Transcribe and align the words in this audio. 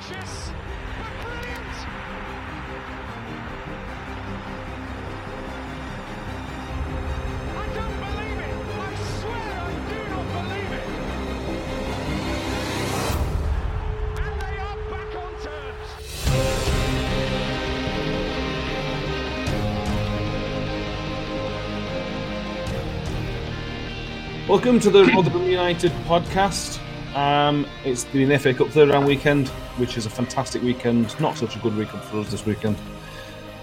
Ambitious, 0.00 0.50
but 0.96 1.12
brilliant. 1.20 1.76
I 7.52 7.66
don't 7.74 7.96
believe 8.00 8.40
it. 8.40 8.54
I 8.72 8.94
swear 9.18 9.50
I 9.60 9.72
do 9.90 9.98
not 10.08 10.24
believe 10.32 10.72
it. 10.72 10.86
And 14.24 14.34
they 14.40 14.56
are 14.56 14.78
back 14.88 15.12
on 15.16 15.32
terms. 15.44 15.88
Welcome 24.48 24.80
to 24.80 24.88
the 24.88 25.04
Rotherham 25.04 25.44
United 25.44 25.92
podcast. 26.08 26.80
Um, 27.14 27.66
it's 27.84 28.04
the 28.04 28.36
FA 28.38 28.54
Cup 28.54 28.68
third 28.68 28.90
round 28.90 29.06
weekend, 29.06 29.48
which 29.78 29.96
is 29.96 30.06
a 30.06 30.10
fantastic 30.10 30.62
weekend. 30.62 31.18
Not 31.20 31.36
such 31.36 31.56
a 31.56 31.58
good 31.58 31.76
weekend 31.76 32.02
for 32.04 32.18
us 32.18 32.30
this 32.30 32.46
weekend, 32.46 32.76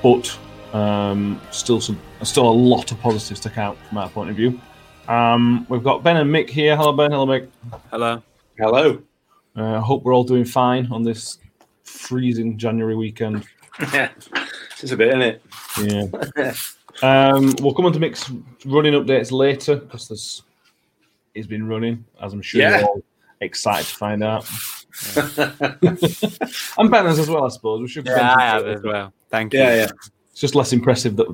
but 0.03 0.37
um, 0.73 1.39
still 1.51 1.79
some, 1.79 1.99
still 2.23 2.49
a 2.49 2.51
lot 2.51 2.91
of 2.91 2.99
positives 2.99 3.39
to 3.41 3.49
count 3.49 3.77
from 3.87 3.99
our 3.99 4.09
point 4.09 4.29
of 4.29 4.35
view. 4.35 4.59
Um, 5.07 5.65
we've 5.69 5.83
got 5.83 6.03
Ben 6.03 6.17
and 6.17 6.29
Mick 6.29 6.49
here. 6.49 6.75
Hello, 6.75 6.91
Ben. 6.91 7.11
Hello, 7.11 7.25
Mick. 7.25 7.47
Hello. 7.89 8.21
Hello. 8.57 9.01
I 9.55 9.61
uh, 9.61 9.81
hope 9.81 10.03
we're 10.03 10.13
all 10.13 10.25
doing 10.25 10.45
fine 10.45 10.91
on 10.91 11.03
this 11.03 11.39
freezing 11.83 12.57
January 12.57 12.95
weekend. 12.95 13.45
Yeah, 13.93 14.09
it's 14.81 14.91
a 14.91 14.97
bit, 14.97 15.07
isn't 15.07 15.21
it? 15.21 15.41
Yeah. 16.35 16.53
Um, 17.01 17.55
we'll 17.61 17.73
come 17.73 17.85
on 17.85 17.93
to 17.93 17.99
Mick's 17.99 18.29
running 18.65 18.93
updates 18.93 19.31
later 19.31 19.77
because 19.77 20.07
there's 20.07 20.43
he's 21.33 21.47
been 21.47 21.67
running, 21.67 22.03
as 22.21 22.33
I'm 22.33 22.41
sure 22.41 22.61
Yeah. 22.61 22.85
You're 23.39 23.45
all 23.45 23.47
excited 23.47 23.87
to 23.87 23.95
find 23.95 24.23
out. 24.23 24.47
and 26.77 26.91
Ben's 26.91 27.19
as 27.19 27.29
well, 27.29 27.45
I 27.45 27.49
suppose. 27.49 27.81
We 27.81 27.87
should. 27.87 28.05
Yeah, 28.05 28.35
I 28.35 28.41
have 28.41 28.67
as 28.67 28.81
well. 28.83 29.13
Thank 29.29 29.53
you. 29.53 29.59
Yeah, 29.59 29.75
yeah. 29.75 29.89
It's 30.31 30.41
just 30.41 30.55
less 30.55 30.73
impressive 30.73 31.15
that 31.17 31.27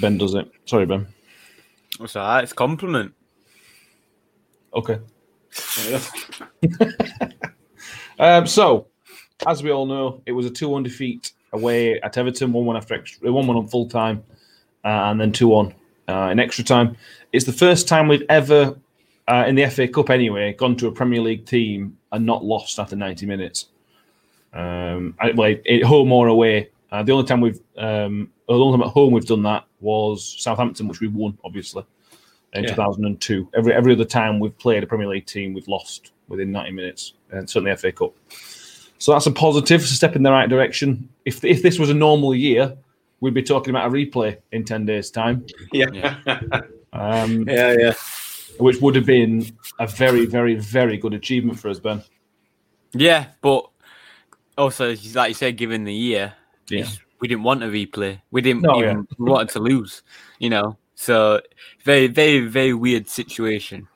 Ben 0.00 0.18
does 0.18 0.34
it. 0.34 0.50
Sorry, 0.64 0.86
Ben. 0.86 1.06
It's 2.00 2.16
all 2.16 2.26
right. 2.26 2.42
It's 2.42 2.52
a 2.52 2.54
compliment. 2.54 3.14
Okay. 4.74 4.98
Um, 8.20 8.46
so, 8.46 8.86
as 9.46 9.62
we 9.62 9.72
all 9.72 9.86
know, 9.86 10.22
it 10.26 10.32
was 10.32 10.44
a 10.44 10.50
2 10.50 10.68
1 10.68 10.82
defeat 10.82 11.32
away 11.54 11.98
at 12.02 12.18
Everton, 12.18 12.52
1 12.52 12.66
1 12.66 12.76
after 12.76 12.94
extra, 12.94 13.32
1 13.32 13.46
1 13.46 13.56
on 13.56 13.66
full 13.66 13.88
time, 13.88 14.22
uh, 14.84 15.08
and 15.08 15.18
then 15.18 15.32
2 15.32 15.48
1 15.48 15.74
uh, 16.08 16.28
in 16.30 16.38
extra 16.38 16.62
time. 16.62 16.96
It's 17.32 17.46
the 17.46 17.52
first 17.52 17.88
time 17.88 18.08
we've 18.08 18.24
ever, 18.28 18.78
uh, 19.30 19.44
in 19.46 19.54
the 19.54 19.66
FA 19.70 19.86
Cup 19.88 20.10
anyway, 20.10 20.52
gone 20.54 20.76
to 20.76 20.88
a 20.88 20.92
Premier 20.92 21.20
League 21.20 21.46
team 21.46 21.96
and 22.12 22.26
not 22.26 22.44
lost 22.44 22.78
after 22.78 22.96
90 22.96 23.26
minutes. 23.26 23.66
Um, 24.52 25.14
I, 25.20 25.30
well, 25.32 25.54
at 25.68 25.82
home 25.84 26.12
or 26.12 26.26
away. 26.28 26.70
Uh, 26.90 27.02
the 27.04 27.12
only 27.12 27.24
time 27.26 27.40
we've, 27.40 27.60
um, 27.78 28.30
the 28.48 28.54
only 28.54 28.76
time 28.76 28.86
at 28.86 28.92
home 28.92 29.12
we've 29.12 29.24
done 29.26 29.42
that 29.44 29.64
was 29.80 30.34
Southampton, 30.38 30.88
which 30.88 31.00
we 31.00 31.06
won, 31.06 31.38
obviously, 31.44 31.84
in 32.54 32.64
Yeah. 32.64 32.70
2002. 32.70 33.48
Every 33.56 33.72
every 33.72 33.92
other 33.92 34.04
time 34.04 34.40
we've 34.40 34.58
played 34.58 34.82
a 34.82 34.86
Premier 34.86 35.06
League 35.06 35.26
team, 35.26 35.54
we've 35.54 35.68
lost 35.68 36.10
within 36.26 36.50
90 36.50 36.72
minutes, 36.72 37.12
and 37.30 37.48
certainly 37.48 37.74
FA 37.76 37.92
Cup. 37.92 38.12
So 38.98 39.12
that's 39.12 39.26
a 39.26 39.30
positive, 39.30 39.80
it's 39.82 39.92
a 39.92 39.94
step 39.94 40.16
in 40.16 40.22
the 40.24 40.32
right 40.32 40.48
direction. 40.48 41.08
If 41.24 41.44
if 41.44 41.62
this 41.62 41.78
was 41.78 41.90
a 41.90 41.94
normal 41.94 42.34
year, 42.34 42.76
we'd 43.20 43.34
be 43.34 43.42
talking 43.44 43.70
about 43.70 43.86
a 43.86 43.90
replay 43.90 44.38
in 44.50 44.64
10 44.64 44.84
days' 44.86 45.10
time, 45.12 45.46
Yeah. 45.72 46.16
um, 46.92 47.42
yeah, 47.48 47.76
yeah. 47.78 47.94
Which 48.60 48.80
would 48.80 48.94
have 48.94 49.06
been 49.06 49.46
a 49.78 49.86
very, 49.86 50.26
very, 50.26 50.54
very 50.56 50.96
good 50.96 51.14
achievement 51.14 51.58
for 51.58 51.68
us, 51.68 51.78
Ben. 51.78 52.02
Yeah, 52.92 53.26
but 53.40 53.68
also, 54.58 54.94
like 55.14 55.28
you 55.28 55.34
said, 55.34 55.56
given 55.56 55.84
the 55.84 55.94
year, 55.94 56.34
Yeah. 56.68 56.86
we 57.20 57.28
didn't 57.28 57.44
want 57.44 57.62
a 57.62 57.66
replay. 57.66 58.20
We 58.30 58.40
didn't 58.42 58.62
No, 58.62 58.78
even 58.78 59.06
we 59.18 59.30
wanted 59.30 59.50
to 59.50 59.60
lose. 59.60 60.02
You 60.38 60.50
know, 60.50 60.76
so 60.94 61.40
very, 61.84 62.06
very, 62.08 62.40
very 62.40 62.74
weird 62.74 63.08
situation 63.08 63.86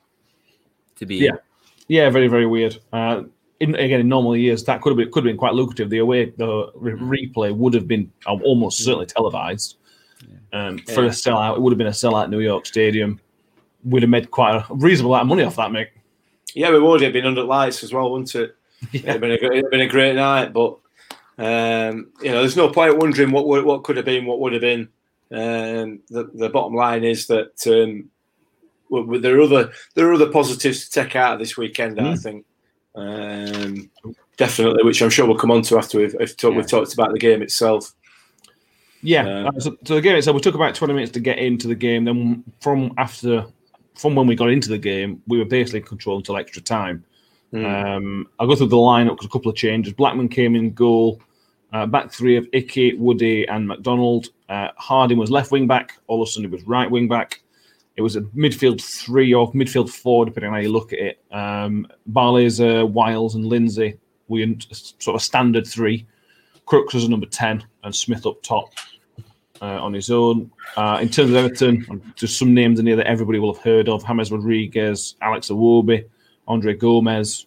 to 0.96 1.06
be. 1.06 1.18
in. 1.18 1.24
Yeah. 1.24 1.38
Yeah, 1.86 2.10
very, 2.10 2.28
very 2.28 2.46
weird. 2.46 2.78
Uh, 2.92 3.24
in, 3.60 3.74
again, 3.74 4.00
in 4.00 4.08
normal 4.08 4.36
years, 4.36 4.64
that 4.64 4.80
could 4.80 4.90
have 4.90 4.96
been 4.96 5.10
could 5.10 5.24
have 5.24 5.30
been 5.30 5.36
quite 5.36 5.54
lucrative. 5.54 5.90
The 5.90 5.98
away 5.98 6.30
the 6.30 6.70
re- 6.74 7.28
replay 7.28 7.54
would 7.54 7.74
have 7.74 7.86
been 7.86 8.10
uh, 8.26 8.38
almost 8.42 8.82
certainly 8.84 9.06
televised. 9.06 9.76
Um, 10.52 10.78
For 10.78 11.04
a 11.04 11.08
sellout, 11.08 11.56
it 11.56 11.60
would 11.62 11.72
have 11.72 11.78
been 11.78 11.88
a 11.88 11.90
sellout 11.90 12.30
New 12.30 12.40
York 12.40 12.64
Stadium. 12.64 13.20
We'd 13.84 14.02
have 14.02 14.10
made 14.10 14.30
quite 14.30 14.56
a 14.56 14.66
reasonable 14.74 15.14
amount 15.14 15.24
of 15.24 15.28
money 15.28 15.42
off 15.44 15.56
that, 15.56 15.70
Mick. 15.70 15.88
Yeah, 16.54 16.70
we 16.70 16.80
would 16.80 17.00
have 17.02 17.12
been 17.12 17.26
under 17.26 17.42
lights 17.42 17.82
as 17.82 17.92
well, 17.92 18.10
wouldn't 18.10 18.34
it? 18.34 18.56
It'd 18.92 19.20
been 19.20 19.30
a, 19.30 19.34
it'd 19.34 19.62
have 19.64 19.70
been 19.70 19.80
a 19.80 19.88
great 19.88 20.14
night, 20.14 20.52
but 20.52 20.78
um, 21.38 22.12
you 22.22 22.30
know, 22.30 22.40
there's 22.40 22.56
no 22.56 22.68
point 22.70 22.98
wondering 22.98 23.30
what 23.32 23.46
would, 23.48 23.64
what 23.64 23.82
could 23.82 23.96
have 23.96 24.04
been, 24.04 24.26
what 24.26 24.40
would 24.40 24.52
have 24.52 24.62
been. 24.62 24.88
Um, 25.32 26.00
the, 26.10 26.30
the 26.34 26.48
bottom 26.48 26.74
line 26.74 27.02
is 27.02 27.26
that 27.26 27.66
um, 27.66 28.10
there 29.20 29.38
are 29.38 29.42
other 29.42 29.72
there 29.94 30.08
are 30.08 30.14
other 30.14 30.30
positives 30.30 30.88
to 30.88 31.02
take 31.02 31.16
out 31.16 31.34
of 31.34 31.38
this 31.40 31.56
weekend. 31.56 31.98
I 31.98 32.14
Mm. 32.14 32.22
think 32.22 32.44
um, 32.94 33.90
definitely, 34.36 34.84
which 34.84 35.02
I'm 35.02 35.10
sure 35.10 35.26
we'll 35.26 35.36
come 35.38 35.50
on 35.50 35.62
to 35.62 35.78
after 35.78 35.98
we've, 35.98 36.14
we've, 36.18 36.36
talked, 36.36 36.56
we've 36.56 36.68
talked 36.68 36.94
about 36.94 37.12
the 37.12 37.18
game 37.18 37.42
itself. 37.42 37.92
Yeah. 39.02 39.46
Um, 39.48 39.60
so, 39.60 39.76
so 39.84 39.94
the 39.96 40.00
game 40.00 40.16
itself, 40.16 40.34
we 40.34 40.40
took 40.40 40.54
about 40.54 40.74
20 40.74 40.94
minutes 40.94 41.12
to 41.12 41.20
get 41.20 41.38
into 41.38 41.66
the 41.68 41.74
game. 41.74 42.04
Then 42.04 42.44
from 42.60 42.94
after, 42.96 43.46
from 43.94 44.14
when 44.14 44.26
we 44.26 44.34
got 44.34 44.50
into 44.50 44.68
the 44.68 44.78
game, 44.78 45.22
we 45.26 45.38
were 45.38 45.44
basically 45.44 45.80
in 45.80 45.86
control 45.86 46.16
until 46.16 46.36
extra 46.36 46.60
time. 46.62 47.04
Mm. 47.52 47.96
Um, 47.96 48.28
I'll 48.38 48.48
go 48.48 48.56
through 48.56 48.68
the 48.68 48.76
lineup 48.76 49.10
because 49.10 49.26
a 49.26 49.30
couple 49.30 49.50
of 49.50 49.56
changes. 49.56 49.92
Blackman 49.92 50.28
came 50.28 50.56
in 50.56 50.72
goal. 50.72 51.20
Uh, 51.72 51.86
back 51.86 52.12
three 52.12 52.36
of 52.36 52.46
Icky, 52.52 52.94
Woody, 52.94 53.46
and 53.48 53.66
McDonald. 53.66 54.28
Uh, 54.48 54.68
Harding 54.76 55.18
was 55.18 55.30
left 55.30 55.50
wing 55.50 55.66
back. 55.66 55.98
Olsen 56.08 56.48
was 56.50 56.62
right 56.64 56.90
wing 56.90 57.08
back. 57.08 57.42
It 57.96 58.02
was 58.02 58.16
a 58.16 58.22
midfield 58.22 58.82
three 58.82 59.32
or 59.32 59.52
midfield 59.52 59.90
four, 59.90 60.24
depending 60.24 60.48
on 60.48 60.54
how 60.54 60.60
you 60.60 60.72
look 60.72 60.92
at 60.92 60.98
it. 60.98 61.24
Um, 61.32 61.86
Barley's, 62.06 62.60
uh, 62.60 62.84
Wiles, 62.86 63.34
and 63.34 63.46
Lindsay 63.46 63.98
were 64.28 64.40
in 64.40 64.60
sort 64.70 65.14
of 65.14 65.22
standard 65.22 65.66
three. 65.66 66.06
Crooks 66.66 66.94
was 66.94 67.04
a 67.04 67.10
number 67.10 67.26
10, 67.26 67.64
and 67.82 67.94
Smith 67.94 68.26
up 68.26 68.42
top 68.42 68.72
uh, 69.64 69.80
on 69.80 69.94
his 69.94 70.10
own. 70.10 70.50
Uh, 70.76 70.98
in 71.00 71.08
terms 71.08 71.30
of 71.30 71.36
Everton, 71.36 72.12
just 72.16 72.38
some 72.38 72.52
names 72.52 72.78
in 72.78 72.86
here 72.86 72.96
that 72.96 73.06
everybody 73.06 73.38
will 73.38 73.54
have 73.54 73.62
heard 73.62 73.88
of 73.88 74.06
James 74.06 74.30
Rodriguez, 74.30 75.16
Alex 75.22 75.48
Iwobi, 75.48 76.04
Andre 76.46 76.74
Gomes, 76.74 77.46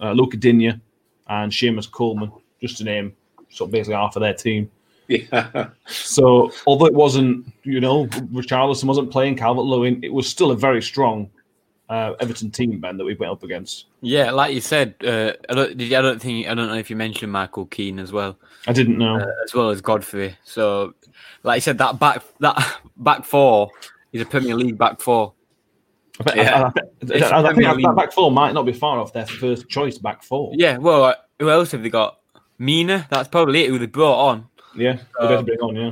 uh, 0.00 0.12
Luca 0.12 0.36
Digne, 0.36 0.80
and 1.28 1.50
Seamus 1.50 1.90
Coleman, 1.90 2.30
just 2.60 2.76
to 2.78 2.84
name 2.84 3.14
sort 3.48 3.68
of 3.68 3.72
basically 3.72 3.94
half 3.94 4.16
of 4.16 4.20
their 4.20 4.34
team. 4.34 4.70
Yeah, 5.08 5.68
So, 5.86 6.52
although 6.66 6.86
it 6.86 6.94
wasn't, 6.94 7.46
you 7.62 7.80
know, 7.80 8.06
Richarlison 8.06 8.84
wasn't 8.84 9.10
playing 9.10 9.36
Calvert 9.36 9.64
Lewin, 9.64 10.02
it 10.02 10.12
was 10.12 10.28
still 10.28 10.50
a 10.50 10.56
very 10.56 10.82
strong 10.82 11.30
uh, 11.88 12.14
Everton 12.20 12.50
team, 12.50 12.80
Ben, 12.80 12.96
that 12.96 13.04
we 13.04 13.14
went 13.14 13.32
up 13.32 13.42
against. 13.42 13.86
Yeah, 14.00 14.30
like 14.30 14.54
you 14.54 14.60
said, 14.60 14.94
uh, 15.04 15.32
I 15.48 15.54
don't. 15.54 15.76
Did 15.76 15.88
you, 15.90 15.98
I 15.98 16.02
don't 16.02 16.20
think 16.20 16.46
I 16.48 16.54
don't 16.54 16.68
know 16.68 16.74
if 16.76 16.90
you 16.90 16.96
mentioned 16.96 17.30
Michael 17.32 17.66
Keane 17.66 17.98
as 17.98 18.12
well, 18.12 18.38
I 18.66 18.72
didn't 18.72 18.98
know. 18.98 19.16
uh, 19.16 19.26
as 19.44 19.54
well 19.54 19.70
as 19.70 19.80
Godfrey. 19.80 20.36
So, 20.44 20.94
like 21.42 21.58
you 21.58 21.60
said, 21.62 21.78
that 21.78 21.98
back 21.98 22.22
that 22.40 22.78
back 22.96 23.24
four 23.24 23.70
He's 24.12 24.22
a 24.22 24.26
Premier 24.26 24.54
League 24.54 24.78
back 24.78 25.00
four. 25.00 25.32
I, 26.20 26.22
bet- 26.22 26.36
Yeah. 26.36 26.42
I, 26.44 26.56
I, 26.56 27.42
I, 27.42 27.50
I 27.50 27.54
think 27.54 27.82
that, 27.82 27.96
back 27.96 28.12
four 28.12 28.30
might 28.30 28.54
not 28.54 28.64
be 28.64 28.72
far 28.72 29.00
off 29.00 29.12
their 29.12 29.26
first 29.26 29.68
choice 29.68 29.98
back 29.98 30.22
four. 30.22 30.52
Yeah, 30.54 30.76
well, 30.78 31.02
uh, 31.04 31.14
who 31.40 31.50
else 31.50 31.72
have 31.72 31.82
they 31.82 31.90
got? 31.90 32.20
Mina, 32.56 33.08
that's 33.10 33.28
probably 33.28 33.64
it, 33.64 33.70
who 33.70 33.80
they 33.80 33.86
brought 33.86 34.28
on. 34.28 34.46
yeah, 34.76 34.98
they 35.20 35.26
better 35.26 35.42
bring 35.42 35.58
on. 35.58 35.74
Yeah, 35.74 35.90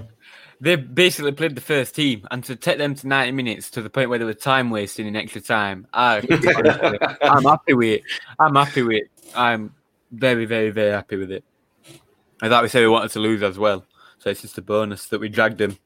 They 0.63 0.77
basically 0.77 1.33
played 1.33 1.57
the 1.57 1.61
first 1.61 1.93
team, 1.97 2.25
and 2.31 2.45
to 2.45 2.55
take 2.55 2.79
them 2.79 2.95
to 2.95 3.09
90 3.09 3.33
minutes 3.33 3.69
to 3.71 3.83
the 3.83 3.91
point 3.91 4.09
where 4.09 4.21
they 4.21 4.25
were 4.25 4.33
time 4.33 4.71
wasting 4.71 5.09
in 5.09 5.17
extra 5.17 5.41
time, 5.41 5.89
I, 5.93 6.19
I'm 7.21 7.43
happy 7.43 7.75
with 7.75 7.89
it. 7.89 8.03
I'm 8.39 8.55
happy 8.55 8.83
with 8.85 8.97
it. 8.99 9.11
I'm 9.35 9.75
very, 10.13 10.45
very, 10.45 10.71
very 10.71 10.93
happy 10.93 11.17
with 11.17 11.33
it. 11.33 11.43
I 12.41 12.49
thought 12.49 12.63
we 12.63 12.69
said 12.69 12.79
we 12.79 12.87
wanted 12.87 13.11
to 13.11 13.19
lose 13.19 13.43
as 13.43 13.59
well, 13.59 13.85
so 14.21 14.31
it's 14.31 14.43
just 14.43 14.57
a 14.57 14.63
bonus 14.63 15.07
that 15.07 15.21
we 15.21 15.29
dragged 15.29 15.59
them 15.59 15.79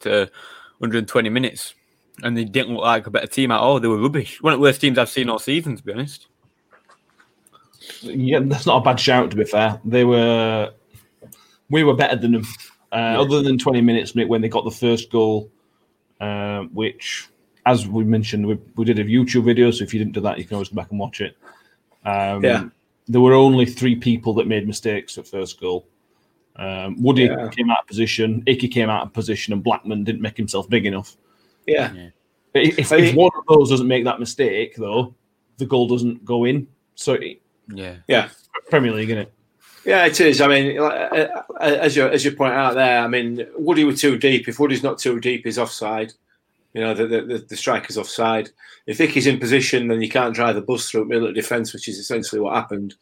to 0.00 0.30
120 0.78 1.28
minutes, 1.28 1.74
and 2.22 2.34
they 2.34 2.44
didn't 2.44 2.72
look 2.72 2.84
like 2.84 3.06
a 3.06 3.10
better 3.10 3.26
team 3.26 3.50
at 3.50 3.60
all. 3.60 3.80
They 3.80 3.88
were 3.88 4.00
rubbish. 4.00 4.40
One 4.40 4.54
of 4.54 4.60
the 4.60 4.62
worst 4.62 4.80
teams 4.80 4.96
I've 4.96 5.10
seen 5.10 5.28
all 5.28 5.38
season, 5.38 5.76
to 5.76 5.82
be 5.82 5.92
honest. 5.92 6.26
yeah, 8.00 8.38
that's 8.40 8.64
not 8.64 8.78
a 8.78 8.80
bad 8.80 8.98
shout. 8.98 9.30
To 9.32 9.36
be 9.36 9.44
fair, 9.44 9.78
they 9.84 10.04
were. 10.04 10.72
We 11.68 11.84
were 11.84 11.94
better 11.94 12.16
than 12.16 12.32
them. 12.32 12.46
Uh, 12.92 13.16
Other 13.20 13.42
than 13.42 13.56
twenty 13.58 13.80
minutes 13.80 14.14
when 14.14 14.40
they 14.40 14.48
got 14.48 14.64
the 14.64 14.70
first 14.70 15.10
goal, 15.10 15.50
uh, 16.20 16.62
which, 16.72 17.28
as 17.66 17.86
we 17.86 18.02
mentioned, 18.04 18.46
we, 18.46 18.58
we 18.76 18.84
did 18.84 18.98
a 18.98 19.04
YouTube 19.04 19.44
video. 19.44 19.70
So 19.70 19.84
if 19.84 19.94
you 19.94 19.98
didn't 20.00 20.14
do 20.14 20.20
that, 20.22 20.38
you 20.38 20.44
can 20.44 20.54
always 20.54 20.68
go 20.70 20.76
back 20.76 20.90
and 20.90 20.98
watch 20.98 21.20
it. 21.20 21.36
Um, 22.04 22.44
Yeah. 22.44 22.68
There 23.08 23.20
were 23.20 23.34
only 23.34 23.66
three 23.66 23.96
people 23.96 24.34
that 24.34 24.46
made 24.46 24.66
mistakes 24.66 25.18
at 25.18 25.26
first 25.26 25.60
goal. 25.60 25.86
Um, 26.56 27.00
Woody 27.02 27.24
Yeah. 27.24 27.48
came 27.48 27.70
out 27.70 27.80
of 27.80 27.86
position, 27.86 28.42
Icky 28.46 28.68
came 28.68 28.88
out 28.90 29.02
of 29.06 29.12
position, 29.12 29.52
and 29.52 29.62
Blackman 29.62 30.04
didn't 30.04 30.20
make 30.20 30.36
himself 30.36 30.68
big 30.68 30.86
enough. 30.86 31.16
Yeah. 31.66 31.92
If, 32.54 32.78
if, 32.78 32.92
I 32.92 32.96
if 32.96 33.14
one 33.14 33.30
of 33.36 33.44
those 33.48 33.70
doesn't 33.70 33.86
make 33.88 34.04
that 34.04 34.18
mistake, 34.20 34.74
though, 34.76 35.14
the 35.58 35.66
goal 35.66 35.86
doesn't 35.88 36.24
go 36.24 36.44
in. 36.44 36.66
So 36.94 37.14
it- 37.14 37.40
Yeah. 37.72 37.96
Yeah. 38.08 38.28
Premier 38.68 38.92
League, 38.92 39.10
isn't 39.10 39.22
it? 39.22 39.32
Yeah, 39.84 40.06
it 40.06 40.20
is. 40.20 40.40
I 40.40 40.46
mean, 40.46 40.78
uh, 40.78 40.84
uh, 40.84 41.42
as 41.58 41.96
you 41.96 42.06
as 42.06 42.24
you 42.24 42.32
point 42.32 42.54
out 42.54 42.74
there, 42.74 43.00
I 43.00 43.08
mean, 43.08 43.46
Woody 43.56 43.84
were 43.84 43.94
too 43.94 44.18
deep. 44.18 44.48
If 44.48 44.58
Woody's 44.58 44.82
not 44.82 44.98
too 44.98 45.20
deep, 45.20 45.44
he's 45.44 45.58
offside. 45.58 46.12
You 46.74 46.82
know, 46.82 46.94
the 46.94 47.06
the, 47.06 47.46
the, 47.48 47.56
striker's 47.56 47.96
offside. 47.96 48.50
If 48.86 49.00
Icky's 49.00 49.26
in 49.26 49.40
position, 49.40 49.88
then 49.88 50.02
you 50.02 50.08
can't 50.08 50.34
drive 50.34 50.54
the 50.54 50.60
bus 50.60 50.88
through 50.88 51.06
middle 51.06 51.28
of 51.28 51.34
defence, 51.34 51.72
which 51.72 51.88
is 51.88 51.98
essentially 51.98 52.40
what 52.40 52.54
happened. 52.54 52.94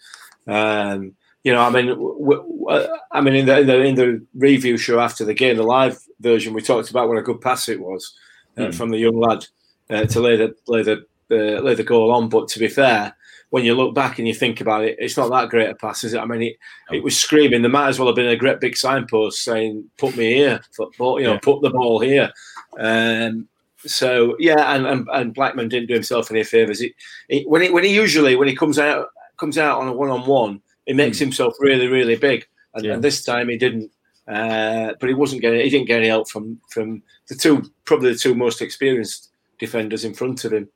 Um, 0.47 1.15
you 1.45 1.53
know, 1.53 1.63
I 1.63 1.71
mean, 1.71 1.87
w- 1.87 2.61
w- 2.61 2.89
I 3.11 3.21
mean, 3.21 3.35
in 3.35 3.47
the, 3.47 3.61
in 3.61 3.67
the 3.67 3.81
in 3.81 3.95
the 3.97 4.27
review 4.35 4.77
show 4.77 5.01
after 5.01 5.25
the 5.25 5.35
game, 5.35 5.57
the 5.57 5.63
live 5.65 5.99
version, 6.21 6.55
we 6.55 6.63
talked 6.63 6.91
about 6.91 7.09
what 7.09 7.19
a 7.19 7.23
good 7.23 7.41
pass 7.41 7.69
it 7.69 7.81
was 7.81 8.15
uh, 8.57 8.71
from 8.71 8.91
the 8.91 8.99
young 8.99 9.17
lad 9.17 9.47
uh, 9.91 10.05
to 10.07 10.21
lay 10.21 10.37
the 10.37 10.55
lay 10.67 10.83
the 10.83 11.05
uh, 11.31 11.61
lay 11.61 11.75
the 11.75 11.85
goal 11.85 12.13
on. 12.13 12.29
But 12.29 12.49
to 12.49 12.59
be 12.59 12.69
fair, 12.69 13.17
when 13.51 13.65
you 13.65 13.75
look 13.75 13.95
back 13.95 14.19
and 14.19 14.29
you 14.29 14.35
think 14.35 14.61
about 14.61 14.85
it, 14.85 14.97
it's 14.99 15.17
not 15.17 15.31
that 15.31 15.49
great 15.49 15.71
a 15.71 15.75
pass, 15.75 16.05
is 16.05 16.13
it? 16.15 16.19
I 16.19 16.25
mean, 16.27 16.43
it, 16.43 16.57
it 16.93 17.03
was 17.03 17.17
screaming. 17.17 17.63
There 17.63 17.71
might 17.71 17.89
as 17.89 17.99
well 17.99 18.09
have 18.09 18.17
been 18.17 18.29
a 18.29 18.37
great 18.37 18.61
big 18.61 18.77
signpost 18.77 19.43
saying, 19.43 19.89
"Put 19.97 20.17
me 20.17 20.35
here," 20.35 20.61
football, 20.73 21.19
you 21.19 21.27
know, 21.27 21.33
Yeah. 21.35 21.41
put 21.43 21.63
the 21.63 21.71
ball 21.71 21.99
here. 22.01 22.31
Um, 22.79 23.49
so 23.87 24.37
yeah, 24.39 24.75
and, 24.75 24.87
and 24.87 25.09
and 25.13 25.35
Blackman 25.35 25.69
didn't 25.69 25.89
do 25.89 25.95
himself 25.95 26.31
any 26.31 26.45
favors. 26.45 26.81
He, 26.81 26.95
he, 27.29 27.45
when 27.45 27.63
he 27.63 27.71
when 27.71 27.85
he 27.85 27.95
usually 27.95 28.37
when 28.37 28.49
he 28.49 28.57
comes 28.57 28.79
out 28.79 29.09
comes 29.39 29.57
out 29.57 29.81
on 29.81 29.89
a 29.89 29.93
one 29.93 30.11
on 30.11 30.27
one, 30.27 30.61
he 30.87 30.93
makes 30.93 31.19
himself 31.19 31.55
really 31.61 31.87
really 31.87 32.17
big, 32.17 32.47
and, 32.75 32.85
Yeah. 32.85 32.95
and 32.95 33.05
this 33.05 33.25
time 33.25 33.49
he 33.49 33.57
didn't. 33.57 33.91
Uh, 34.27 34.93
but 35.01 35.09
he 35.09 35.15
wasn't 35.15 35.41
getting 35.41 35.61
he 35.61 35.71
didn't 35.71 35.87
get 35.87 36.01
any 36.01 36.09
help 36.09 36.29
from 36.29 36.61
from 36.69 37.03
the 37.29 37.35
two 37.35 37.63
probably 37.87 38.13
the 38.13 38.19
two 38.19 38.35
most 38.35 38.61
experienced 38.61 39.31
defenders 39.59 40.05
in 40.05 40.13
front 40.13 40.45
of 40.45 40.53
him. 40.53 40.69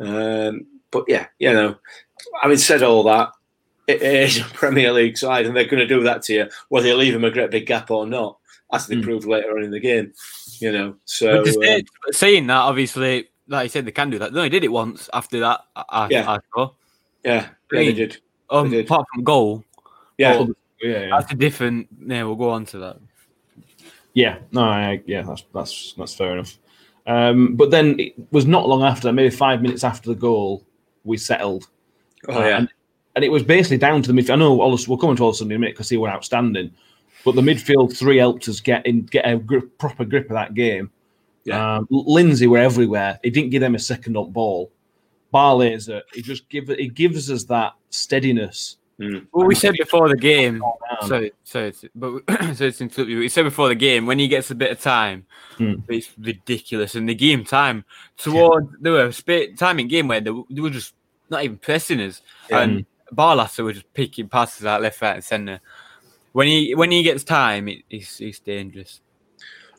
Um, 0.00 0.66
but 0.90 1.04
yeah, 1.08 1.26
you 1.38 1.52
know, 1.52 1.76
having 2.42 2.56
said 2.58 2.82
all 2.82 3.02
that, 3.04 3.32
it 3.86 4.02
is 4.02 4.38
a 4.38 4.44
Premier 4.44 4.92
League 4.92 5.16
side, 5.16 5.46
and 5.46 5.56
they're 5.56 5.64
going 5.64 5.80
to 5.80 5.86
do 5.86 6.02
that 6.02 6.22
to 6.24 6.32
you, 6.34 6.46
whether 6.68 6.86
you 6.88 6.94
leave 6.96 7.12
them 7.14 7.24
a 7.24 7.30
great 7.30 7.50
big 7.50 7.66
gap 7.66 7.90
or 7.90 8.06
not, 8.06 8.38
as 8.72 8.86
they 8.86 8.96
Mm. 8.96 9.02
proved 9.02 9.26
later 9.26 9.56
on 9.56 9.64
in 9.64 9.70
the 9.70 9.80
game. 9.80 10.12
You 10.60 10.72
know, 10.72 10.96
so 11.04 11.44
But 11.44 11.52
to 11.52 11.84
uh, 12.08 12.12
saying 12.12 12.48
that, 12.48 12.56
obviously, 12.58 13.28
like 13.46 13.64
you 13.64 13.68
said, 13.70 13.84
they 13.86 13.92
can 13.92 14.10
do 14.10 14.18
that. 14.18 14.32
They 14.32 14.38
only 14.40 14.50
did 14.50 14.64
it 14.64 14.72
once. 14.72 15.08
After 15.12 15.40
that, 15.40 15.60
I, 15.76 15.84
I, 15.88 16.08
Yeah. 16.10 16.30
I 16.30 16.38
saw. 16.54 16.70
yeah, 17.24 17.34
yeah, 17.34 17.48
they 17.70 17.92
did. 17.92 18.18
Um, 18.50 18.68
They 18.70 18.78
did. 18.78 18.86
apart 18.86 19.06
from 19.14 19.24
goal, 19.24 19.64
Yeah, 20.18 20.44
yeah, 20.82 20.88
yeah. 21.00 21.08
that's 21.10 21.32
a 21.32 21.36
different. 21.36 21.88
Yeah, 22.04 22.24
we'll 22.24 22.34
go 22.34 22.50
on 22.50 22.66
to 22.66 22.78
that. 22.78 22.96
Yeah, 24.14 24.38
no, 24.52 24.62
I, 24.64 25.00
yeah, 25.06 25.22
that's 25.22 25.44
that's 25.54 25.94
that's 25.96 26.14
fair 26.14 26.32
enough. 26.32 26.58
Um, 27.06 27.54
but 27.56 27.70
then 27.70 27.98
it 28.00 28.14
was 28.32 28.46
not 28.46 28.68
long 28.68 28.82
after, 28.82 29.12
maybe 29.12 29.30
five 29.30 29.62
minutes 29.62 29.84
after 29.84 30.10
the 30.10 30.16
goal, 30.16 30.64
we 31.04 31.16
settled. 31.16 31.68
Oh 32.28 32.40
yeah, 32.44 32.58
and, 32.58 32.68
and 33.16 33.24
it 33.24 33.30
was 33.30 33.42
basically 33.42 33.78
down 33.78 34.02
to 34.02 34.12
the 34.12 34.20
midfield. 34.20 34.30
I 34.34 34.36
know 34.36 34.60
Ollis, 34.60 34.86
we'll 34.88 34.98
come 34.98 35.10
into 35.10 35.24
Ollis 35.24 35.40
in 35.40 35.46
a 35.50 35.58
minute 35.58 35.74
because 35.74 35.88
they 35.88 35.96
were 35.96 36.08
outstanding, 36.10 36.70
but 37.24 37.34
the 37.34 37.42
midfield 37.42 37.96
three 37.96 38.16
helped 38.18 38.48
us 38.48 38.60
get 38.60 38.86
in, 38.86 39.02
get 39.02 39.28
a 39.28 39.36
grip, 39.36 39.76
proper 39.78 40.04
grip 40.04 40.26
of 40.26 40.34
that 40.34 40.54
game. 40.54 40.90
Yeah. 41.44 41.76
Um, 41.78 41.86
Lindsay 41.90 42.46
were 42.46 42.58
everywhere. 42.58 43.18
He 43.22 43.30
didn't 43.30 43.50
give 43.50 43.60
them 43.62 43.74
a 43.74 43.78
second 43.78 44.16
up 44.16 44.32
ball. 44.32 44.70
Barlaser, 45.32 46.02
he 46.14 46.22
just 46.22 46.48
give 46.48 46.70
it. 46.70 46.94
Gives 46.94 47.30
us 47.30 47.44
that 47.44 47.74
steadiness. 47.90 48.76
Well, 49.30 49.46
we 49.46 49.54
said 49.54 49.74
before 49.78 50.08
the 50.08 50.16
game. 50.16 50.58
down. 50.58 51.08
Sorry, 51.08 51.32
sorry, 51.44 51.68
it's- 51.68 51.84
but 51.94 52.22
so 52.56 52.64
it's 52.64 52.80
interrupt 52.80 53.08
you. 53.10 53.18
We 53.20 53.28
said 53.28 53.44
before 53.44 53.68
the 53.68 53.74
game 53.76 54.06
when 54.06 54.18
he 54.18 54.26
gets 54.26 54.50
a 54.50 54.54
bit 54.56 54.72
of 54.72 54.80
time, 54.80 55.24
Hmm. 55.56 55.74
it's 55.88 56.10
ridiculous. 56.18 56.94
And 56.96 57.08
the 57.08 57.14
game 57.14 57.44
time 57.44 57.84
toward 58.16 58.68
there 58.80 58.92
were 58.92 59.06
a 59.06 59.12
spa- 59.12 59.54
time 59.56 59.78
in 59.78 59.86
game 59.88 60.08
where 60.08 60.20
they, 60.20 60.30
were- 60.30 60.42
they 60.50 60.60
were 60.60 60.70
just 60.70 60.94
not 61.30 61.44
even 61.44 61.58
pressing 61.58 62.00
us, 62.00 62.22
Yeah. 62.50 62.60
and 62.62 62.86
Barlaser 63.14 63.64
was 63.64 63.74
just 63.76 63.94
picking 63.94 64.28
passes 64.28 64.66
out 64.66 64.82
left, 64.82 65.00
right, 65.02 65.14
and 65.16 65.24
centre. 65.24 65.60
When 66.32 66.46
he 66.46 66.74
when 66.74 66.90
he 66.90 67.02
gets 67.02 67.24
time, 67.24 67.68
it, 67.68 67.82
it's 67.90 68.20
it's 68.20 68.38
dangerous. 68.38 69.00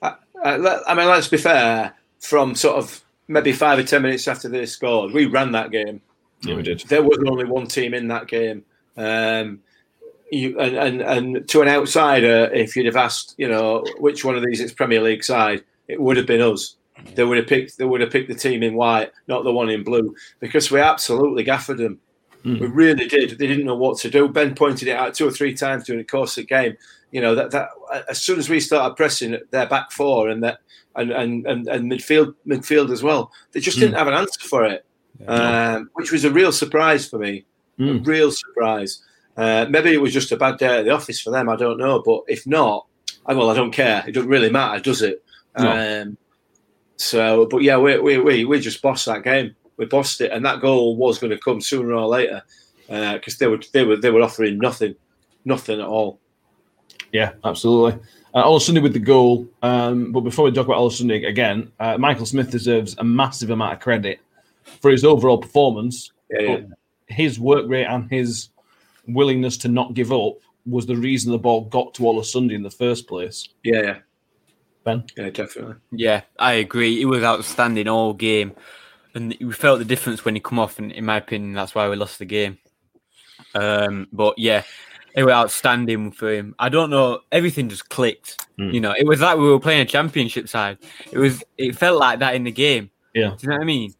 Uh, 0.02 0.14
let- 0.44 0.82
I 0.88 0.94
mean, 0.94 1.08
let's 1.08 1.28
be 1.28 1.38
fair. 1.38 1.94
From 2.20 2.56
sort 2.56 2.78
of 2.78 3.02
maybe 3.28 3.52
five 3.54 3.80
or 3.80 3.84
ten 3.84 4.02
minutes 4.02 4.28
after 4.28 4.50
they 4.50 4.66
scored, 4.66 5.14
we 5.14 5.26
ran 5.26 5.52
that 5.54 5.72
game. 5.72 6.02
Yeah, 6.42 6.56
we 6.56 6.64
did. 6.64 6.82
There 6.88 7.04
was 7.04 7.18
only 7.28 7.46
one 7.46 7.68
team 7.68 7.94
in 7.94 8.08
that 8.10 8.28
game. 8.28 8.64
Um, 8.98 9.60
you, 10.32 10.60
and, 10.60 10.76
and 10.76 11.02
and 11.02 11.48
to 11.50 11.62
an 11.62 11.68
outsider, 11.68 12.50
if 12.54 12.76
you'd 12.76 12.86
have 12.88 12.96
asked, 12.96 13.36
you 13.38 13.48
know, 13.48 13.86
which 14.00 14.24
one 14.26 14.36
of 14.36 14.44
these 14.46 14.60
is 14.60 14.74
Premier 14.74 15.02
League 15.02 15.24
side, 15.24 15.64
it 15.88 16.00
would 16.02 16.18
have 16.18 16.26
been 16.26 16.42
us. 16.42 16.76
They 17.16 17.24
would 17.24 17.38
have 17.38 17.48
picked. 17.48 17.78
They 17.78 17.86
would 17.86 18.02
have 18.02 18.12
picked 18.12 18.30
the 18.30 18.36
team 18.36 18.64
in 18.64 18.76
white, 18.76 19.12
not 19.28 19.44
the 19.44 19.52
one 19.52 19.70
in 19.70 19.84
blue, 19.84 20.16
because 20.40 20.72
we 20.72 20.80
absolutely 20.80 21.44
gaffed 21.44 21.68
them. 21.78 22.00
Mm. 22.46 22.60
We 22.62 22.68
really 22.68 23.08
did. 23.08 23.38
They 23.38 23.48
didn't 23.48 23.66
know 23.66 23.76
what 23.76 23.98
to 24.00 24.10
do. 24.10 24.30
Ben 24.30 24.56
pointed 24.56 24.88
it 24.88 24.96
out 24.96 25.14
two 25.14 25.28
or 25.28 25.32
three 25.32 25.54
times 25.54 25.84
during 25.86 26.00
the 26.00 26.06
course 26.08 26.38
of 26.38 26.44
the 26.44 26.48
game. 26.48 26.78
You 27.12 27.22
know 27.22 27.36
that 27.36 27.52
that 27.52 27.70
as 28.10 28.22
soon 28.22 28.40
as 28.40 28.50
we 28.50 28.60
started 28.60 28.96
pressing 28.96 29.38
their 29.52 29.68
back 29.68 29.92
four 29.92 30.30
and 30.30 30.44
that 30.44 30.60
and 30.96 31.12
and 31.12 31.46
and, 31.48 31.68
and 31.68 31.92
midfield 31.92 32.36
midfield 32.48 32.92
as 32.92 33.04
well, 33.04 33.32
they 33.52 33.60
just 33.60 33.80
didn't 33.80 33.96
have 33.96 34.08
an 34.08 34.14
answer 34.14 34.48
for 34.48 34.64
it, 34.66 34.86
um, 35.28 35.90
which 35.94 36.12
was 36.12 36.24
a 36.24 36.32
real 36.32 36.52
surprise 36.52 37.08
for 37.08 37.18
me. 37.20 37.46
A 37.80 37.82
Mm. 37.82 38.06
real 38.06 38.30
surprise. 38.32 39.02
Uh, 39.38 39.66
maybe 39.70 39.94
it 39.94 40.02
was 40.02 40.12
just 40.14 40.34
a 40.34 40.38
bad 40.38 40.58
day 40.58 40.80
at 40.80 40.86
the 40.86 40.92
office 40.92 41.22
for 41.22 41.32
them. 41.32 41.48
I 41.48 41.56
don't 41.56 41.78
know, 41.78 42.02
but 42.06 42.24
if 42.28 42.46
not, 42.46 42.88
I, 43.26 43.34
well, 43.34 43.50
I 43.50 43.56
don't 43.56 43.72
care. 43.72 44.04
It 44.06 44.12
doesn't 44.12 44.30
really 44.30 44.50
matter, 44.50 44.82
does 44.82 45.02
it? 45.02 45.24
No. 45.58 45.72
Um, 46.02 46.18
so, 47.00 47.46
but 47.46 47.64
yeah, 47.64 47.78
we, 47.78 47.98
we 47.98 48.18
we 48.20 48.46
we 48.46 48.60
just 48.60 48.82
bossed 48.82 49.06
that 49.06 49.24
game. 49.24 49.56
We 49.78 49.86
bossed 49.86 50.20
it, 50.20 50.32
and 50.32 50.46
that 50.46 50.60
goal 50.60 50.98
was 50.98 51.18
going 51.18 51.32
to 51.32 51.40
come 51.40 51.62
sooner 51.62 51.94
or 51.94 52.08
later 52.08 52.44
because 52.88 53.38
they 53.38 53.48
were 53.48 53.60
they 53.74 53.84
were 53.84 53.96
they 53.96 54.12
were 54.12 54.22
offering 54.22 54.58
nothing, 54.58 54.96
nothing 55.46 55.80
at 55.80 55.88
all. 55.88 56.20
Yeah, 57.14 57.32
absolutely. 57.46 58.02
Uh, 58.34 58.44
Olosunde 58.44 58.84
with 58.84 58.94
the 58.94 59.00
goal. 59.00 59.48
Um, 59.64 60.12
but 60.12 60.22
before 60.22 60.46
we 60.46 60.52
talk 60.52 60.66
about 60.66 60.78
Olosunde 60.78 61.26
again, 61.26 61.72
uh, 61.80 61.98
Michael 61.98 62.26
Smith 62.26 62.52
deserves 62.52 62.96
a 62.98 63.04
massive 63.04 63.50
amount 63.50 63.74
of 63.74 63.80
credit 63.80 64.20
for 64.82 64.92
his 64.92 65.06
overall 65.06 65.38
performance. 65.38 66.12
Yeah, 66.30 66.42
yeah. 66.42 66.56
But 66.58 66.78
his 67.08 67.40
work 67.40 67.66
rate 67.70 67.86
and 67.86 68.12
his 68.12 68.50
willingness 69.08 69.58
to 69.60 69.70
not 69.70 69.94
give 69.94 70.12
up 70.12 70.36
was 70.66 70.86
the 70.86 70.98
reason 70.98 71.32
the 71.32 71.40
ball 71.40 71.62
got 71.62 71.94
to 71.96 72.04
Olosunde 72.04 72.54
in 72.54 72.62
the 72.62 72.70
first 72.70 73.08
place. 73.08 73.48
Yeah, 73.64 73.82
yeah, 73.82 73.98
Ben? 74.84 75.04
yeah, 75.18 75.30
definitely. 75.30 75.76
Yeah, 75.92 76.22
I 76.38 76.54
agree. 76.54 76.98
He 76.98 77.06
was 77.06 77.24
outstanding 77.24 77.88
all 77.88 78.14
game, 78.14 78.56
and 79.14 79.36
we 79.40 79.52
felt 79.52 79.80
the 79.80 79.86
difference 79.86 80.24
when 80.26 80.36
he 80.36 80.42
come 80.42 80.60
off. 80.60 80.80
And 80.80 80.92
in 80.92 81.06
my 81.06 81.18
opinion, 81.18 81.54
that's 81.54 81.76
why 81.76 81.90
we 81.90 81.96
lost 81.96 82.20
the 82.20 82.26
game. 82.26 82.58
Um, 83.56 84.08
but 84.12 84.38
yeah, 84.38 84.64
it 85.16 85.24
was 85.24 85.34
outstanding 85.34 86.12
for 86.12 86.32
him. 86.32 86.56
I 86.60 86.70
don't 86.70 86.90
know, 86.90 87.22
everything 87.32 87.70
just 87.70 87.90
clicked. 87.90 88.46
Mm. 88.60 88.74
You 88.74 88.82
know, 88.82 88.94
it 88.98 89.06
was 89.06 89.22
like 89.22 89.38
we 89.38 89.48
were 89.50 89.60
playing 89.60 89.82
a 89.82 89.86
championship 89.86 90.48
side. 90.48 90.78
It 91.12 91.18
was, 91.18 91.44
it 91.58 91.76
felt 91.76 92.00
like 92.00 92.20
that 92.20 92.36
in 92.36 92.44
the 92.44 92.52
game. 92.52 92.90
Yeah. 93.14 93.30
Do 93.32 93.38
you 93.42 93.50
know 93.50 93.56
what 93.56 93.62
I 93.62 93.66
mean? 93.66 93.94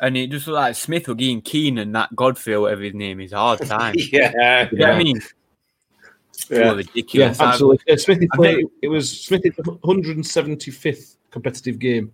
And 0.00 0.16
it 0.16 0.30
just 0.30 0.46
looked 0.46 0.56
like 0.56 0.74
Smith 0.76 1.08
were 1.08 1.14
keen, 1.14 1.40
Keenan 1.40 1.92
that 1.92 2.14
Godfrey 2.14 2.54
or 2.54 2.62
whatever 2.62 2.82
his 2.82 2.94
name 2.94 3.20
is 3.20 3.32
hard 3.32 3.60
time. 3.60 3.94
you 3.98 4.08
Yeah, 4.12 4.68
know 4.72 4.86
what 4.88 4.94
I 4.94 4.98
mean? 4.98 5.20
It 6.50 6.58
yeah. 6.58 6.72
was 6.72 6.88
Yeah, 7.14 7.34
absolutely. 7.38 7.92
Uh, 7.92 7.96
Smithy 7.96 8.28
I 8.32 8.36
played, 8.36 8.56
think- 8.56 8.72
it 8.82 8.88
was 8.88 9.10
Smithy's 9.10 9.54
175th 9.54 11.16
competitive 11.30 11.78
game. 11.78 12.12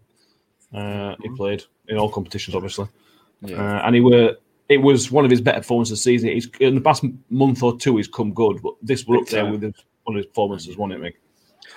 Uh, 0.72 1.16
he 1.20 1.28
played 1.36 1.64
in 1.88 1.98
all 1.98 2.08
competitions, 2.08 2.54
obviously, 2.54 2.86
uh, 3.48 3.54
and 3.54 3.94
he 3.94 4.00
were. 4.00 4.36
It 4.68 4.78
was 4.78 5.10
one 5.10 5.24
of 5.24 5.32
his 5.32 5.40
better 5.40 5.58
performances 5.58 5.98
this 5.98 6.04
season. 6.04 6.28
He's 6.28 6.48
in 6.60 6.76
the 6.76 6.80
past 6.80 7.04
month 7.28 7.60
or 7.60 7.76
two, 7.76 7.96
he's 7.96 8.06
come 8.06 8.32
good, 8.32 8.62
but 8.62 8.74
this 8.80 9.04
was 9.04 9.22
up 9.22 9.28
there 9.28 9.50
with 9.50 9.62
his, 9.62 9.74
one 10.04 10.16
of 10.16 10.18
his 10.18 10.26
performances, 10.26 10.76
wasn't 10.76 11.04
it, 11.04 11.12
Mick? 11.12 11.14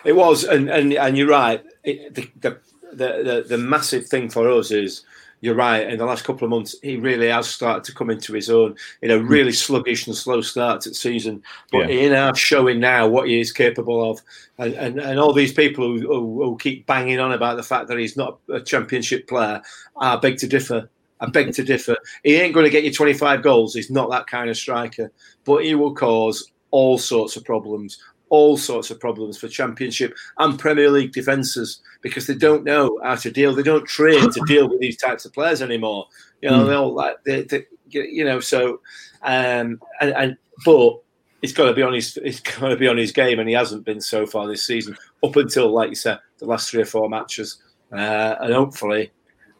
It 0.06 0.16
was, 0.16 0.44
and 0.44 0.70
and, 0.70 0.94
and 0.94 1.18
you're 1.18 1.28
right. 1.28 1.64
It, 1.84 2.14
the, 2.14 2.30
the, 2.40 2.60
the 2.92 3.24
the 3.24 3.46
the 3.50 3.58
massive 3.58 4.06
thing 4.06 4.30
for 4.30 4.48
us 4.52 4.70
is 4.70 5.06
you're 5.44 5.56
right. 5.56 5.90
In 5.90 5.98
the 5.98 6.06
last 6.06 6.24
couple 6.24 6.46
of 6.46 6.52
months, 6.52 6.74
he 6.82 6.96
really 6.96 7.28
has 7.28 7.50
started 7.50 7.84
to 7.84 7.94
come 7.94 8.10
into 8.10 8.32
his 8.32 8.50
own 8.50 8.78
in 9.02 9.12
a 9.12 9.20
really 9.20 9.52
hmm. 9.52 9.56
sluggish 9.56 10.08
and 10.08 10.16
slow 10.16 10.40
start 10.40 10.80
to 10.82 10.90
the 10.90 10.96
season. 10.96 11.44
But 11.70 11.90
Yeah. 11.90 11.96
in 11.96 12.14
our 12.14 12.34
showing 12.34 12.80
now 12.80 13.10
what 13.10 13.28
he 13.28 13.42
is 13.42 13.52
capable 13.52 14.10
of, 14.10 14.22
and, 14.58 14.74
and, 14.76 15.00
and 15.02 15.20
all 15.20 15.34
these 15.34 15.52
people 15.52 15.86
who, 15.86 16.00
who, 16.00 16.44
who 16.46 16.58
keep 16.58 16.86
banging 16.86 17.20
on 17.20 17.34
about 17.34 17.58
the 17.58 17.64
fact 17.64 17.90
that 17.90 18.00
he's 18.00 18.16
not 18.16 18.40
a 18.50 18.62
championship 18.62 19.28
player, 19.28 19.62
I 20.00 20.16
beg 20.16 20.38
to 20.38 20.48
differ. 20.48 20.90
I 21.20 21.26
beg 21.26 21.52
to 21.56 21.64
differ. 21.64 21.98
He 22.24 22.36
ain't 22.36 22.54
going 22.54 22.66
to 22.66 22.70
get 22.70 22.86
you 22.86 22.94
25 22.94 23.44
goals. 23.44 23.74
He's 23.74 23.92
not 23.92 24.10
that 24.12 24.28
kind 24.28 24.50
of 24.50 24.56
striker, 24.56 25.12
but 25.44 25.66
he 25.66 25.76
will 25.76 25.94
cause 25.94 26.54
all 26.72 26.98
sorts 26.98 27.36
of 27.36 27.44
problems, 27.44 28.02
all 28.34 28.58
sorts 28.58 28.90
of 28.90 29.00
problems 29.00 29.38
for 29.38 29.48
Championship 29.48 30.12
and 30.40 30.58
Premier 30.58 30.90
League 30.90 31.12
defences 31.12 31.84
because 32.02 32.26
they 32.26 32.34
don't 32.34 32.64
know 32.64 33.00
how 33.04 33.14
to 33.14 33.30
deal. 33.30 33.54
They 33.54 33.62
don't 33.62 33.86
train 33.86 34.32
to 34.32 34.42
deal 34.48 34.68
with 34.68 34.80
these 34.80 34.98
types 34.98 35.24
of 35.24 35.34
players 35.34 35.62
anymore. 35.62 36.08
You 36.42 36.50
know, 36.50 36.66
they 36.66 36.74
all 36.74 36.96
like 36.96 37.24
they, 37.26 37.44
they, 37.44 37.66
you 37.92 38.26
know. 38.26 38.40
So, 38.40 38.82
um, 39.22 39.80
and, 40.02 40.14
and 40.16 40.38
but 40.66 41.00
it's 41.44 41.54
got 41.54 41.66
to 41.66 41.76
be 41.76 41.84
on 41.84 41.94
his 41.94 42.18
it's 42.24 42.40
got 42.40 42.70
to 42.70 42.76
be 42.76 42.88
on 42.88 42.98
his 42.98 43.12
game, 43.12 43.38
and 43.38 43.48
he 43.48 43.54
hasn't 43.54 43.86
been 43.86 44.02
so 44.02 44.26
far 44.26 44.48
this 44.48 44.66
season 44.66 44.98
up 45.24 45.36
until, 45.36 45.72
like 45.72 45.90
you 45.90 45.96
said, 45.96 46.18
the 46.40 46.46
last 46.46 46.72
three 46.72 46.82
or 46.82 46.86
four 46.86 47.08
matches, 47.10 47.62
uh, 47.92 48.36
and 48.42 48.52
hopefully 48.52 49.12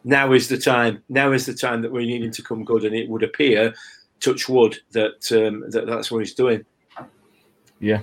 now 0.04 0.34
is 0.34 0.48
the 0.48 0.58
time. 0.58 1.04
Now 1.10 1.32
is 1.32 1.46
the 1.46 1.54
time 1.54 1.84
that 1.84 1.92
we 1.92 2.08
need 2.08 2.24
him 2.24 2.32
to 2.32 2.42
come 2.42 2.64
good, 2.64 2.86
and 2.86 2.96
it 2.96 3.08
would 3.08 3.22
appear, 3.22 3.76
touch 4.20 4.50
wood, 4.50 4.80
that 4.94 5.32
um, 5.32 5.70
that 5.70 5.86
that's 5.86 6.12
what 6.12 6.20
he's 6.20 6.34
doing. 6.34 6.66
Yeah, 7.80 8.02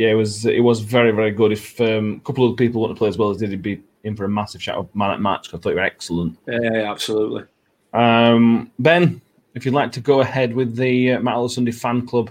yeah, 0.00 0.08
it 0.12 0.14
was 0.14 0.46
it 0.46 0.64
was 0.64 0.80
very 0.80 1.10
very 1.10 1.30
good. 1.30 1.52
If 1.52 1.78
um, 1.78 2.22
a 2.22 2.26
couple 2.26 2.48
of 2.50 2.56
people 2.56 2.80
want 2.80 2.94
to 2.94 2.98
play 2.98 3.08
as 3.08 3.18
well 3.18 3.28
as 3.28 3.36
did, 3.36 3.50
he'd 3.50 3.60
be 3.60 3.82
in 4.02 4.16
for 4.16 4.24
a 4.24 4.30
massive 4.30 4.62
shout 4.62 4.78
of 4.78 4.88
man 4.96 5.10
at 5.10 5.20
match. 5.20 5.50
'cause 5.50 5.60
I 5.60 5.62
thought 5.62 5.68
you 5.70 5.74
were 5.76 5.82
excellent. 5.82 6.38
Yeah, 6.48 6.90
absolutely. 6.90 7.44
Um, 7.92 8.70
ben, 8.78 9.20
if 9.54 9.66
you'd 9.66 9.74
like 9.74 9.92
to 9.92 10.00
go 10.00 10.22
ahead 10.22 10.54
with 10.54 10.74
the 10.74 11.12
uh, 11.12 11.20
Matt 11.20 11.50
Sunday 11.50 11.72
fan 11.72 12.06
club, 12.06 12.30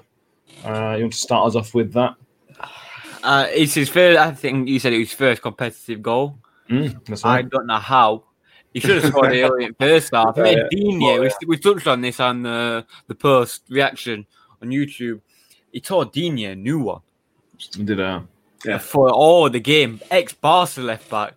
uh, 0.65 0.95
you 0.97 1.03
want 1.03 1.13
to 1.13 1.19
start 1.19 1.45
us 1.45 1.55
off 1.55 1.75
with 1.75 1.93
that? 1.93 2.15
Uh, 3.21 3.45
it's 3.51 3.75
his 3.75 3.87
first. 3.87 4.17
I 4.17 4.31
think 4.31 4.67
you 4.67 4.79
said 4.79 4.93
it 4.93 4.97
was 4.97 5.09
his 5.09 5.17
first 5.17 5.43
competitive 5.43 6.01
goal. 6.01 6.39
Mm, 6.71 7.05
that's 7.05 7.23
I 7.23 7.35
right. 7.35 7.49
don't 7.49 7.67
know 7.67 7.77
how. 7.77 8.23
He 8.73 8.79
should 8.79 9.03
have 9.03 9.11
scored 9.11 9.33
it 9.33 9.43
early 9.43 9.65
in 9.65 9.75
first 9.75 10.09
half. 10.11 10.39
I 10.39 10.41
mean, 10.41 10.67
Digne, 10.71 11.19
we, 11.19 11.29
we 11.45 11.57
touched 11.57 11.85
on 11.85 12.01
this 12.01 12.19
on 12.19 12.41
the, 12.41 12.83
the 13.05 13.13
post 13.13 13.63
reaction 13.69 14.25
on 14.59 14.69
YouTube. 14.69 15.21
He 15.71 15.79
taught 15.79 16.13
Digne 16.13 16.45
a 16.45 16.55
new 16.55 16.79
one 16.79 17.01
Did 17.71 17.99
uh, 17.99 18.21
Yeah. 18.65 18.77
for 18.77 19.09
all 19.11 19.49
the 19.49 19.59
game. 19.59 19.99
Ex 20.11 20.33
Barca 20.33 20.81
left 20.81 21.09
back. 21.09 21.33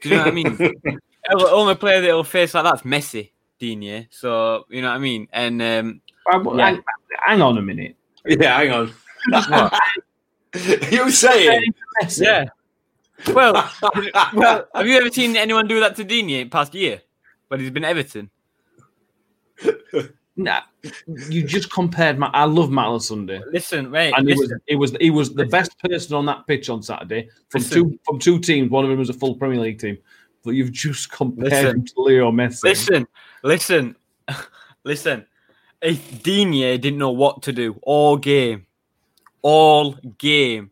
Do 0.00 0.08
you 0.08 0.16
know 0.16 0.22
what 0.22 0.28
I 0.28 0.34
mean? 0.34 0.56
the 0.56 1.50
only 1.50 1.74
player 1.74 2.00
that 2.00 2.12
will 2.12 2.24
face 2.24 2.54
like 2.54 2.64
that's 2.64 2.82
Messi, 2.82 3.30
Digne. 3.58 4.08
So, 4.10 4.64
you 4.68 4.82
know 4.82 4.88
what 4.88 4.96
I 4.96 4.98
mean? 4.98 5.28
And 5.32 5.62
um, 5.62 6.00
hang, 6.30 6.58
hang- 6.58 6.82
hang 7.24 7.42
on 7.42 7.58
a 7.58 7.62
minute. 7.62 7.96
Yeah, 8.26 8.56
hang 8.56 8.70
on. 8.72 8.92
you 10.90 11.10
saying? 11.10 11.72
yeah. 12.16 12.44
Well, 13.28 13.70
well, 14.34 14.66
have 14.74 14.86
you 14.86 14.96
ever 14.96 15.10
seen 15.10 15.36
anyone 15.36 15.68
do 15.68 15.78
that 15.80 15.94
to 15.96 16.04
Digne 16.04 16.40
in 16.40 16.50
past 16.50 16.74
year 16.74 17.02
when 17.48 17.60
he's 17.60 17.70
been 17.70 17.84
Everton? 17.84 18.30
Nah, 20.36 20.62
you 21.28 21.42
just 21.44 21.70
compared. 21.70 22.18
Matt, 22.18 22.30
I 22.32 22.44
love 22.44 22.70
Matt 22.70 23.02
Sunday. 23.02 23.42
Listen, 23.52 23.90
wait, 23.90 24.14
and 24.16 24.26
he 24.26 24.34
was 24.34 24.40
listen. 24.40 24.60
he 24.66 24.76
was 24.76 24.96
he 24.98 25.10
was 25.10 25.34
the 25.34 25.44
best 25.44 25.78
person 25.78 26.16
on 26.16 26.24
that 26.26 26.46
pitch 26.46 26.70
on 26.70 26.82
Saturday 26.82 27.28
from 27.50 27.60
Listen. 27.60 27.82
two 27.82 27.98
from 28.04 28.18
two 28.18 28.38
teams. 28.38 28.70
One 28.70 28.84
of 28.84 28.90
them 28.90 28.98
was 28.98 29.10
a 29.10 29.14
full 29.14 29.36
Premier 29.36 29.60
League 29.60 29.78
team, 29.78 29.98
but 30.42 30.52
you've 30.52 30.72
just 30.72 31.12
compared 31.12 31.52
Listen. 31.52 31.76
him 31.76 31.84
to 31.84 31.92
Leo 31.98 32.32
Messi. 32.32 32.64
Listen, 32.64 33.06
listen, 33.42 33.96
listen. 34.84 35.26
If 35.82 36.22
Digne 36.22 36.78
didn't 36.78 36.98
know 36.98 37.10
what 37.10 37.42
to 37.42 37.52
do 37.52 37.78
all 37.82 38.16
game, 38.16 38.66
all 39.42 39.92
game, 40.16 40.70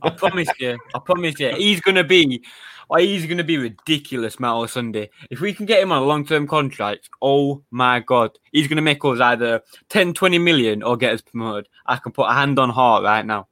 I 0.00 0.10
promise 0.10 0.48
you, 0.58 0.78
I 0.94 0.98
promise 0.98 1.38
you, 1.38 1.50
he's 1.50 1.80
gonna 1.80 2.04
be, 2.04 2.42
oh, 2.90 2.96
he's 2.98 3.26
gonna 3.26 3.44
be 3.44 3.58
ridiculous, 3.58 4.38
Matt 4.40 4.70
Sunday. 4.70 5.10
If 5.30 5.40
we 5.40 5.52
can 5.54 5.66
get 5.66 5.82
him 5.82 5.92
on 5.92 6.02
a 6.02 6.04
long-term 6.06 6.46
contract, 6.46 7.08
oh 7.22 7.62
my 7.70 8.00
god, 8.00 8.38
he's 8.52 8.68
gonna 8.68 8.82
make 8.82 9.04
us 9.04 9.20
either 9.20 9.62
10, 9.88 10.14
20 10.14 10.38
million 10.38 10.82
or 10.82 10.96
get 10.96 11.12
us 11.14 11.20
promoted. 11.22 11.68
I 11.86 11.96
can 11.96 12.12
put 12.12 12.28
a 12.28 12.32
hand 12.32 12.58
on 12.58 12.70
heart 12.70 13.02
right 13.04 13.24
now, 13.24 13.48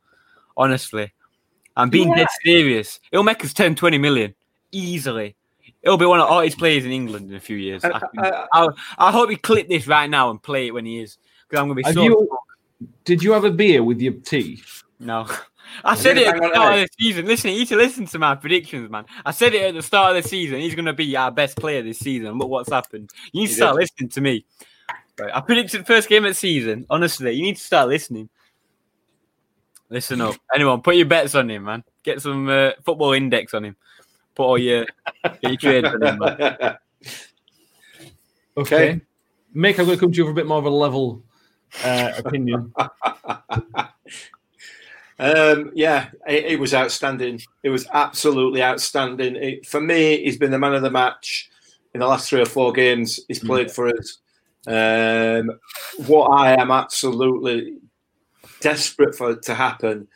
honestly. 0.57 1.13
I'm 1.77 1.89
being 1.89 2.09
dead 2.15 2.27
serious. 2.45 3.01
It'll 3.11 3.25
make 3.25 3.43
us 3.45 3.53
10, 3.55 3.75
20 3.75 3.97
million 3.99 4.35
easily. 4.73 5.37
It'll 5.83 5.97
be 5.97 6.05
one 6.07 6.21
of 6.21 6.29
the 6.29 6.33
hottest 6.35 6.59
players 6.59 6.85
in 6.85 6.93
England 6.93 7.31
in 7.31 7.37
a 7.37 7.41
few 7.41 7.57
years. 7.57 7.83
Uh, 7.85 7.91
I, 7.95 7.99
can- 7.99 8.09
I- 8.19 8.47
I, 8.53 8.69
I 8.99 9.11
hope 9.11 9.31
he 9.31 9.37
clip 9.37 9.69
this 9.69 9.87
right 9.87 10.09
now 10.09 10.31
and 10.31 10.41
play 10.43 10.67
it 10.69 10.75
when 10.75 10.85
he 10.85 11.01
is, 11.01 11.17
because 11.49 11.61
I'm 11.61 11.67
going 11.69 11.79
to 11.79 11.83
be 11.83 11.93
so. 11.95 12.03
you- 12.05 12.39
Did 13.05 13.23
you 13.23 13.33
have 13.33 13.45
a 13.45 13.51
beer 13.51 13.83
with 13.83 14.01
your 14.01 14.13
tea? 14.13 14.63
No. 15.01 15.27
I 15.85 15.95
said 15.95 16.19
it 16.19 16.27
at 16.27 16.41
the 16.41 16.49
start 16.49 16.75
of 16.75 16.81
the 16.81 16.89
season. 16.99 17.27
Listen, 17.27 17.51
you 17.51 17.59
need 17.61 17.69
to 17.69 17.77
listen 17.77 18.07
to 18.07 18.19
my 18.19 18.35
predictions, 18.35 18.91
man. 18.91 19.05
I 19.25 19.31
said 19.31 19.55
it 19.55 19.63
at 19.63 19.75
the 19.75 19.83
start 19.83 20.17
of 20.17 20.23
the 20.23 20.29
season. 20.29 20.61
He's 20.61 20.75
going 20.75 20.87
to 20.87 20.93
be 20.93 21.17
our 21.17 21.31
best 21.31 21.57
player 21.57 21.83
this 21.83 21.99
season. 21.99 22.39
Look 22.39 22.49
what's 22.49 22.71
happened. 22.71 23.11
You 23.33 23.43
need 23.43 23.49
to 23.49 23.55
start 23.55 23.77
listening 23.77 24.11
to 24.11 24.21
me. 24.21 24.45
Right, 25.19 25.35
I 25.35 25.41
predicted 25.41 25.87
first 25.87 26.09
game 26.09 26.25
of 26.25 26.31
the 26.31 26.35
season. 26.35 26.87
Honestly, 26.89 27.33
you 27.33 27.43
need 27.43 27.57
to 27.57 27.63
start 27.63 27.89
listening. 27.89 28.29
Listen 29.89 30.21
up. 30.21 30.37
Anyone, 30.55 30.83
put 30.83 30.97
your 30.97 31.07
bets 31.07 31.35
on 31.35 31.51
him, 31.51 31.65
man. 31.65 31.85
Get 32.03 32.21
some 32.21 32.49
uh, 32.49 32.71
football 32.85 33.13
index 33.13 33.55
on 33.55 33.65
him. 33.65 33.77
Put 34.35 34.45
all 34.45 34.59
your, 34.59 34.87
get 35.23 35.43
your 35.43 35.57
trades 35.57 35.89
on 35.89 36.03
him, 36.03 36.19
man. 36.19 36.77
Okay. 38.57 39.01
Mick, 39.55 39.79
I'm 39.79 39.87
going 39.87 39.97
to 39.97 39.97
come 39.97 40.13
to 40.13 40.17
you 40.17 40.25
for 40.25 40.31
a 40.31 40.35
bit 40.35 40.47
more 40.47 40.59
of 40.59 40.67
a 40.67 40.71
level 40.71 41.23
uh, 41.85 42.13
opinion. 42.19 42.73
Um, 45.23 45.71
yeah, 45.73 46.09
it, 46.27 46.47
it 46.47 46.59
was 46.59 46.75
outstanding. 46.75 47.41
It 47.63 47.71
was 47.71 47.87
absolutely 47.93 48.61
outstanding. 48.61 49.37
It, 49.37 49.67
for 49.67 49.81
me, 49.81 50.25
he's 50.25 50.37
been 50.37 50.51
the 50.51 50.59
man 50.59 50.75
of 50.75 50.83
the 50.83 50.91
match 50.91 51.49
in 51.95 52.01
the 52.01 52.09
last 52.09 52.29
three 52.29 52.41
or 52.41 52.47
four 52.47 52.73
games 52.73 53.21
he's 53.29 53.39
played 53.39 53.71
for 53.71 53.89
us. 53.89 54.19
Um, 54.67 55.61
what 56.09 56.27
I 56.27 56.61
am 56.61 56.73
absolutely 56.73 57.77
desperate 58.61 59.15
for 59.15 59.31
it 59.31 59.43
to 59.43 59.55
happen 59.55 60.09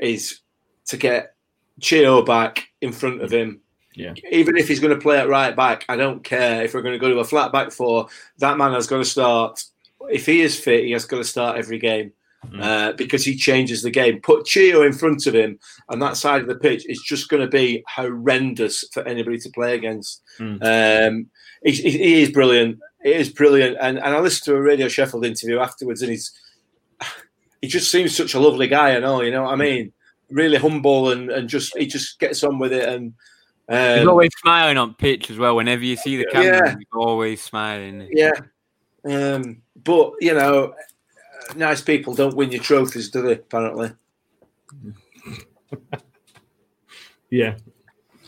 is 0.00 0.40
to 0.86 0.96
get 0.96 1.34
Chio 1.78 2.22
back 2.22 2.66
in 2.80 2.92
front 2.92 3.20
of 3.20 3.30
him. 3.30 3.60
Yeah. 3.94 4.14
Even 4.30 4.56
if 4.56 4.68
he's 4.68 4.80
going 4.80 4.94
to 4.94 5.02
play 5.02 5.18
at 5.18 5.28
right 5.28 5.54
back, 5.54 5.84
I 5.90 5.96
don't 5.96 6.24
care. 6.24 6.64
If 6.64 6.72
we're 6.72 6.82
going 6.82 6.94
to 6.94 6.98
go 6.98 7.10
to 7.10 7.18
a 7.18 7.24
flat 7.24 7.52
back 7.52 7.72
four, 7.72 8.08
that 8.38 8.56
man 8.56 8.72
has 8.72 8.86
got 8.86 8.98
to 8.98 9.04
start. 9.04 9.64
If 10.08 10.24
he 10.24 10.40
is 10.40 10.58
fit, 10.58 10.84
he 10.84 10.92
has 10.92 11.04
got 11.04 11.18
to 11.18 11.24
start 11.24 11.58
every 11.58 11.78
game 11.78 12.12
uh, 12.60 12.92
because 12.92 13.24
he 13.24 13.36
changes 13.36 13.82
the 13.82 13.90
game. 13.90 14.20
Put 14.20 14.46
Chio 14.46 14.82
in 14.82 14.92
front 14.92 15.26
of 15.26 15.34
him, 15.34 15.58
and 15.88 16.00
that 16.02 16.16
side 16.16 16.42
of 16.42 16.48
the 16.48 16.56
pitch 16.56 16.84
is 16.88 17.00
just 17.00 17.28
going 17.28 17.42
to 17.42 17.48
be 17.48 17.84
horrendous 17.88 18.84
for 18.92 19.06
anybody 19.06 19.38
to 19.38 19.50
play 19.50 19.74
against. 19.74 20.22
Um, 20.38 21.26
he, 21.62 21.72
he 21.72 21.90
he 21.90 22.22
is 22.22 22.30
brilliant. 22.30 22.78
It 23.04 23.16
is 23.16 23.30
brilliant. 23.30 23.76
And, 23.80 23.98
and 23.98 24.14
I 24.14 24.20
listened 24.20 24.44
to 24.46 24.56
a 24.56 24.60
Radio 24.62 24.88
Sheffield 24.88 25.24
interview 25.24 25.58
afterwards, 25.58 26.02
and 26.02 26.10
he's 26.10 26.32
he 27.62 27.68
just 27.68 27.90
seems 27.90 28.16
such 28.16 28.34
a 28.34 28.40
lovely 28.40 28.68
guy 28.68 28.90
and 28.90 29.04
all. 29.04 29.24
You 29.24 29.30
know 29.30 29.44
what 29.44 29.52
I 29.52 29.56
mean? 29.56 29.92
Really 30.30 30.58
humble 30.58 31.10
and, 31.12 31.30
and 31.30 31.48
just 31.48 31.76
he 31.76 31.86
just 31.86 32.18
gets 32.18 32.42
on 32.42 32.58
with 32.58 32.72
it. 32.72 32.88
And 32.88 33.14
He's 33.68 34.02
um, 34.02 34.08
always 34.08 34.30
smiling 34.40 34.76
on 34.76 34.94
pitch 34.94 35.28
as 35.30 35.38
well. 35.38 35.56
Whenever 35.56 35.82
you 35.84 35.96
see 35.96 36.16
the 36.16 36.26
camera, 36.26 36.68
Yeah. 36.68 36.76
he's 36.76 36.86
always 36.92 37.42
smiling. 37.42 38.08
Yeah. 38.12 38.30
Um, 39.04 39.62
but, 39.82 40.12
you 40.20 40.34
know, 40.34 40.74
nice 41.54 41.80
people 41.80 42.14
don't 42.14 42.36
win 42.36 42.52
your 42.52 42.62
trophies, 42.62 43.10
do 43.10 43.22
they, 43.22 43.32
apparently? 43.32 43.92
Yeah. 47.30 47.56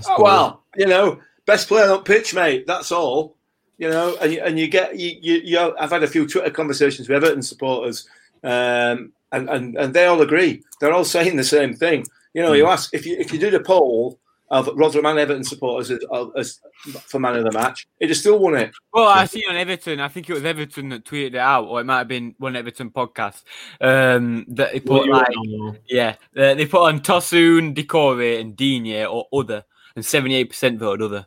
Oh, 0.07 0.23
well, 0.23 0.65
you 0.77 0.87
know, 0.87 1.21
best 1.47 1.69
player 1.69 1.91
on 1.91 2.05
pitch, 2.05 2.35
mate. 2.35 2.67
That's 2.67 2.93
all. 2.93 3.37
You 3.79 3.89
know, 3.89 4.17
and 4.21 4.33
you, 4.33 4.41
and 4.41 4.59
you 4.59 4.69
get 4.69 4.99
you, 4.99 5.17
you, 5.21 5.41
you 5.45 5.77
I've 5.79 5.91
had 5.91 6.03
a 6.03 6.09
few 6.09 6.27
Twitter 6.27 6.51
conversations 6.51 7.09
with 7.09 7.17
Everton 7.17 7.43
supporters, 7.43 8.09
um, 8.43 9.13
and, 9.31 9.49
and 9.49 9.77
and 9.77 9.95
they 9.95 10.07
all 10.07 10.21
agree. 10.21 10.65
They're 10.81 10.93
all 10.93 11.05
saying 11.05 11.37
the 11.37 11.45
same 11.45 11.75
thing. 11.75 12.07
You 12.35 12.43
know, 12.43 12.55
you 12.55 12.67
ask 12.67 12.93
if 12.93 13.07
you 13.07 13.17
if 13.19 13.33
you 13.33 13.39
did 13.39 13.55
a 13.55 13.61
poll 13.61 14.19
of 14.51 14.69
Rotherham 14.75 15.07
and 15.07 15.19
Everton 15.19 15.45
supporters 15.45 15.91
as, 15.91 16.01
as 16.37 16.61
for 17.03 17.19
man 17.19 17.37
of 17.37 17.45
the 17.45 17.53
match, 17.53 17.87
it'd 18.01 18.11
have 18.11 18.19
still 18.19 18.39
won 18.39 18.57
it. 18.57 18.71
Well, 18.93 19.09
I 19.09 19.27
see 19.27 19.45
on 19.49 19.57
Everton. 19.57 20.01
I 20.01 20.09
think 20.09 20.29
it 20.31 20.35
was 20.35 20.45
Everton 20.45 20.89
that 20.91 21.05
tweeted 21.05 21.29
it 21.29 21.37
out, 21.37 21.67
or 21.67 21.81
it 21.81 21.85
might 21.85 21.99
have 21.99 22.09
been 22.09 22.35
one 22.39 22.57
Everton 22.57 22.91
podcast. 22.91 23.43
Um, 23.81 24.47
that 24.49 24.73
they 24.73 24.81
put 24.81 25.07
you 25.07 25.13
like, 25.13 25.29
want 25.29 25.79
yeah, 25.89 26.17
uh, 26.37 26.55
they 26.55 26.67
put 26.67 26.83
on 26.83 27.01
Tosun, 27.01 27.75
Doucouré, 27.75 28.41
and 28.41 28.57
Digne 28.57 29.05
or 29.05 29.27
other, 29.33 29.65
and 29.95 30.05
seventy-eight 30.05 30.51
percent 30.51 30.79
voted 30.79 31.03
other. 31.05 31.27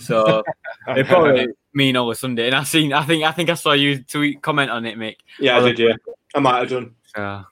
So 0.00 0.42
they 0.94 1.04
probably 1.04 1.48
mean 1.74 1.96
all 1.96 2.14
Sunday. 2.14 2.46
And 2.46 2.54
I 2.54 2.64
seen, 2.64 2.92
I 2.92 3.04
think, 3.04 3.24
I 3.24 3.32
think 3.32 3.50
I 3.50 3.54
saw 3.54 3.72
you 3.72 4.02
tweet 4.02 4.42
comment 4.42 4.70
on 4.70 4.86
it, 4.86 4.98
Mick. 4.98 5.16
Yeah, 5.38 5.58
I 5.58 5.72
did. 5.72 5.78
Yeah, 5.78 6.14
I 6.34 6.40
might 6.40 6.60
have 6.60 6.70
done. 6.70 6.94
So, 7.14 7.44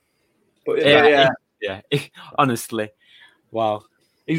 But 0.66 0.78
yeah, 0.78 1.06
yeah, 1.06 1.28
yeah, 1.60 1.80
yeah. 1.90 2.00
Honestly, 2.38 2.90
wow. 3.50 3.84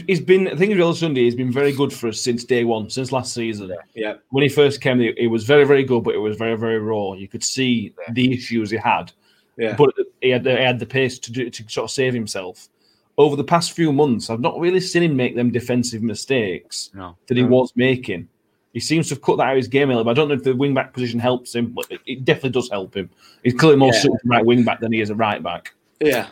He's, 0.07 0.21
been, 0.21 0.47
I 0.47 0.55
think, 0.55 0.73
Real 0.73 0.93
Sunday. 0.93 1.23
He's 1.25 1.35
been 1.35 1.51
very 1.51 1.73
good 1.73 1.91
for 1.91 2.07
us 2.07 2.21
since 2.21 2.45
day 2.45 2.63
one, 2.63 2.89
since 2.89 3.11
last 3.11 3.33
season. 3.33 3.73
yeah, 3.93 4.15
When 4.29 4.41
he 4.41 4.47
first 4.47 4.79
came, 4.79 4.99
he, 4.99 5.13
he 5.17 5.27
was 5.27 5.43
very, 5.43 5.65
very 5.65 5.83
good, 5.83 6.03
but 6.05 6.15
it 6.15 6.19
was 6.19 6.37
very, 6.37 6.55
very 6.57 6.79
raw. 6.79 7.11
You 7.13 7.27
could 7.27 7.43
see 7.43 7.93
the 8.11 8.31
issues 8.33 8.69
he 8.71 8.77
had, 8.77 9.11
yeah. 9.57 9.75
but 9.75 9.93
he 10.21 10.29
had, 10.29 10.45
he 10.45 10.51
had 10.53 10.79
the 10.79 10.85
pace 10.85 11.19
to 11.19 11.31
do 11.31 11.49
to 11.49 11.63
sort 11.69 11.85
of 11.85 11.91
save 11.91 12.13
himself. 12.13 12.69
Over 13.17 13.35
the 13.35 13.43
past 13.43 13.73
few 13.73 13.91
months, 13.91 14.29
I've 14.29 14.39
not 14.39 14.57
really 14.59 14.79
seen 14.79 15.03
him 15.03 15.15
make 15.17 15.35
them 15.35 15.51
defensive 15.51 16.01
mistakes 16.01 16.89
No. 16.93 17.17
that 17.27 17.35
he 17.35 17.43
was 17.43 17.73
making. 17.75 18.29
He 18.71 18.79
seems 18.79 19.09
to 19.09 19.15
have 19.15 19.21
cut 19.21 19.35
that 19.37 19.47
out 19.47 19.51
of 19.51 19.57
his 19.57 19.67
game 19.67 19.89
a 19.89 19.93
little 19.93 20.05
bit. 20.05 20.11
I 20.11 20.13
don't 20.13 20.29
know 20.29 20.35
if 20.35 20.43
the 20.43 20.55
wing 20.55 20.73
back 20.73 20.93
position 20.93 21.19
helps 21.19 21.53
him, 21.53 21.67
but 21.73 21.91
it, 21.91 21.99
it 22.05 22.23
definitely 22.23 22.51
does 22.51 22.69
help 22.69 22.95
him. 22.95 23.09
He's 23.43 23.53
clearly 23.55 23.75
more 23.77 23.91
Yeah. 23.93 23.99
suited 23.99 24.19
to 24.23 24.27
right 24.29 24.45
wing 24.45 24.63
back 24.63 24.79
than 24.79 24.93
he 24.93 25.01
is 25.01 25.09
a 25.09 25.15
right 25.15 25.43
back. 25.43 25.73
yeah. 25.99 26.29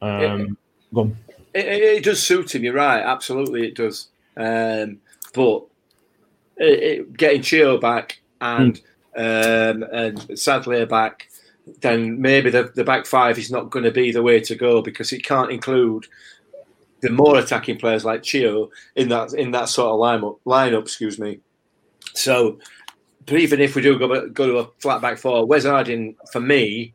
Um, 0.00 0.56
go 0.94 1.02
on. 1.02 1.16
It, 1.54 1.66
it, 1.66 1.82
it 1.82 2.04
does 2.04 2.22
suit 2.22 2.54
him. 2.54 2.64
You're 2.64 2.74
right. 2.74 3.02
Absolutely, 3.02 3.66
it 3.66 3.74
does. 3.74 4.08
Um, 4.36 4.98
but 5.34 5.64
it, 6.56 7.16
getting 7.16 7.42
Chio 7.42 7.78
back 7.78 8.20
and 8.40 8.80
um, 9.16 9.82
and 9.92 10.38
Sadler 10.38 10.86
back, 10.86 11.28
then 11.80 12.20
maybe 12.20 12.50
the, 12.50 12.70
the 12.74 12.84
back 12.84 13.06
five 13.06 13.38
is 13.38 13.50
not 13.50 13.70
going 13.70 13.84
to 13.84 13.90
be 13.90 14.12
the 14.12 14.22
way 14.22 14.40
to 14.40 14.54
go 14.54 14.82
because 14.82 15.12
it 15.12 15.24
can't 15.24 15.50
include 15.50 16.06
the 17.00 17.10
more 17.10 17.38
attacking 17.38 17.78
players 17.78 18.04
like 18.04 18.22
Chio 18.22 18.70
in 18.94 19.08
that 19.08 19.32
in 19.34 19.50
that 19.52 19.68
sort 19.68 19.88
of 19.92 19.98
lineup. 19.98 20.38
Lineup, 20.46 20.82
excuse 20.82 21.18
me. 21.18 21.40
So, 22.14 22.58
but 23.26 23.36
even 23.36 23.60
if 23.60 23.74
we 23.74 23.82
do 23.82 23.98
go 23.98 24.28
go 24.28 24.46
to 24.46 24.58
a 24.58 24.68
flat 24.78 25.00
back 25.00 25.18
four, 25.18 25.46
Wes 25.46 25.64
Harding 25.64 26.16
for 26.32 26.40
me 26.40 26.94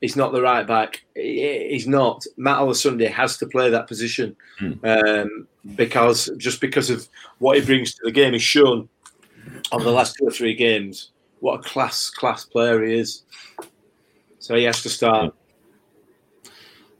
is 0.00 0.16
not 0.16 0.32
the 0.32 0.40
right 0.40 0.66
back. 0.66 1.04
He's 1.14 1.86
not. 1.86 2.24
Matt 2.36 2.76
Sunday 2.76 3.06
has 3.06 3.36
to 3.38 3.46
play 3.46 3.70
that 3.70 3.86
position 3.86 4.36
um, 4.84 5.46
because 5.74 6.30
just 6.36 6.60
because 6.60 6.90
of 6.90 7.08
what 7.38 7.58
he 7.58 7.64
brings 7.64 7.94
to 7.94 8.00
the 8.04 8.10
game. 8.10 8.32
He's 8.32 8.42
shown 8.42 8.88
over 9.72 9.84
the 9.84 9.92
last 9.92 10.16
two 10.18 10.26
or 10.26 10.30
three 10.30 10.54
games 10.54 11.10
what 11.40 11.60
a 11.60 11.62
class 11.62 12.10
class 12.10 12.44
player 12.44 12.84
he 12.84 12.98
is. 12.98 13.22
So 14.38 14.54
he 14.54 14.64
has 14.64 14.82
to 14.82 14.88
start. 14.88 15.34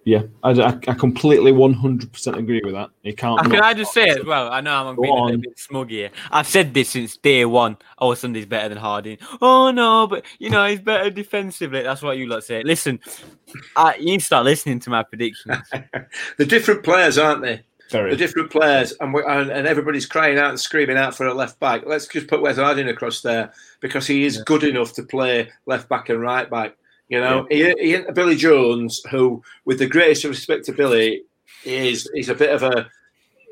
Yeah, 0.05 0.23
I, 0.43 0.53
I, 0.53 0.69
I 0.89 0.95
completely 0.95 1.53
100% 1.53 2.37
agree 2.39 2.63
with 2.65 2.73
that. 2.73 2.89
He 3.03 3.13
can't. 3.13 3.39
Can 3.43 3.53
not- 3.53 3.63
I 3.65 3.75
just 3.75 3.93
say 3.93 4.09
as 4.09 4.25
well? 4.25 4.51
I 4.51 4.63
know 4.63 4.89
I'm 4.89 4.97
Go 4.97 5.03
being 5.03 5.15
a 5.15 5.17
on. 5.19 5.27
little 5.27 5.43
bit 5.43 5.59
smug 5.59 5.91
here. 5.91 6.11
I've 6.31 6.47
said 6.47 6.73
this 6.73 6.89
since 6.89 7.19
day 7.19 7.45
one. 7.45 7.77
Oh, 7.99 8.15
Sunday's 8.15 8.47
better 8.47 8.71
than 8.71 8.79
Harding. 8.79 9.19
Oh 9.43 9.71
no, 9.71 10.07
but 10.07 10.25
you 10.39 10.49
know 10.49 10.67
he's 10.67 10.81
better 10.81 11.11
defensively. 11.11 11.83
That's 11.83 12.01
what 12.01 12.17
you 12.17 12.27
lot 12.27 12.45
say. 12.45 12.63
Listen, 12.63 12.99
I, 13.77 13.97
you 13.97 14.07
need 14.07 14.21
to 14.21 14.25
start 14.27 14.47
listening 14.47 14.81
to 14.81 14.91
my 14.91 15.03
predictions. 15.03 15.59
The 16.39 16.47
different 16.47 16.83
players, 16.83 17.19
aren't 17.19 17.43
they? 17.43 17.61
Very. 17.91 18.11
The 18.13 18.17
different 18.17 18.51
players, 18.51 18.95
and, 19.01 19.13
we 19.13 19.23
and 19.29 19.51
and 19.51 19.67
everybody's 19.67 20.07
crying 20.07 20.39
out 20.39 20.49
and 20.51 20.59
screaming 20.59 20.97
out 20.97 21.15
for 21.15 21.27
a 21.27 21.35
left 21.35 21.61
back. 21.61 21.83
Let's 21.85 22.07
just 22.07 22.29
put 22.29 22.41
Wes 22.41 22.57
Harding 22.57 22.89
across 22.89 23.21
there 23.21 23.53
because 23.81 24.07
he 24.07 24.25
is 24.25 24.43
good 24.45 24.63
enough 24.65 24.95
to 24.95 25.03
play 25.03 25.51
left 25.67 25.89
back 25.91 26.09
and 26.09 26.21
right 26.23 26.49
back. 26.49 26.77
You 27.11 27.21
know, 27.21 27.47
he, 27.51 27.75
he 27.79 27.99
Billy 28.15 28.37
Jones, 28.37 29.03
who, 29.11 29.43
with 29.67 29.79
the 29.79 29.87
greatest 29.87 30.25
respect 30.25 30.65
to 30.67 30.73
Billy, 30.73 31.25
is 31.65 32.09
he's 32.15 32.29
a 32.31 32.35
bit 32.35 32.51
of 32.55 32.63
a 32.63 32.89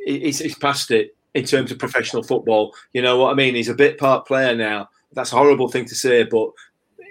he's, 0.06 0.38
he's 0.38 0.56
past 0.58 0.90
it 0.90 1.14
in 1.34 1.44
terms 1.44 1.70
of 1.70 1.78
professional 1.78 2.22
football. 2.22 2.72
You 2.94 3.02
know 3.02 3.18
what 3.18 3.32
I 3.32 3.34
mean? 3.34 3.54
He's 3.54 3.68
a 3.68 3.74
bit 3.74 3.98
part 3.98 4.26
player 4.26 4.54
now. 4.54 4.88
That's 5.12 5.32
a 5.32 5.36
horrible 5.36 5.68
thing 5.68 5.84
to 5.86 5.94
say, 5.94 6.22
but 6.22 6.50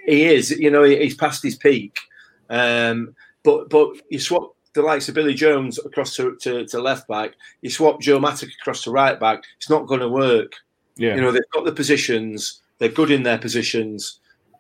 he 0.06 0.26
is. 0.26 0.52
You 0.52 0.72
know, 0.72 0.84
he- 0.84 0.98
he's 1.04 1.16
past 1.16 1.44
his 1.44 1.56
peak. 1.56 2.00
Um, 2.50 3.14
but 3.44 3.70
but 3.70 3.90
you 4.10 4.20
swap 4.20 4.54
the 4.74 4.82
likes 4.84 5.10
of 5.10 5.16
Billy 5.16 5.34
Jones 5.34 5.80
across 5.80 6.16
to, 6.16 6.36
to, 6.44 6.66
to 6.68 6.80
left 6.82 7.08
back, 7.08 7.32
you 7.62 7.70
swap 7.70 8.00
Joe 8.00 8.20
Mattock 8.20 8.50
across 8.62 8.84
to 8.84 8.92
right 8.92 9.20
back. 9.20 9.44
It's 9.58 9.70
not 9.72 9.88
going 9.88 10.02
to 10.02 10.08
work. 10.10 10.54
yeah. 10.98 11.16
You 11.16 11.22
know, 11.22 11.32
they've 11.32 11.50
got 11.52 11.66
the 11.66 11.72
positions, 11.72 12.62
they're 12.78 12.90
good 12.90 13.10
in 13.10 13.24
their 13.24 13.40
positions, 13.40 14.20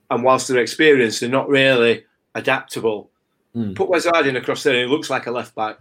and 0.09 0.23
whilst 0.23 0.47
they're 0.47 0.61
experienced, 0.61 1.19
they're 1.21 1.29
not 1.29 1.49
really 1.49 2.05
adaptable. 2.35 3.11
Mm. 3.55 3.75
Put 3.75 3.89
Wes 3.89 4.05
Harding 4.05 4.35
across 4.35 4.63
there, 4.63 4.73
and 4.73 4.87
he 4.87 4.95
looks 4.95 5.09
like 5.09 5.27
a 5.27 5.31
left 5.31 5.55
back. 5.55 5.79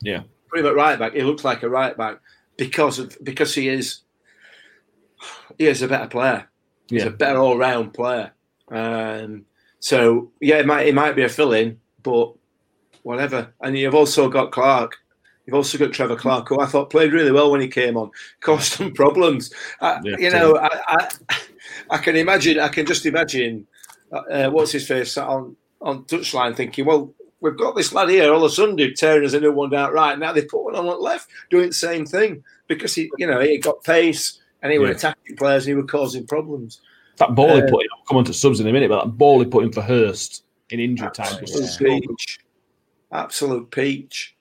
Yeah. 0.00 0.22
Put 0.50 0.60
him 0.60 0.66
at 0.66 0.74
right 0.74 0.98
back, 0.98 1.14
he 1.14 1.22
looks 1.22 1.44
like 1.44 1.62
a 1.62 1.68
right 1.68 1.96
back 1.96 2.20
because 2.56 2.98
of 2.98 3.16
because 3.22 3.54
he 3.54 3.68
is 3.68 4.00
he 5.58 5.66
is 5.66 5.82
a 5.82 5.88
better 5.88 6.06
player. 6.06 6.48
He's 6.88 7.02
Yeah. 7.02 7.08
a 7.08 7.12
better 7.12 7.38
all 7.38 7.58
round 7.58 7.92
player. 7.94 8.32
Um, 8.70 9.44
so 9.80 10.30
yeah, 10.40 10.56
it 10.58 10.66
might 10.66 10.86
it 10.86 10.94
might 10.94 11.16
be 11.16 11.22
a 11.22 11.28
fill 11.28 11.52
in, 11.52 11.80
but 12.02 12.32
whatever. 13.02 13.52
And 13.60 13.76
you've 13.76 13.94
also 13.94 14.28
got 14.28 14.52
Clarke. 14.52 14.96
You've 15.46 15.54
also 15.54 15.78
got 15.78 15.92
Trevor 15.92 16.16
Clarke, 16.16 16.48
who 16.48 16.60
I 16.60 16.66
thought 16.66 16.90
played 16.90 17.12
really 17.12 17.32
well 17.32 17.50
when 17.50 17.62
he 17.62 17.68
came 17.68 17.96
on, 17.96 18.10
caused 18.40 18.72
some 18.74 18.92
problems. 18.92 19.52
I, 19.80 19.98
Yeah, 20.04 20.16
you 20.18 20.30
know, 20.30 20.58
I, 20.58 20.80
I 20.86 21.08
I 21.90 21.98
can 21.98 22.16
imagine. 22.16 22.58
I 22.60 22.68
can 22.68 22.86
just 22.86 23.06
imagine. 23.06 23.66
Uh, 24.10 24.48
what's 24.50 24.72
his 24.72 24.86
face 24.88 25.16
on 25.18 25.56
on 25.80 26.04
touchline 26.04 26.56
thinking, 26.56 26.84
well, 26.86 27.12
we've 27.40 27.56
got 27.56 27.76
this 27.76 27.92
lad 27.92 28.08
here 28.08 28.32
all 28.32 28.44
of 28.44 28.50
a 28.50 28.54
sudden 28.54 28.76
tearing 28.94 29.24
us 29.24 29.32
a 29.34 29.40
new 29.40 29.52
one 29.52 29.70
down 29.70 29.92
right. 29.92 30.18
Now 30.18 30.32
they 30.32 30.42
put 30.42 30.64
one 30.64 30.74
on 30.74 31.02
left 31.02 31.28
doing 31.50 31.68
the 31.68 31.74
same 31.74 32.04
thing 32.04 32.42
because 32.66 32.94
he, 32.94 33.10
you 33.18 33.26
know, 33.26 33.38
he 33.40 33.58
got 33.58 33.84
pace 33.84 34.40
and 34.62 34.72
he 34.72 34.78
was 34.78 34.88
Yeah. 34.88 34.96
attacking 34.96 35.36
players 35.36 35.66
and 35.66 35.76
he 35.76 35.80
was 35.80 35.90
causing 35.90 36.26
problems. 36.26 36.80
That 37.18 37.34
ball 37.34 37.56
he 37.56 37.62
Uh, 37.62 37.68
put 37.68 37.82
in, 37.84 37.88
I'll 37.96 38.04
come 38.08 38.16
on 38.16 38.24
to 38.24 38.32
subs 38.34 38.60
in 38.60 38.66
a 38.66 38.72
minute, 38.72 38.88
but 38.88 39.04
that 39.04 39.10
ball 39.10 39.38
he 39.40 39.46
put 39.46 39.64
in 39.64 39.72
for 39.72 39.82
Hurst 39.82 40.42
in 40.70 40.80
injury 40.80 41.10
time. 41.12 41.38
Absolute 41.40 42.00
peach. 42.00 42.38
Absolute 43.12 43.70
peach. 43.70 44.34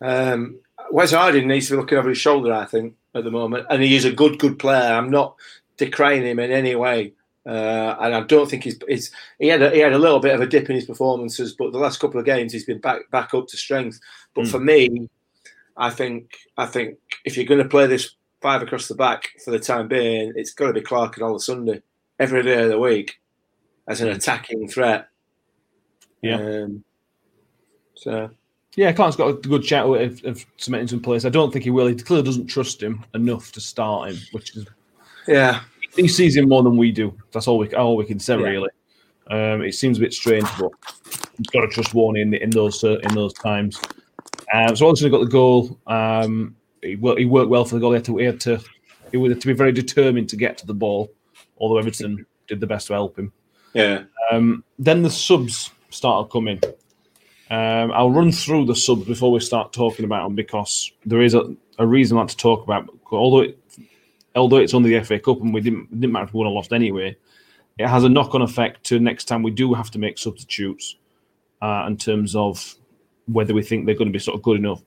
Um, 0.00 0.60
Wes 0.90 1.12
Harding 1.12 1.46
needs 1.46 1.66
to 1.68 1.74
be 1.74 1.76
looking 1.80 1.98
over 1.98 2.08
his 2.08 2.18
shoulder, 2.18 2.52
I 2.52 2.64
think, 2.64 2.94
at 3.14 3.24
the 3.24 3.30
moment. 3.30 3.66
And 3.70 3.82
he 3.82 3.96
is 3.96 4.04
a 4.04 4.12
good, 4.12 4.38
good 4.38 4.58
player. 4.58 4.92
I'm 4.92 5.10
not 5.10 5.36
decrying 5.80 6.22
him 6.22 6.38
in 6.38 6.52
any 6.52 6.76
way. 6.76 7.14
Uh, 7.46 7.96
and 8.00 8.14
I 8.14 8.20
don't 8.20 8.48
think 8.48 8.64
he's, 8.64 8.78
he's 8.86 9.10
he 9.38 9.48
had 9.48 9.62
a, 9.62 9.70
he 9.70 9.78
had 9.78 9.94
a 9.94 9.98
little 9.98 10.20
bit 10.20 10.34
of 10.34 10.40
a 10.42 10.46
dip 10.46 10.68
in 10.68 10.76
his 10.76 10.84
performances, 10.84 11.54
but 11.58 11.72
the 11.72 11.78
last 11.78 11.98
couple 11.98 12.20
of 12.20 12.26
games 12.26 12.52
he's 12.52 12.66
been 12.66 12.80
back 12.80 13.10
back 13.10 13.32
up 13.34 13.48
to 13.48 13.56
strength. 13.56 13.98
But 14.34 14.44
Mm. 14.44 14.50
for 14.50 14.60
me, 14.60 15.08
I 15.76 15.90
think 15.90 16.32
I 16.58 16.66
think 16.66 16.98
if 17.24 17.36
you're 17.36 17.46
going 17.46 17.62
to 17.62 17.68
play 17.68 17.86
this 17.86 18.14
five 18.42 18.62
across 18.62 18.88
the 18.88 18.94
back 18.94 19.30
for 19.44 19.50
the 19.50 19.58
time 19.58 19.88
being, 19.88 20.32
it's 20.36 20.52
got 20.52 20.66
to 20.66 20.72
be 20.74 20.82
Clarke 20.82 21.16
and 21.16 21.24
all 21.24 21.32
the 21.32 21.40
Sunday 21.40 21.82
every 22.18 22.42
day 22.42 22.62
of 22.62 22.68
the 22.68 22.78
week 22.78 23.18
as 23.88 24.00
an 24.02 24.08
attacking 24.08 24.68
threat. 24.68 25.08
Yeah. 26.22 26.36
Um, 26.36 26.84
so 27.94 28.30
Yeah, 28.76 28.92
Clarke's 28.92 29.16
got 29.16 29.28
a 29.30 29.48
good 29.48 29.62
chat 29.62 29.86
of, 29.86 30.24
of 30.24 30.46
cementing 30.58 30.88
some 30.88 31.00
place. 31.00 31.24
I 31.24 31.30
don't 31.30 31.50
think 31.52 31.64
he 31.64 31.70
will. 31.70 31.86
He 31.86 31.94
clearly 31.94 32.24
doesn't 32.24 32.46
trust 32.46 32.82
him 32.82 33.04
enough 33.14 33.50
to 33.52 33.60
start 33.60 34.10
him, 34.10 34.18
which 34.32 34.54
is 34.56 34.66
yeah, 35.30 35.60
he 35.96 36.08
sees 36.08 36.36
him 36.36 36.48
more 36.48 36.62
than 36.62 36.76
we 36.76 36.92
do. 36.92 37.16
That's 37.32 37.48
all 37.48 37.58
we 37.58 37.72
all 37.74 37.96
we 37.96 38.04
can 38.04 38.18
say 38.18 38.36
Yeah. 38.38 38.46
really. 38.48 38.68
Um, 39.30 39.62
it 39.62 39.74
seems 39.74 39.96
a 39.96 40.00
bit 40.00 40.12
strange, 40.12 40.46
but 40.58 40.72
you've 41.38 41.52
got 41.52 41.60
to 41.60 41.68
trust 41.68 41.92
Warney 41.94 42.20
in, 42.22 42.34
in 42.34 42.50
those 42.50 42.82
uh, 42.84 42.98
in 42.98 43.14
those 43.14 43.32
times. 43.32 43.80
Um, 44.52 44.74
so 44.74 44.86
Olsen 44.86 45.10
got 45.10 45.20
the 45.20 45.26
goal. 45.26 45.78
Um, 45.86 46.56
he, 46.82 46.96
worked, 46.96 47.20
he 47.20 47.26
worked 47.26 47.48
well 47.50 47.64
for 47.64 47.76
the 47.76 47.80
goal. 47.80 47.92
He 47.92 47.96
had 47.96 48.04
to 48.06 48.16
he 48.16 48.24
had 48.24 48.40
to 48.40 48.60
he 49.12 49.22
had 49.28 49.40
to 49.40 49.46
be 49.46 49.52
very 49.52 49.72
determined 49.72 50.28
to 50.30 50.36
get 50.36 50.58
to 50.58 50.66
the 50.66 50.74
ball. 50.74 51.10
Although 51.58 51.78
Everton 51.78 52.26
did 52.48 52.58
the 52.60 52.66
best 52.66 52.88
to 52.88 52.94
help 52.94 53.16
him. 53.18 53.32
yeah, 53.74 54.02
Um, 54.32 54.64
then 54.78 55.02
the 55.02 55.10
subs 55.10 55.70
started 55.90 56.30
coming. 56.32 56.58
Um, 57.50 57.92
I'll 57.92 58.10
run 58.10 58.32
through 58.32 58.64
the 58.66 58.74
subs 58.76 59.04
before 59.06 59.30
we 59.30 59.40
start 59.40 59.72
talking 59.72 60.04
about 60.04 60.24
them 60.24 60.34
because 60.34 60.90
there 61.04 61.20
is 61.20 61.34
a, 61.34 61.54
a 61.78 61.86
reason 61.86 62.16
I 62.16 62.22
like 62.22 62.30
to 62.30 62.36
talk 62.36 62.62
about. 62.64 62.88
Although 63.12 63.40
it, 63.40 63.58
although 64.36 64.58
it's 64.58 64.74
only 64.74 64.96
the 64.96 65.04
FA 65.04 65.18
Cup 65.18 65.40
and 65.40 65.52
we 65.52 65.60
didn't 65.60 65.90
didn't 65.90 66.12
matter 66.12 66.26
if 66.26 66.34
we 66.34 66.38
won 66.38 66.46
or 66.46 66.52
lost 66.52 66.72
anyway, 66.72 67.16
it 67.78 67.86
has 67.86 68.04
a 68.04 68.08
knock 68.08 68.34
on 68.34 68.42
effect 68.42 68.84
to 68.84 68.98
next 68.98 69.24
time 69.24 69.42
we 69.42 69.50
do 69.50 69.74
have 69.74 69.90
to 69.90 69.98
make 69.98 70.18
substitutes 70.18 70.96
uh, 71.62 71.84
in 71.86 71.96
terms 71.96 72.36
of 72.36 72.74
whether 73.26 73.54
we 73.54 73.62
think 73.62 73.86
they're 73.86 73.94
going 73.94 74.08
to 74.08 74.12
be 74.12 74.18
sort 74.18 74.36
of 74.36 74.42
good 74.42 74.58
enough. 74.58 74.82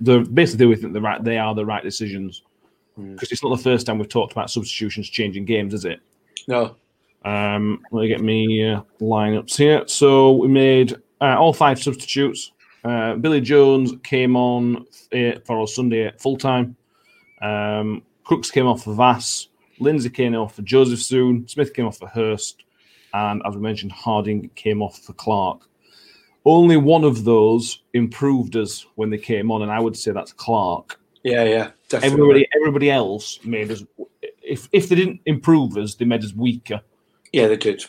The 0.00 0.20
basically 0.20 0.66
we 0.66 0.76
think 0.76 0.92
the 0.92 1.00
right 1.00 1.22
they 1.22 1.38
are 1.38 1.54
the 1.54 1.66
right 1.66 1.82
decisions 1.82 2.42
because 2.96 3.30
it's 3.30 3.42
not 3.42 3.56
the 3.56 3.62
first 3.62 3.86
time 3.86 3.98
we've 3.98 4.08
talked 4.08 4.32
about 4.32 4.50
substitutions 4.50 5.08
changing 5.08 5.44
games, 5.44 5.72
is 5.72 5.84
it? 5.84 6.00
no, 6.48 6.76
Um, 7.24 7.80
let 7.92 8.02
me 8.02 8.08
get 8.08 8.20
me 8.20 8.64
uh, 8.68 8.82
lineups 9.00 9.56
here. 9.56 9.84
So 9.86 10.32
we 10.32 10.48
made 10.48 10.94
uh, 11.20 11.36
all 11.38 11.52
five 11.52 11.80
substitutes. 11.80 12.52
Uh, 12.84 13.14
Billy 13.14 13.40
Jones 13.40 13.92
came 14.02 14.34
on 14.36 14.84
uh, 15.12 15.38
for 15.44 15.60
us 15.62 15.74
Sunday 15.76 16.10
full 16.18 16.36
time. 16.36 16.76
Um, 17.40 18.02
Crooks 18.28 18.50
came 18.50 18.66
off 18.66 18.84
for 18.84 18.94
Vass. 18.94 19.48
Lindsay 19.80 20.10
came 20.10 20.34
off 20.36 20.54
for 20.54 20.62
Jozefzoon. 20.62 21.50
Smith 21.50 21.74
came 21.74 21.86
off 21.86 21.98
for 21.98 22.08
Hurst. 22.08 22.62
And 23.12 23.42
as 23.44 23.56
we 23.56 23.60
mentioned, 23.60 23.90
Harding 23.90 24.50
came 24.54 24.82
off 24.82 24.98
for 24.98 25.14
Clarke. 25.14 25.68
Only 26.44 26.76
one 26.76 27.02
of 27.02 27.24
those 27.24 27.82
improved 27.94 28.54
us 28.54 28.86
when 28.94 29.10
they 29.10 29.18
came 29.18 29.50
on, 29.50 29.62
and 29.62 29.72
I 29.72 29.80
would 29.80 29.96
say 29.96 30.12
that's 30.12 30.32
Clarke 30.32 30.98
yeah, 31.22 31.44
yeah, 31.44 31.70
definitely. 31.88 32.12
everybody 32.12 32.48
everybody 32.54 32.90
else 32.90 33.38
made 33.44 33.70
us 33.70 33.82
if 34.42 34.68
if 34.72 34.88
they 34.88 34.94
didn't 34.94 35.20
improve 35.26 35.76
us, 35.76 35.94
they 35.94 36.04
made 36.04 36.24
us 36.24 36.32
weaker. 36.34 36.80
Yeah, 37.32 37.48
they 37.48 37.56
did. 37.56 37.84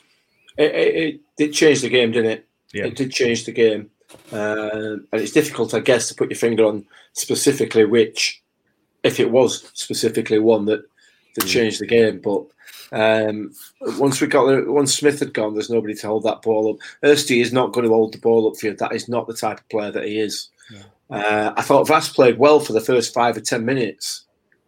It, 0.57 0.75
it, 0.75 0.95
it 0.95 1.21
did 1.37 1.53
change 1.53 1.81
the 1.81 1.89
game, 1.89 2.11
didn't 2.11 2.31
it? 2.31 2.47
Yeah. 2.73 2.85
It 2.87 2.95
did 2.95 3.11
change 3.11 3.45
the 3.45 3.51
game. 3.51 3.89
Um, 4.31 5.07
and 5.11 5.21
it's 5.21 5.31
difficult, 5.31 5.73
I 5.73 5.79
guess, 5.79 6.09
to 6.09 6.15
put 6.15 6.29
your 6.29 6.37
finger 6.37 6.65
on 6.65 6.85
specifically 7.13 7.85
which, 7.85 8.43
if 9.03 9.19
it 9.19 9.31
was 9.31 9.69
specifically 9.73 10.39
one 10.39 10.65
that 10.65 10.83
that 11.35 11.45
changed 11.45 11.79
the 11.79 11.87
game. 11.87 12.19
But 12.21 12.45
um, 12.91 13.53
once 13.99 14.19
we 14.19 14.27
got 14.27 14.45
there, 14.45 14.71
once 14.71 14.95
Smith 14.95 15.19
had 15.19 15.33
gone, 15.33 15.53
there's 15.53 15.69
nobody 15.69 15.93
to 15.95 16.07
hold 16.07 16.23
that 16.23 16.41
ball 16.41 16.73
up. 16.73 16.77
Ersty 17.03 17.41
is 17.41 17.53
not 17.53 17.71
going 17.71 17.85
to 17.85 17.93
hold 17.93 18.13
the 18.13 18.19
ball 18.19 18.47
up 18.47 18.57
for 18.57 18.67
you. 18.67 18.75
That 18.75 18.93
is 18.93 19.07
not 19.07 19.27
the 19.27 19.33
type 19.33 19.59
of 19.59 19.69
player 19.69 19.91
that 19.91 20.05
he 20.05 20.19
is. 20.19 20.49
Uh, 21.09 21.53
I 21.55 21.61
thought 21.61 21.87
Vass 21.87 22.09
played 22.09 22.37
well 22.37 22.59
for 22.59 22.73
the 22.73 22.81
first 22.81 23.13
five 23.13 23.35
or 23.35 23.41
ten 23.41 23.65
minutes 23.65 24.25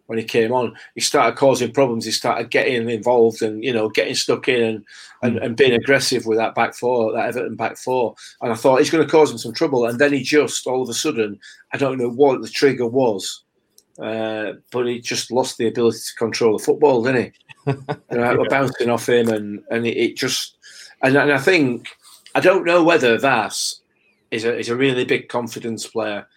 when 0.08 0.18
he 0.18 0.26
came 0.26 0.52
on. 0.52 0.76
He 0.96 1.02
started 1.02 1.38
causing 1.38 1.72
problems. 1.72 2.04
He 2.04 2.12
started 2.12 2.50
getting 2.50 2.90
involved 2.90 3.42
and 3.42 3.64
you 3.64 3.72
know 3.72 3.90
getting 3.90 4.16
stuck 4.16 4.48
in 4.48 4.62
and, 4.62 4.86
and, 5.22 5.38
and 5.38 5.56
being 5.56 5.74
aggressive 5.74 6.26
with 6.26 6.38
that 6.38 6.56
back 6.56 6.74
four, 6.74 7.14
that 7.14 7.28
Everton 7.28 7.56
back 7.56 7.78
four. 7.78 8.16
And 8.42 8.52
I 8.52 8.56
thought 8.56 8.80
he's 8.80 8.90
going 8.90 9.06
to 9.06 9.12
cause 9.12 9.32
him 9.32 9.38
some 9.38 9.54
trouble. 9.54 9.86
And 9.86 10.00
then 10.00 10.14
he 10.14 10.22
just 10.22 10.68
all 10.68 10.82
of 10.82 10.90
a 10.90 10.94
sudden, 10.94 11.40
I 11.74 11.78
don't 11.78 11.98
know 11.98 12.10
what 12.10 12.42
the 12.42 12.50
trigger 12.50 12.88
was, 12.88 13.44
uh, 14.00 14.54
but 14.72 14.88
he 14.88 15.00
just 15.00 15.32
lost 15.32 15.58
the 15.58 15.68
ability 15.68 15.98
to 16.00 16.16
control 16.18 16.58
the 16.58 16.64
football, 16.64 17.04
didn't 17.04 17.24
he? 17.24 17.32
you 17.68 18.18
know, 18.18 18.36
we're 18.38 18.50
bouncing 18.50 18.90
off 18.90 19.08
him, 19.08 19.30
and 19.30 19.64
and 19.70 19.86
it, 19.86 19.98
it 19.98 20.16
just 20.16 20.58
and, 21.02 21.16
and 21.16 21.32
I 21.32 21.38
think 21.38 21.90
I 22.36 22.40
don't 22.40 22.66
know 22.66 22.84
whether 22.84 23.18
Vass 23.18 23.82
is 24.32 24.46
a 24.46 24.58
is 24.58 24.70
a 24.70 24.76
really 24.76 25.06
big 25.06 25.30
confidence 25.30 25.86
player. 25.88 26.28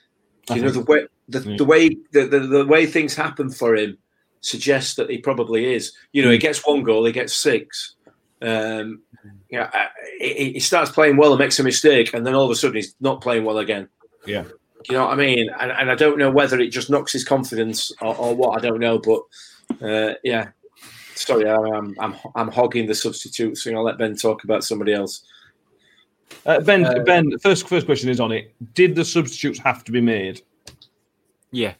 You 0.51 0.63
know 0.63 0.71
the 0.71 0.81
way 0.83 1.07
the, 1.29 1.41
Yeah. 1.41 1.57
the 1.57 1.65
way 1.65 1.89
the, 2.13 2.27
the, 2.27 2.41
the 2.41 2.67
way 2.67 2.87
things 2.87 3.15
happen 3.15 3.51
for 3.51 3.75
him 3.75 3.97
suggests 4.41 4.95
that 4.97 5.09
he 5.09 5.19
probably 5.19 5.75
is. 5.75 5.93
You 6.13 6.23
know, 6.23 6.31
he 6.31 6.39
gets 6.39 6.67
one 6.67 6.83
goal, 6.83 7.05
he 7.07 7.13
gets 7.13 7.35
six. 7.35 7.95
Um, 8.43 9.01
yeah, 9.49 9.71
uh, 9.73 9.87
he, 10.21 10.53
he 10.53 10.61
starts 10.61 10.91
playing 10.91 11.17
well 11.17 11.33
and 11.33 11.39
makes 11.39 11.59
a 11.59 11.63
mistake, 11.63 12.13
and 12.13 12.27
then 12.27 12.35
all 12.35 12.45
of 12.45 12.51
a 12.51 12.55
sudden 12.55 12.77
he's 12.77 12.95
not 13.01 13.23
playing 13.23 13.45
well 13.45 13.59
again. 13.59 13.89
Yeah. 14.27 14.45
You 14.89 14.97
know 14.97 15.05
what 15.07 15.13
I 15.13 15.17
mean? 15.17 15.49
And, 15.61 15.71
and 15.73 15.91
I 15.91 15.95
don't 15.95 16.19
know 16.19 16.31
whether 16.31 16.59
it 16.61 16.69
just 16.69 16.91
knocks 16.91 17.13
his 17.13 17.25
confidence 17.25 17.91
or, 18.03 18.15
or 18.17 18.35
what. 18.35 18.59
I 18.59 18.61
don't 18.61 18.81
know, 18.81 18.99
but 18.99 19.23
uh, 19.83 20.15
yeah. 20.23 20.51
Sorry, 21.15 21.49
I- 21.49 21.55
I'm 21.55 21.95
I'm 22.01 22.15
I'm 22.35 22.49
hogging 22.51 22.87
the 22.87 22.95
substitutes. 22.95 23.63
So 23.63 23.73
I'll 23.75 23.85
let 23.85 23.99
Ben 23.99 24.17
talk 24.17 24.45
about 24.45 24.65
somebody 24.65 24.93
else. 24.93 25.25
Uh, 26.45 26.61
ben, 26.61 26.85
Uh, 26.85 26.99
Ben, 27.05 27.39
first 27.39 27.69
first 27.69 27.87
question 27.87 28.09
is 28.11 28.21
on 28.21 28.33
it. 28.33 28.53
Did 28.75 28.95
the 28.95 29.05
substitutes 29.05 29.59
have 29.61 29.85
to 29.85 29.93
be 29.93 30.01
made? 30.01 30.43
Yeah. 31.53 31.75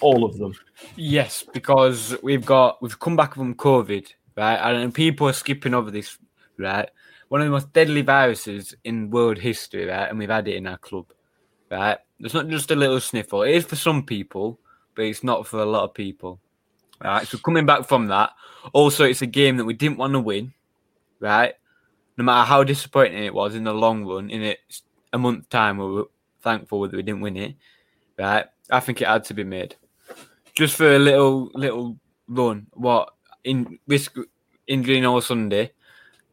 All 0.00 0.24
of 0.24 0.36
them. 0.38 0.54
Yes, 0.96 1.44
because 1.52 2.14
we've 2.22 2.44
got 2.44 2.80
we've 2.82 2.98
come 2.98 3.16
back 3.16 3.34
from 3.34 3.54
COVID, 3.54 4.06
right? 4.36 4.56
And 4.56 4.94
people 4.94 5.28
are 5.28 5.32
skipping 5.32 5.74
over 5.74 5.90
this, 5.90 6.18
right? 6.58 6.88
One 7.28 7.40
of 7.40 7.46
the 7.46 7.50
most 7.50 7.72
deadly 7.72 8.02
viruses 8.02 8.74
in 8.84 9.10
world 9.10 9.38
history, 9.38 9.86
right? 9.86 10.08
And 10.08 10.18
we've 10.18 10.28
had 10.30 10.46
it 10.48 10.56
in 10.56 10.66
our 10.66 10.78
club, 10.78 11.06
right? 11.70 11.98
It's 12.20 12.34
not 12.34 12.48
just 12.48 12.70
a 12.70 12.76
little 12.76 13.00
sniffle. 13.00 13.42
It 13.42 13.54
is 13.54 13.64
for 13.64 13.76
some 13.76 14.04
people, 14.04 14.58
but 14.94 15.04
it's 15.04 15.22
not 15.22 15.46
for 15.46 15.60
a 15.60 15.66
lot 15.66 15.84
of 15.84 15.94
people, 15.94 16.40
right? 17.02 17.26
So 17.26 17.38
coming 17.38 17.66
back 17.66 17.86
from 17.86 18.06
that, 18.08 18.30
also 18.72 19.04
it's 19.04 19.22
a 19.22 19.26
game 19.26 19.56
that 19.56 19.64
we 19.64 19.74
didn't 19.74 19.98
want 19.98 20.12
to 20.14 20.20
win, 20.20 20.52
right? 21.20 21.54
No 22.16 22.24
matter 22.24 22.46
how 22.46 22.64
disappointing 22.64 23.22
it 23.22 23.34
was 23.34 23.54
in 23.54 23.64
the 23.64 23.72
long 23.72 24.04
run, 24.04 24.30
in 24.30 24.56
a 25.12 25.18
month 25.18 25.48
time, 25.48 25.78
we 25.78 25.86
were 25.86 26.08
thankful 26.42 26.82
that 26.82 26.92
we 26.92 27.02
didn't 27.02 27.20
win 27.20 27.36
it, 27.36 27.54
right? 28.18 28.46
I 28.70 28.80
think 28.80 29.00
it 29.00 29.08
had 29.08 29.24
to 29.24 29.34
be 29.34 29.44
made 29.44 29.76
just 30.58 30.74
for 30.74 30.92
a 30.92 30.98
little 30.98 31.50
little 31.54 31.96
run. 32.26 32.66
What 32.74 33.14
in 33.44 33.78
risk 33.86 34.16
injuring 34.66 35.06
all 35.06 35.20
Sunday, 35.20 35.72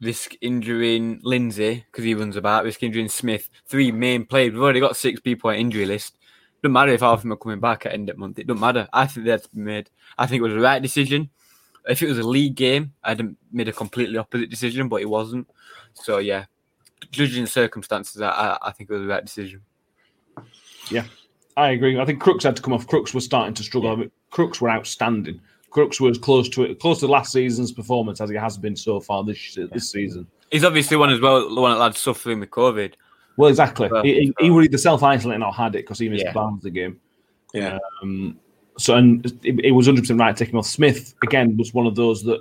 risk 0.06 0.36
injuring 0.42 1.20
Lindsay 1.24 1.86
because 1.92 2.04
he 2.04 2.14
runs 2.14 2.36
about, 2.36 2.64
risk 2.64 2.84
injuring 2.84 3.10
Smith. 3.10 3.50
Three 3.66 3.92
main 3.92 4.26
players. 4.26 4.54
We've 4.54 4.62
already 4.62 4.80
got 4.80 4.96
six 4.96 5.20
people 5.20 5.50
on 5.50 5.56
injury 5.58 5.86
list. 5.86 6.18
Doesn't 6.62 6.74
matter 6.74 6.94
if 6.94 7.02
half 7.02 7.20
of 7.20 7.22
them 7.24 7.34
are 7.34 7.38
coming 7.38 7.60
back 7.60 7.86
at 7.86 7.94
end 7.94 8.10
of 8.10 8.18
month. 8.18 8.40
It 8.40 8.48
doesn't 8.48 8.62
matter. 8.62 8.88
I 8.94 9.08
think 9.08 9.26
that's 9.26 9.48
made. 9.54 9.90
I 10.18 10.26
think 10.26 10.40
it 10.40 10.44
was 10.44 10.54
the 10.54 10.60
right 10.60 10.82
decision. 10.82 11.30
If 11.88 12.02
it 12.02 12.08
was 12.08 12.18
a 12.18 12.24
league 12.24 12.56
game, 12.56 12.94
I'd 13.04 13.20
have 13.20 13.36
made 13.52 13.68
a 13.68 13.74
completely 13.74 14.18
opposite 14.18 14.50
decision, 14.50 14.88
but 14.88 15.02
it 15.02 15.10
wasn't. 15.10 15.48
So 15.94 16.18
yeah, 16.18 16.46
judging 17.12 17.44
the 17.44 17.50
circumstances, 17.50 18.22
I, 18.22 18.58
I, 18.62 18.72
think 18.72 18.90
it 18.90 18.94
was 18.94 19.04
the 19.04 19.08
right 19.08 19.24
decision. 19.24 19.62
Yeah, 20.90 21.06
I 21.56 21.70
agree. 21.70 22.00
I 22.00 22.06
think 22.06 22.20
Crooks 22.20 22.44
had 22.44 22.56
to 22.56 22.62
come 22.62 22.74
off. 22.74 22.88
Crooks 22.88 23.14
was 23.14 23.26
starting 23.26 23.54
to 23.54 23.64
struggle. 23.64 23.96
Mean, 23.96 24.12
Crooks 24.32 24.60
were 24.60 24.70
outstanding. 24.70 25.40
Crooks 25.76 26.00
was 26.00 26.18
close 26.18 26.48
to 26.48 26.64
it, 26.64 26.80
close 26.80 27.02
to 27.02 27.08
last 27.08 27.34
season's 27.34 27.74
performance 27.74 28.22
as 28.22 28.30
he 28.30 28.38
has 28.38 28.58
been 28.58 28.78
so 28.78 29.02
far 29.02 29.26
this 29.26 29.56
this 29.74 29.92
season. 29.92 30.26
He's 30.50 30.64
obviously 30.64 30.96
one 30.96 31.10
as 31.10 31.20
well, 31.20 31.54
the 31.54 31.60
one 31.60 31.72
that 31.72 31.78
lads 31.80 32.00
suffering 32.00 32.40
with 32.40 32.50
COVID. 32.50 32.94
Well, 33.36 33.50
exactly. 33.50 33.90
Well, 33.92 34.02
he, 34.02 34.14
he, 34.40 34.46
he 34.46 34.50
was 34.52 34.68
either 34.68 34.78
self 34.78 35.04
isolating 35.04 35.44
or 35.44 35.52
had 35.52 35.76
it 35.76 35.80
because 35.80 36.00
he 36.00 36.08
missed 36.08 36.24
Yeah. 36.34 36.50
the 36.62 36.70
game. 36.70 37.02
Yeah. 37.54 37.78
Um, 38.02 38.40
so 38.78 38.96
and 38.96 39.26
it, 39.44 39.66
it 39.66 39.72
was 39.72 39.88
100 39.88 40.04
percent 40.04 40.18
right 40.18 40.34
to 40.34 40.46
take 40.46 40.54
him 40.54 40.60
off. 40.60 40.66
Smith 40.66 41.14
again 41.24 41.58
was 41.58 41.74
one 41.74 41.88
of 41.88 41.96
those 41.96 42.24
that 42.24 42.40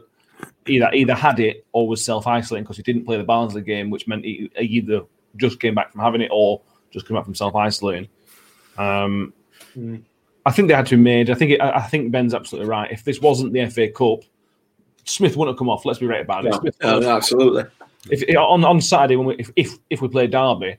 either 0.68 0.88
either 0.94 1.14
had 1.16 1.40
it 1.40 1.66
or 1.72 1.88
was 1.88 2.04
self 2.04 2.28
isolating 2.28 2.62
because 2.62 2.76
he 2.76 2.84
didn't 2.84 3.04
play 3.04 3.16
the 3.16 3.24
Barnsley 3.24 3.62
game, 3.62 3.90
which 3.90 4.06
meant 4.06 4.24
he, 4.24 4.48
he 4.56 4.64
either 4.64 5.00
just 5.38 5.58
came 5.58 5.74
back 5.74 5.90
from 5.90 6.02
having 6.02 6.20
it 6.20 6.30
or 6.32 6.60
just 6.92 7.08
came 7.08 7.16
back 7.16 7.24
from 7.24 7.34
self 7.34 7.56
isolating. 7.56 8.06
Um, 8.78 9.32
I 10.46 10.50
think 10.52 10.68
they 10.68 10.74
had 10.74 10.86
to 10.86 10.96
be 10.96 11.02
made. 11.02 11.30
I 11.30 11.34
think 11.34 11.52
it, 11.52 11.60
I 11.60 11.70
I 11.78 11.82
think 11.82 12.10
Ben's 12.12 12.34
absolutely 12.34 12.68
right. 12.68 12.90
If 12.90 13.04
this 13.04 13.20
wasn't 13.20 13.52
the 13.52 13.66
FA 13.66 13.88
Cup, 13.88 14.20
Smith 15.04 15.36
wouldn't 15.36 15.54
have 15.54 15.58
come 15.58 15.68
off. 15.68 15.84
Let's 15.84 15.98
be 15.98 16.06
right 16.06 16.20
about 16.22 16.44
it. 16.46 16.50
No, 16.52 16.58
Smith 16.60 16.76
no, 16.82 16.98
no, 17.00 17.16
absolutely. 17.16 17.64
if 18.10 18.36
on 18.36 18.64
on 18.64 18.80
Saturday 18.80 19.16
when 19.16 19.28
we, 19.28 19.34
if, 19.36 19.50
if 19.56 19.78
if 19.90 20.02
we 20.02 20.08
play 20.08 20.26
Derby, 20.26 20.76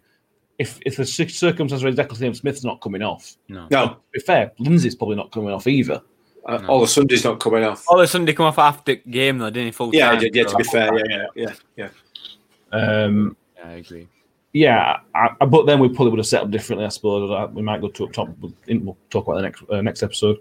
if 0.60 0.80
if 0.86 0.98
the 0.98 1.06
cir- 1.06 1.28
circumstances 1.30 1.84
are 1.84 1.88
exactly 1.88 2.16
the 2.16 2.20
same, 2.26 2.34
Smith's 2.34 2.64
not 2.64 2.82
coming 2.82 3.02
off. 3.02 3.36
No. 3.50 3.68
No, 3.72 3.88
To 3.88 3.98
be 4.14 4.20
fair, 4.20 4.52
Lindsay's 4.60 4.96
probably 4.96 5.16
not 5.16 5.32
coming 5.32 5.50
off 5.52 5.68
either. 5.68 6.02
uh, 6.48 6.62
all 6.68 6.80
the 6.82 6.88
Sunday's 6.88 7.24
not 7.24 7.40
coming 7.40 7.64
off. 7.64 7.86
All 7.88 7.98
the 7.98 8.04
a 8.04 8.08
sudden, 8.08 8.26
they 8.26 8.34
come 8.34 8.46
off 8.46 8.60
after 8.60 8.96
game 8.96 9.40
though, 9.40 9.50
didn't 9.50 9.66
he? 9.68 9.72
Full 9.72 9.94
Yeah, 9.96 10.12
time. 10.12 10.22
yeah, 10.22 10.30
yeah, 10.34 10.44
to 10.44 10.58
be 10.58 10.64
fair, 10.64 10.96
yeah, 11.10 11.26
yeah, 11.36 11.54
yeah, 11.76 11.90
yeah. 12.72 12.80
Um, 13.04 13.36
Yeah, 13.58 13.68
I 13.68 13.72
agree. 13.74 14.08
Yeah, 14.58 15.00
I, 15.14 15.30
I- 15.42 15.46
but 15.46 15.66
then 15.66 15.82
we 15.82 15.90
probably 15.90 16.12
would 16.12 16.20
have 16.20 16.28
set 16.28 16.42
up 16.44 16.50
differently. 16.50 16.86
I 16.86 16.90
suppose 16.90 17.30
I- 17.30 17.46
we 17.54 17.62
might 17.62 17.82
go 17.82 17.90
to 17.90 18.06
up 18.06 18.14
top. 18.14 18.30
but 18.40 18.52
We'll 18.70 18.96
talk 19.10 19.28
about 19.28 19.36
the 19.36 19.42
next 19.42 19.64
uh, 19.70 19.82
next 19.82 20.02
episode. 20.02 20.38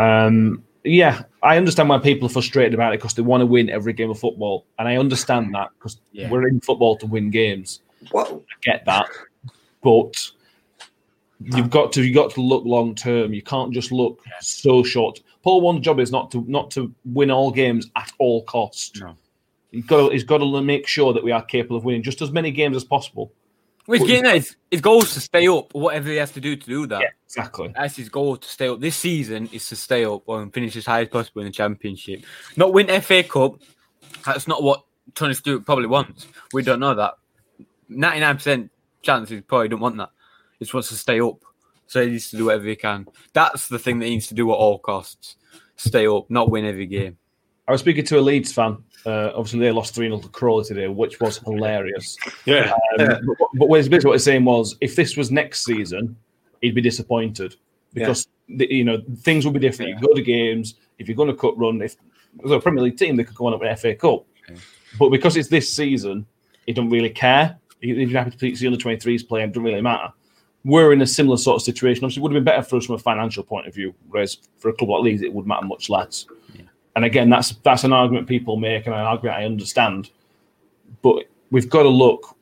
Um, 0.00 0.64
yeah, 0.82 1.22
I 1.40 1.56
understand 1.56 1.88
why 1.88 1.98
people 1.98 2.26
are 2.26 2.32
frustrated 2.32 2.74
about 2.74 2.94
it 2.94 2.98
because 2.98 3.14
they 3.14 3.22
want 3.22 3.42
to 3.42 3.46
win 3.46 3.70
every 3.70 3.92
game 3.92 4.10
of 4.10 4.18
football, 4.18 4.66
and 4.80 4.88
I 4.88 4.96
understand 4.96 5.54
that 5.54 5.68
because 5.78 6.00
Yeah. 6.10 6.28
we're 6.30 6.48
in 6.48 6.60
football 6.60 6.96
to 6.98 7.06
win 7.06 7.30
games. 7.30 7.80
Well, 8.12 8.42
I 8.50 8.54
get 8.62 8.84
that, 8.86 9.06
but 9.84 10.30
you've 11.40 11.70
got 11.70 11.92
to 11.92 12.02
you 12.04 12.12
got 12.12 12.32
to 12.32 12.40
look 12.40 12.64
long 12.64 12.96
term. 12.96 13.32
You 13.32 13.42
can't 13.42 13.72
just 13.72 13.92
look 13.92 14.20
so 14.40 14.82
short. 14.82 15.20
Paul 15.44 15.60
Warne's 15.60 15.84
job 15.84 16.00
is 16.00 16.10
not 16.10 16.32
to 16.32 16.44
not 16.48 16.72
to 16.72 16.92
win 17.04 17.30
all 17.30 17.52
games 17.52 17.88
at 17.94 18.10
all 18.18 18.42
costs. 18.44 19.00
No. 19.00 19.14
He's 19.70 19.84
got 19.84 20.08
to, 20.08 20.12
he's 20.12 20.24
got 20.24 20.38
to 20.38 20.62
make 20.62 20.86
sure 20.86 21.12
that 21.12 21.22
we 21.22 21.32
are 21.32 21.42
capable 21.42 21.76
of 21.76 21.84
winning 21.84 22.02
just 22.02 22.22
as 22.22 22.30
many 22.30 22.50
games 22.50 22.76
as 22.76 22.84
possible. 22.84 23.32
Well, 23.86 23.98
he's 23.98 24.06
getting 24.06 24.26
at 24.26 24.34
his, 24.34 24.56
his 24.70 24.80
goal 24.82 25.02
is 25.02 25.14
to 25.14 25.20
stay 25.20 25.48
up, 25.48 25.74
whatever 25.74 26.10
he 26.10 26.16
has 26.16 26.30
to 26.32 26.40
do 26.40 26.56
to 26.56 26.66
do 26.66 26.86
that. 26.88 27.02
exactly. 27.24 27.72
That's 27.74 27.96
his 27.96 28.10
goal 28.10 28.36
to 28.36 28.48
stay 28.48 28.68
up. 28.68 28.80
This 28.80 28.96
season 28.96 29.48
is 29.50 29.66
to 29.70 29.76
stay 29.76 30.04
up 30.04 30.28
and 30.28 30.52
finish 30.52 30.76
as 30.76 30.84
high 30.84 31.02
as 31.02 31.08
possible 31.08 31.40
in 31.40 31.46
the 31.46 31.52
championship. 31.52 32.22
Not 32.56 32.74
win 32.74 32.88
FA 33.00 33.22
Cup. 33.22 33.62
That's 34.26 34.46
not 34.46 34.62
what 34.62 34.84
Tony 35.14 35.32
Stewart 35.32 35.64
probably 35.64 35.86
wants. 35.86 36.26
We 36.52 36.62
don't 36.62 36.80
know 36.80 36.94
that. 36.94 37.14
99% 37.90 38.68
chance 39.00 39.30
he 39.30 39.40
probably 39.40 39.68
don't 39.68 39.80
want 39.80 39.96
that. 39.96 40.10
He 40.58 40.64
just 40.66 40.74
wants 40.74 40.90
to 40.90 40.96
stay 40.96 41.20
up. 41.20 41.42
So 41.86 42.04
he 42.04 42.10
needs 42.10 42.30
to 42.30 42.36
do 42.36 42.46
whatever 42.46 42.66
he 42.66 42.76
can. 42.76 43.06
That's 43.32 43.68
the 43.68 43.78
thing 43.78 44.00
that 44.00 44.06
he 44.06 44.12
needs 44.12 44.26
to 44.28 44.34
do 44.34 44.50
at 44.50 44.54
all 44.54 44.78
costs. 44.78 45.36
Stay 45.76 46.06
up, 46.06 46.28
not 46.28 46.50
win 46.50 46.66
every 46.66 46.86
game. 46.86 47.16
I 47.68 47.72
was 47.72 47.80
speaking 47.82 48.04
to 48.06 48.18
a 48.18 48.20
Leeds 48.22 48.52
fan. 48.52 48.78
Uh, 49.06 49.30
obviously, 49.34 49.60
they 49.60 49.70
lost 49.70 49.94
3 49.94 50.06
0 50.08 50.18
to 50.20 50.28
Crawley 50.28 50.64
today, 50.64 50.88
which 50.88 51.20
was 51.20 51.38
hilarious. 51.38 52.16
yeah, 52.46 52.72
Um, 52.98 53.06
but, 53.26 53.36
but 53.54 53.68
what- 53.68 53.76
basically 53.78 53.98
what 54.08 54.14
he's 54.14 54.24
saying 54.24 54.44
was 54.44 54.76
if 54.80 54.96
this 54.96 55.16
was 55.16 55.30
next 55.30 55.64
season, 55.64 56.16
he'd 56.62 56.74
be 56.74 56.80
disappointed 56.80 57.54
because 57.94 58.26
the, 58.48 58.66
you 58.72 58.84
know 58.84 59.00
things 59.20 59.44
will 59.44 59.52
be 59.52 59.60
different. 59.60 59.90
You 59.90 60.00
go 60.08 60.14
to 60.14 60.22
games 60.22 60.74
if 60.98 61.08
you're 61.08 61.16
going 61.16 61.28
to 61.28 61.34
cut 61.36 61.56
run. 61.58 61.80
If 61.82 61.96
there's 62.38 62.50
a 62.52 62.58
Premier 62.60 62.82
League 62.82 62.96
team, 62.96 63.16
they 63.16 63.24
could 63.24 63.36
go 63.36 63.46
on 63.46 63.54
up 63.54 63.60
with 63.60 63.78
FA 63.78 63.94
Cup, 63.94 64.24
but 64.98 65.10
because 65.10 65.36
it's 65.36 65.48
this 65.48 65.72
season, 65.72 66.26
he 66.66 66.72
don't 66.72 66.90
really 66.90 67.10
care. 67.10 67.58
He's 67.80 68.10
happy 68.12 68.30
to 68.30 68.56
see 68.56 68.68
the 68.68 68.74
under 68.74 68.78
23s 68.84 69.28
playing. 69.28 69.50
Doesn't 69.50 69.62
really 69.62 69.80
matter. 69.80 70.12
We're 70.64 70.92
in 70.92 71.00
a 71.02 71.06
similar 71.06 71.36
sort 71.36 71.56
of 71.56 71.62
situation. 71.62 72.04
Obviously, 72.04 72.20
it 72.20 72.22
would 72.24 72.32
have 72.34 72.44
been 72.44 72.52
better 72.52 72.62
for 72.64 72.76
us 72.76 72.86
from 72.86 72.96
a 72.96 72.98
financial 72.98 73.44
point 73.44 73.68
of 73.68 73.74
view, 73.74 73.94
whereas 74.08 74.38
for 74.58 74.70
a 74.70 74.72
club 74.72 74.90
like 74.90 75.02
Leeds, 75.02 75.22
it 75.22 75.32
would 75.32 75.46
matter 75.46 75.64
much 75.64 75.88
less. 75.88 76.26
And 76.98 77.04
again, 77.04 77.30
that's 77.30 77.52
that's 77.62 77.84
an 77.84 77.92
argument 77.92 78.26
people 78.26 78.56
make, 78.56 78.86
and 78.86 78.92
an 78.92 79.02
argument 79.02 79.38
I 79.38 79.44
understand. 79.44 80.10
But 81.00 81.26
we've 81.52 81.70
got 81.70 81.84
to 81.84 81.88
look 81.88 82.36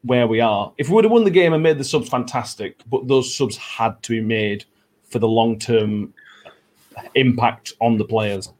where 0.00 0.26
we 0.26 0.40
are. 0.40 0.72
If 0.78 0.88
we 0.88 0.94
would 0.94 1.04
have 1.04 1.12
won 1.12 1.24
the 1.24 1.30
game 1.30 1.52
and 1.52 1.62
made 1.62 1.76
the 1.76 1.84
subs 1.84 2.08
fantastic, 2.08 2.80
but 2.88 3.06
those 3.06 3.36
subs 3.36 3.58
had 3.58 4.02
to 4.04 4.12
be 4.12 4.22
made 4.22 4.64
for 5.10 5.18
the 5.18 5.28
long 5.28 5.58
term 5.58 6.14
impact 7.16 7.74
on 7.82 7.98
the 7.98 8.04
players. 8.06 8.50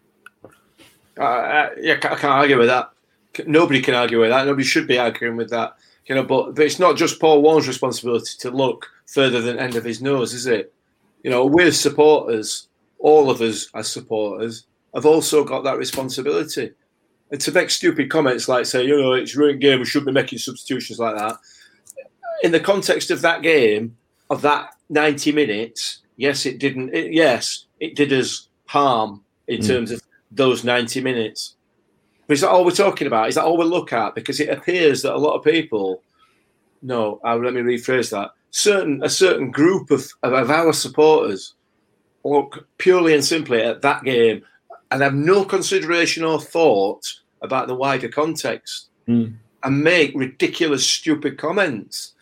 Uh, 1.17 1.23
uh, 1.23 1.71
yeah, 1.81 1.95
I 1.95 1.97
can't 1.97 2.25
argue 2.25 2.59
with 2.59 2.69
that. 2.69 2.91
Nobody 3.47 3.81
can 3.81 3.95
argue 3.95 4.21
with 4.21 4.29
that. 4.29 4.45
Nobody 4.45 4.65
should 4.65 4.87
be 4.87 4.99
arguing 4.99 5.37
with 5.39 5.49
that. 5.49 5.77
You 6.09 6.15
know, 6.15 6.25
but, 6.25 6.57
but 6.57 6.67
it's 6.67 6.79
not 6.79 6.99
just 6.99 7.21
Paul 7.21 7.41
Warne's 7.41 7.67
responsibility 7.67 8.37
to 8.41 8.51
look 8.51 8.91
further 9.07 9.41
than 9.41 9.59
end 9.59 9.77
of 9.77 9.85
his 9.85 10.03
nose, 10.03 10.35
is 10.35 10.47
it? 10.47 10.75
You 11.23 11.31
know, 11.31 11.47
we're 11.47 11.73
supporters, 11.73 12.69
all 12.99 13.31
of 13.31 13.41
us 13.41 13.71
as 13.75 13.91
supporters, 13.91 14.67
have 14.95 15.07
also 15.07 15.45
got 15.45 15.65
that 15.65 15.79
responsibility. 15.79 16.73
And 17.31 17.41
to 17.41 17.53
make 17.53 17.71
stupid 17.71 18.11
comments 18.11 18.49
like 18.49 18.67
say, 18.67 18.85
you 18.85 19.01
know, 19.01 19.13
it's 19.13 19.37
ruined 19.37 19.61
game, 19.61 19.81
we 19.81 19.85
shouldn't 19.85 20.07
be 20.07 20.13
making 20.13 20.39
substitutions 20.39 20.99
like 20.99 21.17
that. 21.17 21.37
In 22.43 22.53
the 22.53 22.61
context 22.61 23.11
of 23.11 23.21
that 23.23 23.43
game, 23.43 23.97
of 24.31 24.43
that 24.43 24.71
90 24.89 25.33
minutes, 25.33 26.03
yes, 26.17 26.47
it 26.47 26.59
didn't 26.59 26.95
it, 26.95 27.13
yes, 27.13 27.67
it 27.81 27.97
did 27.97 28.13
us 28.13 28.49
harm 28.67 29.23
in 29.47 29.61
Mm. 29.61 29.67
terms 29.67 29.91
of 29.91 30.03
those 30.31 30.65
90 30.65 31.01
minutes. 31.01 31.55
But 32.27 32.35
is 32.35 32.41
that 32.43 32.51
all 32.51 32.65
we're 32.65 32.71
talking 32.73 33.07
about? 33.07 33.29
Is 33.29 33.35
that 33.37 33.45
all 33.45 33.57
we 33.57 33.65
look 33.65 33.93
at? 33.93 34.15
Because 34.15 34.41
it 34.41 34.51
appears 34.51 35.03
that 35.03 35.15
a 35.15 35.19
lot 35.19 35.35
of 35.35 35.45
people, 35.45 36.03
no, 36.83 37.21
uh, 37.25 37.37
let 37.37 37.55
me 37.55 37.63
rephrase 37.63 38.11
that. 38.11 38.31
Certain 38.51 39.03
a 39.03 39.09
certain 39.09 39.51
group 39.51 39.91
of, 39.91 40.07
of, 40.23 40.33
of 40.33 40.51
our 40.51 40.73
supporters 40.73 41.55
look 42.25 42.67
purely 42.79 43.15
and 43.15 43.25
simply 43.25 43.63
at 43.63 43.83
that 43.83 44.05
game 44.05 44.43
and 44.91 45.03
have 45.03 45.15
no 45.15 45.45
consideration 45.45 46.25
or 46.25 46.41
thought 46.41 47.07
about 47.43 47.69
the 47.69 47.75
wider 47.75 48.09
context 48.09 48.87
Mm. 49.09 49.35
and 49.65 49.83
make 49.83 50.13
ridiculous, 50.15 50.87
stupid 50.87 51.39
comments. 51.39 52.13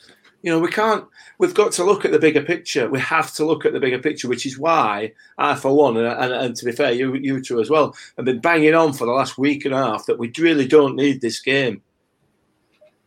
You 0.42 0.52
know, 0.52 0.60
we 0.60 0.68
can't. 0.70 1.04
We've 1.38 1.52
got 1.54 1.72
to 1.72 1.84
look 1.84 2.04
at 2.04 2.12
the 2.12 2.18
bigger 2.18 2.42
picture. 2.42 2.88
We 2.88 3.00
have 3.00 3.34
to 3.34 3.44
look 3.44 3.66
at 3.66 3.72
the 3.72 3.80
bigger 3.80 3.98
picture, 3.98 4.28
which 4.28 4.46
is 4.46 4.56
why 4.58 5.12
I, 5.36 5.56
for 5.56 5.74
one, 5.76 5.96
and, 5.96 6.06
and, 6.06 6.32
and 6.32 6.56
to 6.56 6.64
be 6.64 6.70
fair, 6.72 6.92
you 6.92 7.14
you 7.14 7.42
two 7.42 7.60
as 7.60 7.68
well, 7.68 7.96
have 8.16 8.24
been 8.24 8.38
banging 8.38 8.74
on 8.74 8.92
for 8.92 9.06
the 9.06 9.12
last 9.12 9.36
week 9.36 9.64
and 9.64 9.74
a 9.74 9.78
half 9.78 10.06
that 10.06 10.18
we 10.18 10.32
really 10.38 10.66
don't 10.68 10.94
need 10.94 11.20
this 11.20 11.40
game. 11.40 11.82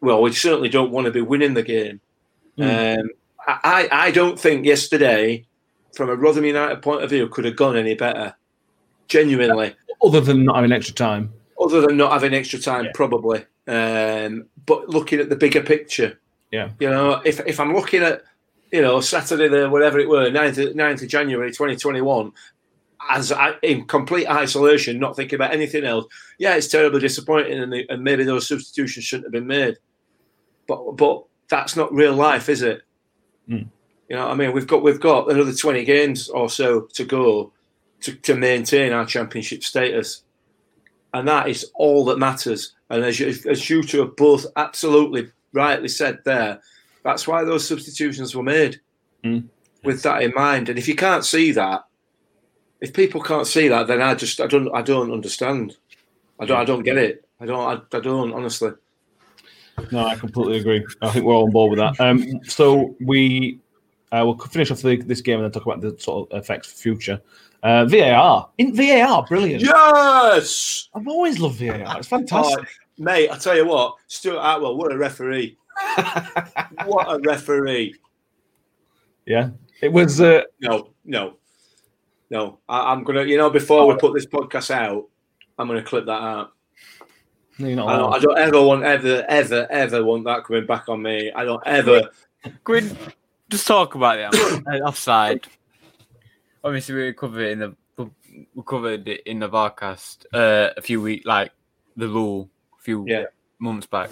Well, 0.02 0.22
we 0.22 0.32
certainly 0.34 0.70
don't 0.70 0.92
want 0.92 1.06
to 1.06 1.12
be 1.12 1.22
winning 1.22 1.54
the 1.54 1.64
game. 1.64 2.02
Um, 2.60 3.10
I, 3.48 3.60
I 3.64 4.08
I 4.08 4.12
don't 4.12 4.38
think 4.38 4.66
yesterday, 4.66 5.46
from 5.96 6.10
a 6.10 6.16
Rotherham 6.16 6.46
United 6.46 6.82
point 6.82 7.04
of 7.04 7.10
view, 7.10 7.30
could 7.30 7.46
have 7.46 7.56
gone 7.56 7.78
any 7.78 7.96
better. 7.96 8.36
Genuinely 9.10 9.76
Other 10.04 10.22
than 10.22 10.46
not 10.46 10.56
having 10.56 10.72
extra 10.72 10.96
time. 10.96 11.34
other 11.60 11.82
than 11.82 11.98
not 11.98 12.14
having 12.14 12.34
extra 12.34 12.60
time, 12.60 12.88
probably. 12.94 13.44
Um, 13.68 14.46
but 14.66 14.88
looking 14.90 15.20
at 15.20 15.30
the 15.30 15.36
bigger 15.36 15.62
picture, 15.62 16.20
Yeah. 16.52 16.70
you 16.80 16.90
know, 16.90 17.22
if 17.26 17.40
if 17.46 17.60
I'm 17.60 17.76
looking 17.76 18.02
at, 18.04 18.24
you 18.72 18.82
know, 18.82 19.02
Saturday 19.02 19.48
the 19.50 19.70
whatever 19.70 20.00
it 20.00 20.08
were, 20.08 20.30
9th, 20.32 20.58
of- 20.70 20.76
9th 20.76 21.02
of 21.04 21.08
January 21.10 21.50
2021, 21.52 22.32
as 23.10 23.32
I, 23.32 23.54
in 23.64 23.86
complete 23.86 24.28
isolation, 24.30 25.00
not 25.00 25.16
thinking 25.16 25.36
about 25.36 25.54
anything 25.54 25.84
else. 25.86 26.06
Yeah, 26.38 26.56
it's 26.56 26.68
terribly 26.68 27.00
disappointing, 27.00 27.60
and, 27.60 27.74
the, 27.74 27.86
and 27.90 28.04
maybe 28.04 28.24
those 28.24 28.48
substitutions 28.48 29.06
shouldn't 29.06 29.26
have 29.26 29.32
been 29.34 29.48
made. 29.48 29.78
But 30.68 30.96
but 30.98 31.24
that's 31.50 31.76
not 31.76 31.92
real 31.94 32.14
life, 32.14 32.48
is 32.50 32.62
it? 32.62 32.84
Mm. 33.50 33.68
You 34.10 34.16
know, 34.16 34.28
I 34.28 34.36
mean, 34.36 34.52
we've 34.54 34.68
got 34.68 34.84
we've 34.84 35.00
got 35.00 35.32
another 35.32 35.54
20 35.54 35.84
games 35.86 36.30
or 36.30 36.50
so 36.50 36.82
to 36.94 37.04
go 37.06 37.52
to, 38.02 38.14
to 38.14 38.36
maintain 38.36 38.94
our 38.94 39.06
championship 39.06 39.64
status 39.64 40.24
and 41.14 41.28
that 41.28 41.48
is 41.48 41.72
all 41.76 42.06
that 42.06 42.20
matters. 42.20 42.74
And 42.90 43.04
as 43.04 43.20
you, 43.20 43.28
as 43.50 43.70
you 43.70 43.84
two 43.84 44.02
have 44.02 44.16
both 44.16 44.46
absolutely 44.56 45.32
rightly 45.54 45.88
said 45.88 46.20
there, 46.26 46.62
that's 47.04 47.28
why 47.28 47.44
those 47.44 47.68
substitutions 47.68 48.36
were 48.36 48.44
made 48.44 48.80
Mm. 49.26 49.50
with 49.84 50.02
that 50.04 50.22
in 50.22 50.32
mind. 50.34 50.70
And 50.70 50.80
if 50.80 50.88
you 50.88 50.96
can't 50.96 51.26
see 51.26 51.52
that, 51.52 51.84
if 52.80 52.94
people 52.94 53.22
can't 53.22 53.46
see 53.46 53.68
that, 53.68 53.88
then 53.88 54.02
I 54.02 54.16
just 54.16 54.40
I 54.40 54.48
don't 54.48 54.74
I 54.74 54.82
don't 54.82 55.12
understand. 55.12 55.76
I 56.40 56.46
don't 56.46 56.58
I 56.58 56.64
don't 56.64 56.84
get 56.84 56.98
it. 56.98 57.26
I 57.42 57.46
don't 57.46 57.60
I, 57.94 57.98
I 57.98 58.00
don't 58.00 58.32
honestly. 58.32 58.72
No, 59.92 60.08
I 60.08 60.16
completely 60.16 60.60
agree. 60.60 60.86
I 61.02 61.10
think 61.10 61.26
we're 61.26 61.34
all 61.34 61.48
on 61.48 61.52
board 61.52 61.72
with 61.72 61.80
that. 61.80 62.00
Um, 62.00 62.40
so 62.46 62.96
we 63.02 63.60
uh, 64.12 64.24
we'll 64.26 64.38
finish 64.38 64.72
off 64.72 64.82
the, 64.82 64.98
this 64.98 65.22
game 65.22 65.36
and 65.36 65.46
then 65.46 65.52
talk 65.52 65.66
about 65.66 65.82
the 65.82 65.98
sort 66.00 66.32
of 66.32 66.40
effects 66.40 66.72
for 66.72 66.78
future. 66.78 67.22
Uh, 67.62 67.86
VAR 67.86 68.50
in 68.58 68.76
VAR, 68.76 69.26
brilliant. 69.26 69.62
Yes, 69.62 70.90
I've 70.96 71.08
always 71.08 71.40
loved 71.40 71.60
VAR. 71.60 71.98
It's 71.98 72.08
fantastic. 72.08 72.66
Oh, 72.66 73.04
mate. 73.04 73.30
I 73.30 73.38
tell 73.38 73.56
you 73.56 73.66
what, 73.66 73.96
Stuart 74.08 74.40
Attwell, 74.40 74.78
what 74.78 74.94
a 74.94 74.98
referee! 74.98 75.58
what 76.86 77.14
a 77.14 77.20
referee! 77.20 77.96
Yeah, 79.26 79.50
it 79.82 79.92
was. 79.92 80.22
Uh, 80.22 80.44
No, 80.62 80.92
no, 81.04 81.36
no. 82.30 82.60
I, 82.68 82.92
I'm 82.92 83.04
gonna, 83.04 83.24
you 83.26 83.38
know, 83.38 83.50
before 83.50 83.86
we 83.88 83.96
put 83.98 84.14
this 84.14 84.26
podcast 84.26 84.72
out, 84.72 85.08
I'm 85.58 85.68
gonna 85.68 85.84
clip 85.84 86.06
that 86.06 86.12
out. 86.22 86.54
no, 87.60 87.68
you're 87.68 87.76
not 87.76 87.90
I 87.90 87.98
don't. 87.98 88.14
I 88.14 88.20
don't 88.20 88.38
ever 88.38 88.62
want, 88.64 88.84
ever, 88.84 89.26
ever, 89.28 89.68
ever 89.70 90.06
want 90.06 90.24
that 90.24 90.46
coming 90.46 90.66
back 90.66 90.88
on 90.88 91.02
me. 91.02 91.32
I 91.34 91.44
don't 91.44 91.62
ever. 91.66 92.10
Gwyn, 92.64 92.98
just 93.50 93.68
talk 93.68 93.96
about 93.96 94.20
it. 94.20 94.64
uh, 94.68 94.86
offside. 94.86 95.46
Obviously, 96.64 96.96
we 96.96 97.14
covered 97.14 97.42
it 97.42 97.52
in 97.52 97.60
the 97.60 97.76
we 98.56 98.64
covered 98.66 99.08
it 99.08 99.22
in 99.26 99.40
the 99.40 99.50
Varcast 99.50 100.26
uh, 100.34 100.70
a 100.78 100.82
few 100.82 101.02
weeks, 101.02 101.26
like 101.26 101.52
the 101.98 102.08
rule, 102.08 102.50
a 102.78 102.82
few 102.82 103.04
Yeah. 103.08 103.26
months 103.60 103.88
back. 103.88 104.10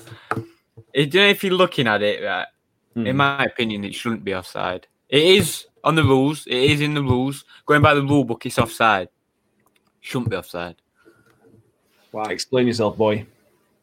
It, 0.94 1.14
you 1.14 1.22
know, 1.22 1.28
if 1.28 1.44
you're 1.44 1.54
looking 1.54 1.88
at 1.88 2.02
it, 2.02 2.24
right, 2.24 2.48
Hmm. 2.96 3.06
in 3.08 3.16
my 3.16 3.44
opinion, 3.46 3.84
it 3.84 3.94
shouldn't 3.94 4.24
be 4.24 4.34
offside. 4.34 4.88
It 5.10 5.24
is 5.24 5.68
on 5.84 5.94
the 5.96 6.04
rules. 6.04 6.48
It 6.48 6.58
is 6.58 6.82
in 6.82 6.96
the 6.96 7.04
rules. 7.04 7.46
Going 7.66 7.82
by 7.82 7.94
the 7.94 8.02
rule 8.02 8.24
book, 8.24 8.46
it's 8.46 8.58
offside. 8.58 9.10
Shouldn't 10.02 10.32
be 10.32 10.36
offside. 10.36 10.76
Why? 12.12 12.32
Explain 12.32 12.68
yourself, 12.68 12.98
boy. 12.98 13.26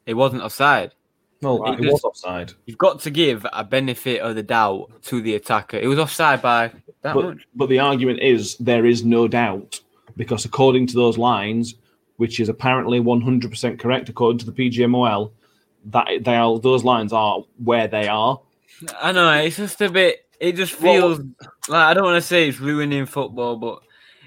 It 0.05 0.15
wasn't 0.15 0.41
offside. 0.43 0.93
Well, 1.45 1.59
Right. 1.59 1.79
it 1.79 1.91
was 1.91 2.03
offside, 2.03 2.53
You've 2.65 2.77
got 2.77 2.99
to 3.01 3.09
give 3.11 3.45
a 3.53 3.63
benefit 3.63 4.19
of 4.21 4.35
the 4.35 4.43
doubt 4.43 4.89
to 5.03 5.21
the 5.21 5.35
attacker. 5.35 5.77
It 5.77 5.87
was 5.87 5.99
offside 5.99 6.41
by 6.41 6.71
that 7.03 7.13
but 7.13 7.23
much. 7.25 7.45
but 7.55 7.69
the 7.69 7.79
argument 7.79 8.19
is 8.21 8.55
there 8.57 8.85
is 8.85 9.05
no 9.05 9.27
doubt 9.27 9.79
because 10.17 10.43
according 10.45 10.87
to 10.87 10.95
those 10.95 11.17
lines, 11.17 11.75
which 12.17 12.39
is 12.39 12.49
apparently 12.49 12.99
100% 12.99 13.77
correct 13.79 14.09
according 14.09 14.39
to 14.39 14.45
the 14.45 14.51
PGMOL, 14.51 15.31
that 15.85 16.07
they 16.23 16.35
are 16.35 16.57
those 16.59 16.83
lines 16.83 17.13
are 17.13 17.43
where 17.63 17.87
they 17.87 18.07
are. 18.07 18.39
I 19.01 19.11
know 19.11 19.31
it's 19.33 19.57
just 19.57 19.79
a 19.81 19.89
bit. 19.89 20.25
It 20.39 20.55
just 20.55 20.81
Well- 20.81 21.15
feels 21.15 21.19
like 21.69 21.85
I 21.89 21.93
don't 21.93 22.05
want 22.05 22.21
to 22.21 22.27
say 22.27 22.49
it's 22.49 22.59
ruining 22.59 23.05
football, 23.05 23.55
but 23.57 23.79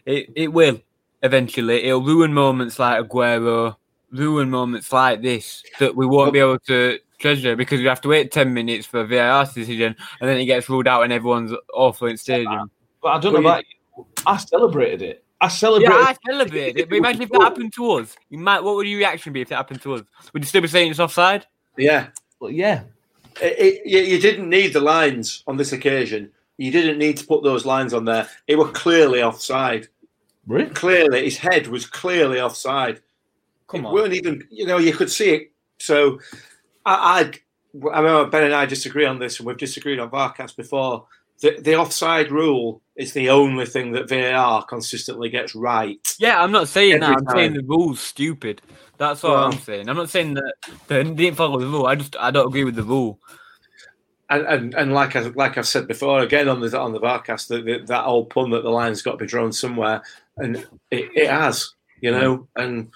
it, 0.07 0.31
it 0.37 0.53
will 0.53 0.81
eventually. 1.23 1.83
It'll 1.85 2.01
ruin 2.01 2.33
moments 2.33 2.79
like 2.79 3.03
Aguero, 3.05 3.77
ruin 4.13 4.51
moments 4.51 4.93
like 4.93 5.21
this 5.21 5.63
that 5.81 5.97
we 5.97 6.07
won't 6.07 6.33
be 6.33 6.39
able 6.39 6.61
to 6.61 6.99
treasure 7.19 7.57
because 7.57 7.81
we 7.81 7.87
have 7.87 8.01
to 8.03 8.09
wait 8.09 8.33
ten 8.33 8.55
minutes 8.55 8.87
for 8.87 9.01
a 9.01 9.07
VAR 9.07 9.45
decision, 9.45 9.97
and 10.21 10.29
then 10.29 10.39
it 10.39 10.47
gets 10.47 10.69
ruled 10.69 10.89
out 10.89 11.03
and 11.03 11.13
everyone's 11.13 11.53
awful 11.73 12.09
in 12.09 12.17
stadium. 12.17 12.71
But 13.03 13.09
I 13.09 13.21
don't 13.21 13.33
Well, 13.33 13.43
know 13.43 13.49
about 13.49 13.65
you. 13.69 14.07
I 14.27 14.37
celebrated 14.37 15.03
it. 15.03 15.25
I 15.41 15.49
celebrated. 15.49 15.93
Yeah, 15.95 16.05
I 16.05 16.17
celebrated 16.27 16.81
it. 16.81 16.89
But 16.89 16.97
imagine 16.97 17.23
if 17.23 17.31
that 17.31 17.41
happened 17.41 17.73
to 17.75 17.93
us. 17.93 18.17
You 18.29 18.39
might. 18.39 18.63
What 18.63 18.75
would 18.77 18.89
your 18.89 18.99
reaction 18.99 19.33
be 19.33 19.41
if 19.41 19.49
that 19.49 19.57
happened 19.57 19.83
to 19.83 19.95
us? 19.95 20.03
Would 20.33 20.43
you 20.43 20.49
still 20.49 20.63
be 20.63 20.69
saying 20.69 20.91
it's 20.91 21.01
offside? 21.01 21.47
Yeah. 21.77 22.09
Well, 22.41 22.51
yeah. 22.51 22.83
It, 23.41 23.59
it, 23.59 23.87
you, 23.87 24.01
you 24.01 24.19
didn't 24.21 24.49
need 24.49 24.73
the 24.73 24.81
lines 24.81 25.45
on 25.47 25.57
this 25.57 25.73
occasion. 25.73 26.33
You 26.57 26.73
didn't 26.73 26.99
need 26.99 27.17
to 27.19 27.27
put 27.27 27.45
those 27.45 27.65
lines 27.65 27.95
on 27.95 28.05
there. 28.05 28.29
It 28.49 28.57
were 28.57 28.69
clearly 28.69 29.23
offside. 29.23 29.87
Really? 30.49 30.71
Clearly, 30.71 31.25
his 31.25 31.37
head 31.37 31.69
was 31.69 31.87
clearly 31.87 32.41
offside. 32.41 33.01
Come 33.69 33.85
it 33.85 33.89
on. 33.89 33.95
weren't 33.95 34.15
even. 34.15 34.47
You 34.51 34.67
know, 34.67 34.79
you 34.79 34.93
could 34.93 35.11
see 35.11 35.31
it. 35.31 35.53
So, 35.79 36.19
I, 36.85 37.33
I, 37.85 37.89
I 37.91 38.01
remember 38.01 38.31
Ben 38.31 38.45
and 38.45 38.55
I 38.55 38.67
disagree 38.67 39.05
on 39.07 39.19
this, 39.19 39.39
and 39.39 39.47
we've 39.47 39.57
disagreed 39.57 39.99
on 39.99 40.11
Varcast 40.11 40.57
before. 40.57 41.07
The, 41.41 41.61
the 41.61 41.77
offside 41.77 42.33
rule 42.33 42.83
is 42.97 43.13
the 43.13 43.31
only 43.31 43.65
thing 43.65 43.93
that 43.93 44.09
VAR 44.09 44.65
consistently 44.65 45.29
gets 45.29 45.55
right. 45.55 45.99
Yeah, 46.19 46.43
I'm 46.43 46.51
not 46.51 46.67
saying 46.67 46.99
that. 47.01 47.19
I'm 47.19 47.29
saying 47.29 47.55
the 47.55 47.63
rule's 47.63 48.01
stupid. 48.01 48.61
That's 48.97 49.23
all 49.23 49.35
Well- 49.35 49.45
I'm 49.53 49.59
saying. 49.61 49.89
I'm 49.89 49.97
not 49.97 50.11
saying 50.11 50.35
that 50.35 50.55
they 50.89 51.05
didn't 51.05 51.37
follow 51.37 51.61
the 51.61 51.67
rule. 51.67 51.87
I 51.87 51.95
just 51.95 52.17
I 52.19 52.33
don't 52.33 52.49
agree 52.49 52.65
with 52.65 52.75
the 52.75 52.83
rule. 52.83 53.21
And, 54.31 54.47
and 54.47 54.75
and 54.75 54.93
like 54.93 55.15
I 55.17 55.21
like 55.21 55.57
I've 55.57 55.67
said 55.67 55.87
before, 55.89 56.21
again 56.21 56.49
on 56.49 56.61
the 56.61 56.79
on 56.79 56.93
the 56.93 57.01
Varcast, 57.01 57.47
that 57.49 57.65
that 57.65 57.87
that 57.87 58.05
old 58.05 58.29
pun 58.31 58.51
that 58.51 58.63
the 58.63 58.69
line's 58.71 59.01
got 59.01 59.13
to 59.13 59.17
be 59.17 59.27
drawn 59.27 59.53
somewhere, 59.53 60.03
and 60.37 60.57
it, 60.91 61.09
it 61.15 61.31
has, 61.31 61.73
you 62.03 62.11
know. 62.11 62.47
And 62.57 62.91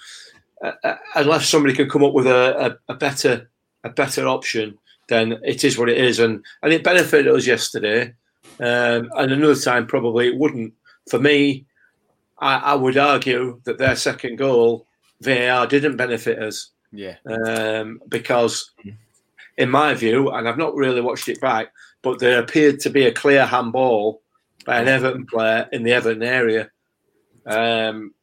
uh, 0.63 0.73
uh, 0.85 0.97
unless 1.15 1.49
somebody 1.49 1.75
can 1.75 1.89
come 1.89 2.05
up 2.05 2.13
with 2.13 2.27
a, 2.27 2.77
a, 2.89 2.93
a 2.93 2.97
better 2.97 3.51
a 3.85 3.91
better 3.91 4.27
option, 4.29 4.79
then 5.09 5.39
it 5.45 5.65
is 5.65 5.77
what 5.79 5.89
it 5.89 5.99
is. 5.99 6.19
And 6.19 6.45
and 6.63 6.73
it 6.73 6.85
benefited 6.85 7.29
us 7.35 7.47
yesterday, 7.47 8.15
um, 8.61 9.11
and 9.17 9.33
another 9.33 9.57
time 9.57 9.87
probably 9.87 10.29
it 10.29 10.37
wouldn't. 10.37 10.75
For 11.11 11.19
me, 11.19 11.67
I, 12.39 12.57
I 12.57 12.75
would 12.75 12.97
argue 12.97 13.61
that 13.65 13.79
their 13.79 13.97
second 13.97 14.37
goal 14.37 14.87
VAR 15.21 15.67
didn't 15.67 15.97
benefit 15.97 16.39
us 16.39 16.71
Yeah. 16.93 17.17
um, 17.27 18.01
because, 18.09 18.71
in 19.59 19.69
my 19.71 19.95
view, 19.95 20.31
and 20.31 20.49
I've 20.49 20.59
not 20.59 20.75
really 20.77 21.01
watched 21.01 21.29
it 21.29 21.41
back, 21.41 21.73
but 22.03 22.19
there 22.19 22.41
appeared 22.41 22.81
to 22.81 22.91
be 22.91 23.05
a 23.07 23.13
clear 23.13 23.47
handball 23.47 24.23
by 24.65 24.81
an 24.81 24.89
Everton 24.89 25.27
player 25.27 25.69
in 25.73 25.83
the 25.83 25.93
Everton 25.93 26.23
area, 26.23 26.71
um, 27.47 28.15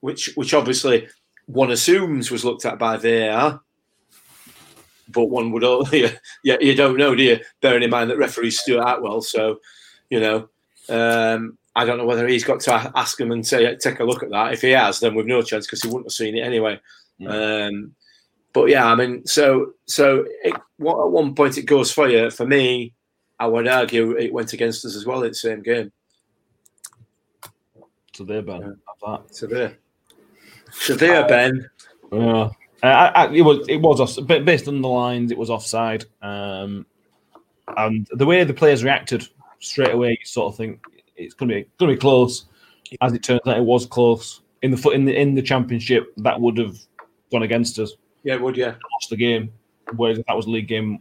which 0.00 0.30
which 0.36 0.54
obviously 0.54 1.08
one 1.46 1.70
assumes 1.72 2.30
was 2.30 2.44
looked 2.44 2.64
at 2.64 2.78
by 2.78 2.96
VAR, 2.96 3.60
but 5.12 5.26
one 5.26 5.52
would 5.52 5.64
only, 5.64 6.06
yeah, 6.44 6.56
you 6.60 6.74
don't 6.74 6.96
know, 6.96 7.14
do 7.14 7.22
you? 7.22 7.40
Bearing 7.60 7.82
in 7.82 7.90
mind 7.90 8.10
that 8.10 8.18
referee 8.18 8.50
Stuart 8.50 8.84
Attwell, 8.84 9.22
so 9.22 9.60
you 10.08 10.20
know, 10.20 10.48
um, 10.88 11.56
I 11.76 11.84
don't 11.84 11.98
know 11.98 12.06
whether 12.06 12.26
he's 12.26 12.44
got 12.44 12.60
to 12.60 12.92
ask 12.96 13.20
him 13.20 13.30
and 13.30 13.46
say, 13.46 13.76
take 13.76 14.00
a 14.00 14.04
look 14.04 14.22
at 14.22 14.30
that. 14.30 14.52
If 14.52 14.62
he 14.62 14.70
has, 14.70 15.00
then 15.00 15.14
we've 15.14 15.26
no 15.26 15.42
chance 15.42 15.66
because 15.66 15.82
he 15.82 15.88
wouldn't 15.88 16.06
have 16.06 16.12
seen 16.12 16.36
it 16.36 16.44
anyway. 16.44 16.80
Um, 17.26 17.94
but 18.52 18.68
yeah, 18.68 18.86
I 18.86 18.94
mean, 18.94 19.26
so 19.26 19.74
so 19.86 20.24
it, 20.42 20.54
what, 20.78 21.04
at 21.04 21.10
one 21.10 21.34
point 21.34 21.58
it 21.58 21.62
goes 21.62 21.92
for 21.92 22.08
you. 22.08 22.30
For 22.30 22.46
me, 22.46 22.94
I 23.38 23.46
would 23.46 23.68
argue 23.68 24.12
it 24.12 24.32
went 24.32 24.52
against 24.52 24.84
us 24.84 24.96
as 24.96 25.06
well 25.06 25.22
in 25.22 25.30
the 25.30 25.34
same 25.34 25.62
game. 25.62 25.92
So 28.12 28.24
there, 28.24 28.42
Ben. 28.42 28.78
That. 29.02 29.22
So 29.30 29.46
there, 29.46 29.78
so 30.72 30.94
there, 30.94 31.26
Ben. 31.26 31.70
Yeah. 32.12 32.50
Uh, 32.82 32.86
I, 32.86 33.24
I, 33.24 33.32
it 33.32 33.42
was 33.42 33.68
it 33.68 33.76
was 33.76 34.00
off, 34.00 34.16
but 34.26 34.44
based 34.44 34.68
on 34.68 34.80
the 34.80 34.88
lines, 34.88 35.30
it 35.30 35.38
was 35.38 35.50
offside. 35.50 36.04
Um, 36.22 36.86
and 37.76 38.06
the 38.12 38.26
way 38.26 38.42
the 38.44 38.54
players 38.54 38.82
reacted 38.82 39.28
straight 39.58 39.92
away, 39.92 40.10
you 40.10 40.26
sort 40.26 40.52
of 40.52 40.56
think 40.56 40.80
it's 41.16 41.34
going 41.34 41.48
to 41.48 41.54
be 41.56 41.68
going 41.78 41.90
to 41.90 41.96
be 41.96 42.00
close. 42.00 42.46
As 43.00 43.12
it 43.12 43.22
turns 43.22 43.40
out, 43.46 43.56
it 43.56 43.64
was 43.64 43.86
close 43.86 44.40
in 44.62 44.70
the 44.70 44.76
foot 44.76 44.94
in 44.94 45.04
the 45.04 45.18
in 45.18 45.34
the 45.34 45.42
championship. 45.42 46.12
That 46.16 46.40
would 46.40 46.58
have 46.58 46.78
gone 47.30 47.42
against 47.42 47.78
us. 47.78 47.92
Yeah, 48.22 48.34
it 48.34 48.42
would 48.42 48.56
yeah. 48.56 48.74
Lost 48.92 49.10
the 49.10 49.16
game. 49.16 49.52
Whereas 49.96 50.18
if 50.18 50.26
that 50.26 50.36
was 50.36 50.46
a 50.46 50.50
league 50.50 50.68
game, 50.68 51.00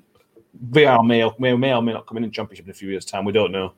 VAR 0.54 1.04
may 1.04 1.24
or 1.24 1.34
may, 1.40 1.56
may 1.56 1.74
or 1.74 1.82
may 1.82 1.94
not 1.94 2.08
come 2.08 2.18
in 2.18 2.24
in 2.24 2.32
championship 2.32 2.66
in 2.66 2.72
a 2.72 2.74
few 2.74 2.90
years' 2.90 3.06
time. 3.06 3.26
We 3.26 3.32
don't 3.32 3.52
know. 3.52 3.74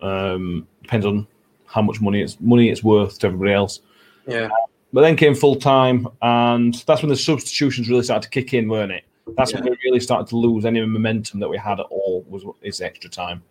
Um, 0.00 0.66
depends 0.82 1.06
on 1.06 1.26
how 1.66 1.82
much 1.82 2.00
money 2.00 2.22
it's 2.22 2.40
money 2.40 2.70
it's 2.70 2.82
worth 2.82 3.18
to 3.20 3.26
everybody 3.26 3.52
else. 3.52 3.80
Yeah. 4.26 4.48
But 4.92 5.02
then 5.02 5.16
came 5.16 5.34
full 5.34 5.56
time, 5.56 6.08
and 6.22 6.74
that's 6.86 7.02
when 7.02 7.10
the 7.10 7.16
substitutions 7.16 7.88
really 7.88 8.02
started 8.02 8.22
to 8.22 8.30
kick 8.30 8.54
in, 8.54 8.68
weren't 8.68 8.92
it? 8.92 9.04
That's 9.36 9.52
when 9.52 9.64
we 9.64 9.76
really 9.84 10.00
started 10.00 10.26
to 10.28 10.36
lose 10.36 10.64
any 10.64 10.80
momentum 10.80 11.40
that 11.40 11.48
we 11.48 11.58
had 11.58 11.80
at 11.80 11.86
all. 11.90 12.24
Was 12.28 12.44
is 12.62 12.80
extra 12.80 13.10
time? 13.10 13.42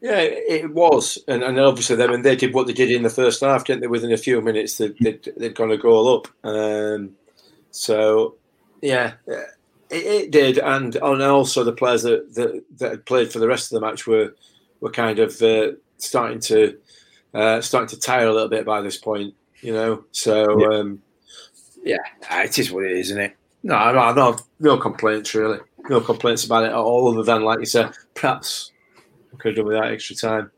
Yeah, 0.00 0.20
it 0.20 0.72
was, 0.72 1.18
and, 1.28 1.42
and 1.42 1.60
obviously 1.60 1.96
them, 1.96 2.12
and 2.12 2.24
they 2.24 2.34
did 2.34 2.54
what 2.54 2.66
they 2.66 2.72
did 2.72 2.90
in 2.90 3.02
the 3.02 3.10
first 3.10 3.42
half, 3.42 3.66
didn't 3.66 3.82
they? 3.82 3.86
Within 3.86 4.12
a 4.12 4.16
few 4.16 4.40
minutes, 4.40 4.78
they, 4.78 4.94
they'd, 4.98 5.22
they'd 5.36 5.54
gone 5.54 5.72
a 5.72 5.76
goal 5.76 6.16
up. 6.16 6.28
Um, 6.42 7.10
so, 7.70 8.36
yeah, 8.80 9.14
it, 9.26 9.46
it 9.90 10.30
did, 10.30 10.58
and 10.58 10.96
and 10.96 11.22
also 11.22 11.64
the 11.64 11.72
players 11.72 12.02
that, 12.04 12.34
that 12.34 12.64
that 12.78 12.90
had 12.90 13.04
played 13.04 13.30
for 13.30 13.40
the 13.40 13.48
rest 13.48 13.70
of 13.70 13.80
the 13.80 13.86
match 13.86 14.06
were 14.06 14.34
were 14.80 14.90
kind 14.90 15.18
of 15.18 15.42
uh, 15.42 15.72
starting 15.98 16.40
to 16.40 16.78
uh, 17.34 17.60
starting 17.60 17.88
to 17.88 18.00
tire 18.00 18.28
a 18.28 18.32
little 18.32 18.48
bit 18.48 18.64
by 18.64 18.80
this 18.80 18.96
point, 18.96 19.34
you 19.62 19.72
know. 19.72 20.04
So, 20.12 20.60
Yeah. 20.60 20.78
um, 20.78 21.02
yeah, 21.84 21.98
it 22.44 22.58
is 22.58 22.70
what 22.72 22.84
it 22.84 22.92
is, 22.92 23.10
isn't 23.10 23.22
it? 23.22 23.36
No, 23.62 23.92
no, 23.92 24.12
no, 24.12 24.36
no 24.58 24.76
complaints 24.78 25.34
really. 25.34 25.58
No 25.88 26.00
complaints 26.00 26.44
about 26.44 26.64
it 26.64 26.68
at 26.68 26.74
all, 26.74 27.08
other 27.12 27.22
than 27.22 27.42
like 27.42 27.58
you 27.60 27.66
said, 27.66 27.92
perhaps 28.14 28.72
we 29.32 29.38
could 29.38 29.56
have 29.56 29.56
done 29.56 29.66
with 29.66 29.76
that 29.76 29.92
extra 29.92 30.16
time. 30.16 30.50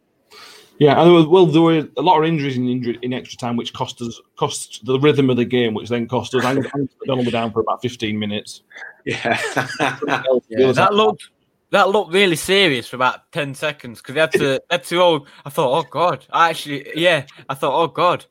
Yeah, 0.78 0.98
and 1.00 1.06
there 1.06 1.14
were, 1.14 1.28
well, 1.28 1.46
there 1.46 1.62
were 1.62 1.88
a 1.96 2.02
lot 2.02 2.18
of 2.18 2.24
injuries 2.24 2.56
in 2.56 2.68
injury, 2.68 2.98
in 3.02 3.12
extra 3.12 3.38
time, 3.38 3.56
which 3.56 3.72
cost 3.72 4.02
us 4.02 4.20
cost 4.36 4.84
the 4.84 4.98
rhythm 4.98 5.30
of 5.30 5.36
the 5.36 5.44
game, 5.44 5.74
which 5.74 5.88
then 5.88 6.08
cost 6.08 6.34
us. 6.34 6.44
Angus 6.44 6.66
Angus 6.74 6.90
MacDonald 7.00 7.26
were 7.26 7.30
down 7.32 7.52
for 7.52 7.60
about 7.60 7.82
fifteen 7.82 8.18
minutes. 8.18 8.62
Yeah. 9.04 9.38
Yeah, 10.48 10.72
that 10.72 10.94
looked 10.94 11.28
that 11.70 11.88
looked 11.88 12.12
really 12.12 12.36
serious 12.36 12.88
for 12.88 12.96
about 12.96 13.30
ten 13.32 13.54
seconds 13.54 14.00
because 14.00 14.14
they 14.14 14.20
had 14.20 14.32
to 14.32 14.38
they 14.38 14.58
had 14.70 14.84
to 14.84 14.98
all. 15.00 15.26
I 15.44 15.50
thought, 15.50 15.78
oh 15.78 15.88
god, 15.88 16.26
I 16.30 16.50
actually, 16.50 16.88
yeah, 16.94 17.26
I 17.48 17.54
thought, 17.54 17.74
oh 17.80 17.86
god, 17.88 18.26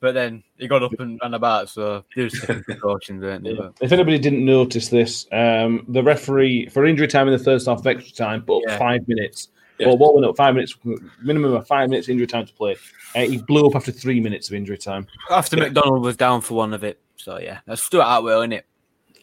but 0.00 0.14
then 0.14 0.42
he 0.58 0.68
got 0.68 0.82
up 0.82 0.98
and 1.00 1.18
ran 1.22 1.34
about, 1.34 1.68
so 1.68 2.04
there's 2.16 2.38
precautions, 2.40 3.22
weren't 3.22 3.44
there? 3.44 3.54
But- 3.56 3.74
If 3.80 3.92
anybody 3.92 4.18
didn't 4.18 4.44
notice 4.44 4.88
this, 4.88 5.26
um, 5.32 5.84
the 5.88 6.02
referee 6.02 6.68
for 6.68 6.84
injury 6.84 7.08
time 7.08 7.28
in 7.28 7.32
the 7.36 7.42
first 7.42 7.66
half 7.66 7.80
of 7.80 7.86
extra 7.86 8.12
time 8.14 8.44
but 8.46 8.62
Yeah. 8.66 8.78
five 8.78 9.06
minutes. 9.08 9.48
Yeah. 9.78 9.88
Well, 9.88 9.98
what 9.98 10.14
went 10.14 10.26
up 10.26 10.36
five 10.36 10.54
minutes, 10.54 10.74
minimum 11.22 11.52
of 11.52 11.66
five 11.66 11.90
minutes 11.90 12.08
injury 12.08 12.26
time 12.26 12.46
to 12.46 12.52
play. 12.54 12.76
Uh, 13.14 13.20
he 13.20 13.36
blew 13.38 13.66
up 13.66 13.74
after 13.76 13.92
three 13.92 14.20
minutes 14.20 14.48
of 14.48 14.54
injury 14.54 14.78
time. 14.78 15.06
After 15.30 15.56
MacDonald 15.56 16.02
was 16.02 16.16
down 16.16 16.40
for 16.40 16.54
one 16.54 16.72
of 16.72 16.82
it, 16.82 16.98
so 17.16 17.38
yeah, 17.38 17.58
that's 17.66 17.82
Stuart 17.82 18.04
Attwell, 18.04 18.40
isn't 18.40 18.52
it? 18.52 18.66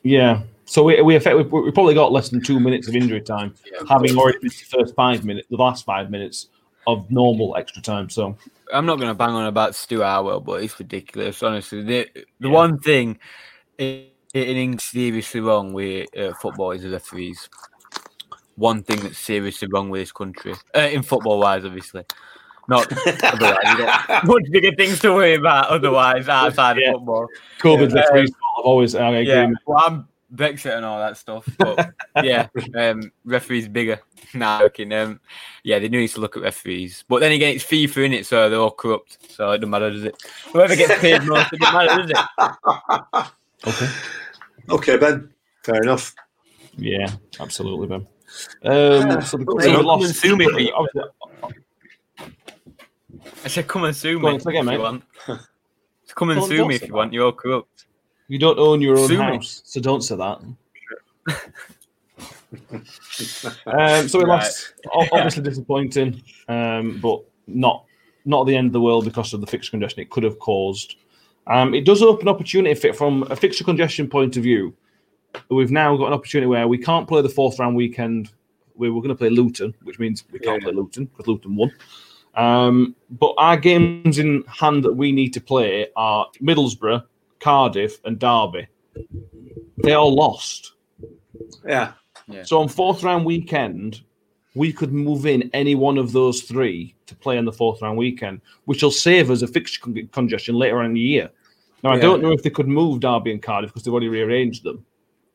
Yeah, 0.03 0.41
so 0.65 0.83
we 0.83 1.01
we, 1.01 1.15
effect, 1.15 1.37
we, 1.37 1.43
we 1.43 1.71
probably 1.71 1.95
got 1.95 2.11
less 2.11 2.29
than 2.29 2.41
two 2.43 2.59
minutes 2.59 2.87
of 2.87 2.95
injury 2.95 3.21
time, 3.21 3.55
having 3.89 4.15
already 4.17 4.37
missed 4.43 4.69
the 4.69 4.77
first 4.77 4.93
five 4.95 5.25
minutes, 5.25 5.47
the 5.49 5.55
last 5.57 5.85
five 5.85 6.11
minutes 6.11 6.49
of 6.87 7.09
normal 7.09 7.55
extra 7.55 7.81
time. 7.81 8.09
So 8.09 8.35
I'm 8.73 8.85
not 8.85 8.95
going 8.97 9.09
to 9.09 9.13
bang 9.13 9.31
on 9.31 9.45
about 9.45 9.75
Stu 9.75 9.99
Attwell, 9.99 10.43
but 10.43 10.63
it's 10.63 10.79
ridiculous, 10.79 11.41
honestly. 11.43 11.83
The, 11.83 12.09
the 12.39 12.47
Yeah. 12.47 12.49
one 12.49 12.79
thing 12.79 13.19
in, 13.77 14.05
England 14.33 14.81
seriously 14.81 15.41
wrong 15.41 15.73
with 15.73 16.07
uh, 16.17 16.33
football 16.41 16.71
is 16.71 16.81
the 16.83 16.89
referees. 16.89 17.49
One 18.55 18.83
thing 18.83 18.99
that's 19.01 19.17
seriously 19.19 19.67
wrong 19.71 19.89
with 19.89 20.01
this 20.01 20.11
country, 20.11 20.53
uh, 20.75 20.79
in 20.91 21.03
football 21.03 21.39
wise, 21.39 21.65
obviously. 21.65 22.03
Not 22.67 22.87
otherwise. 23.23 23.57
You 23.65 23.77
got 23.77 24.25
much 24.25 24.43
bigger 24.51 24.71
things 24.75 24.99
to 25.01 25.13
worry 25.13 25.35
about 25.35 25.67
otherwise 25.67 26.27
outside 26.29 26.77
Yeah. 26.77 26.89
of 26.89 26.95
football. 26.95 27.27
COVID's 27.59 27.93
Yeah. 27.93 28.01
referees 28.01 28.31
fault. 28.31 28.59
I've 28.59 28.65
always 28.65 28.95
I 28.95 29.09
agree. 29.09 29.33
Yeah, 29.33 29.49
well, 29.65 29.83
I'm 29.85 30.07
Brexit 30.33 30.75
and 30.75 30.83
all 30.85 30.99
that 30.99 31.15
stuff, 31.17 31.47
but 31.59 31.93
yeah, 32.23 32.47
um, 32.75 33.11
referees 33.25 33.67
bigger. 33.67 33.99
Nah, 34.35 34.61
joking. 34.61 34.91
Um, 34.93 35.19
yeah, 35.63 35.77
they 35.77 35.87
need 35.89 36.07
to 36.07 36.19
look 36.19 36.35
at 36.37 36.41
referees, 36.43 37.03
but 37.07 37.19
then 37.19 37.33
again, 37.33 37.55
it's 37.55 37.63
FIFA 37.63 38.05
in 38.05 38.13
it, 38.13 38.25
so 38.25 38.49
they're 38.49 38.57
all 38.59 38.71
corrupt. 38.71 39.31
So 39.31 39.51
it 39.51 39.57
doesn't 39.59 39.69
matter, 39.69 39.91
does 39.91 40.05
it? 40.05 40.15
Whoever 40.51 40.75
gets 40.75 40.99
paid 40.99 41.21
most, 41.23 41.53
it 41.53 41.59
doesn't 41.59 41.75
matter, 41.87 42.07
does 42.07 42.11
it? 42.11 43.27
Okay. 43.67 43.87
okay, 44.69 44.97
Ben. 44.97 45.31
Fair 45.63 45.83
enough. 45.83 46.15
Yeah, 46.77 47.07
absolutely, 47.39 47.87
Ben. 47.87 48.07
Um, 48.63 49.21
so 49.21 49.37
the, 49.37 49.45
so 49.45 49.57
Hey, 49.59 49.69
we 49.69 49.75
come 49.75 49.85
lost. 49.85 50.05
and 50.05 50.15
sue 50.15 50.35
me, 50.35 50.47
Pete. 50.57 50.71
obviously- 50.75 51.03
I 53.45 53.47
said, 53.47 53.67
come 53.67 53.83
and 53.83 53.95
sue 53.95 54.19
me 54.19 54.29
again, 54.35 54.39
if 54.39 54.45
you 54.55 54.63
mate. 54.63 54.79
want. 54.79 55.03
Come 56.15 56.29
and 56.31 56.43
sue 56.43 56.65
me 56.67 56.75
if 56.75 56.87
you 56.87 56.93
want. 56.93 57.13
You're 57.13 57.25
all 57.25 57.31
corrupt. 57.33 57.85
You 58.27 58.39
don't 58.39 58.57
own 58.59 58.81
your 58.81 58.97
own 58.97 59.07
Sue 59.07 59.17
house, 59.17 59.61
so 59.65 59.81
don't 59.81 60.01
say 60.01 60.15
that. 60.15 60.39
um, 63.67 64.07
so 64.07 64.19
we 64.19 64.25
Right. 64.25 64.37
lost. 64.37 64.73
Obviously 65.11 65.43
disappointing, 65.43 66.21
um, 66.47 66.99
but 67.01 67.21
not 67.47 67.85
not 68.25 68.45
the 68.45 68.55
end 68.55 68.67
of 68.67 68.73
the 68.73 68.81
world 68.81 69.03
because 69.03 69.33
of 69.33 69.41
the 69.41 69.47
fixture 69.47 69.71
congestion 69.71 70.01
it 70.01 70.09
could 70.09 70.23
have 70.23 70.39
caused. 70.39 70.95
Um, 71.47 71.73
it 71.73 71.85
does 71.85 72.01
open 72.01 72.29
opportunity 72.29 72.91
from 72.93 73.23
a 73.29 73.35
fixture 73.35 73.65
congestion 73.65 74.07
point 74.09 74.37
of 74.37 74.43
view. 74.43 74.73
We've 75.49 75.71
now 75.71 75.97
got 75.97 76.07
an 76.07 76.13
opportunity 76.13 76.47
where 76.47 76.67
we 76.69 76.77
can't 76.77 77.05
play 77.07 77.21
the 77.21 77.27
fourth 77.27 77.59
round 77.59 77.75
weekend. 77.75 78.31
We 78.75 78.89
were 78.89 79.01
going 79.01 79.09
to 79.09 79.15
play 79.15 79.29
Luton, 79.29 79.73
which 79.83 79.99
means 79.99 80.23
we 80.31 80.39
can't 80.39 80.61
Yeah. 80.61 80.69
play 80.69 80.73
Luton 80.73 81.05
because 81.05 81.27
Luton 81.27 81.55
won. 81.55 81.71
Um, 82.35 82.95
but 83.09 83.33
our 83.37 83.57
games 83.57 84.17
in 84.19 84.43
hand 84.47 84.83
that 84.85 84.93
we 84.93 85.11
need 85.11 85.33
to 85.33 85.41
play 85.41 85.87
are 85.97 86.27
Middlesbrough, 86.41 87.03
Cardiff, 87.43 87.99
and 88.05 88.17
Derby. 88.17 88.67
They 89.83 89.93
all 89.93 90.15
lost. 90.15 90.73
Yeah. 91.67 91.91
So 92.43 92.61
on 92.61 92.69
fourth 92.69 93.03
round 93.03 93.25
weekend, 93.25 94.01
we 94.55 94.71
could 94.71 94.93
move 94.93 95.25
in 95.25 95.49
any 95.53 95.75
one 95.75 95.97
of 95.97 96.13
those 96.13 96.41
three 96.43 96.95
to 97.07 97.15
play 97.15 97.37
on 97.37 97.43
the 97.43 97.51
fourth 97.51 97.81
round 97.81 97.97
weekend, 97.97 98.39
which 98.63 98.81
will 98.81 98.91
save 98.91 99.29
us 99.29 99.41
a 99.41 99.47
fixture 99.47 99.81
con- 99.81 100.09
congestion 100.13 100.55
later 100.55 100.79
on 100.79 100.85
in 100.85 100.93
the 100.93 101.01
year. 101.01 101.29
Now 101.83 101.91
I 101.91 101.95
Yeah. 101.95 102.01
don't 102.03 102.21
know 102.21 102.31
if 102.31 102.43
they 102.43 102.49
could 102.49 102.69
move 102.69 103.01
Derby 103.01 103.31
and 103.33 103.41
Cardiff 103.41 103.71
because 103.71 103.83
they've 103.83 103.91
already 103.93 104.07
rearranged 104.07 104.63
them. 104.63 104.85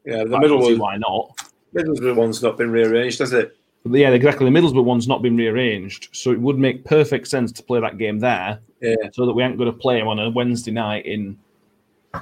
Yeah. 0.07 0.25
The 0.25 0.37
I 0.37 0.41
middle 0.41 0.61
one, 0.63 0.79
why 0.79 0.97
not? 0.97 1.37
The 1.75 1.83
Middlesbrough 1.83 2.17
one's 2.17 2.43
not 2.43 2.57
been 2.57 2.71
rearranged, 2.71 3.19
has 3.19 3.35
it? 3.35 3.55
Yeah, 3.85 4.11
exactly. 4.13 4.51
The 4.51 4.59
Middlesbrough 4.59 4.83
one's 4.85 5.07
not 5.07 5.21
been 5.21 5.37
rearranged, 5.37 6.09
so 6.13 6.31
it 6.33 6.41
would 6.41 6.59
make 6.59 6.87
perfect 6.87 7.29
sense 7.29 7.53
to 7.53 7.63
play 7.63 7.81
that 7.81 7.99
game 7.99 8.19
there, 8.19 8.61
Yeah. 8.81 8.95
so 9.13 9.27
that 9.27 9.35
we 9.35 9.43
aren't 9.43 9.59
going 9.59 9.71
to 9.71 9.77
play 9.77 9.99
them 9.99 10.09
on 10.09 10.19
a 10.19 10.31
Wednesday 10.31 10.71
night 10.71 11.05
in 11.05 11.37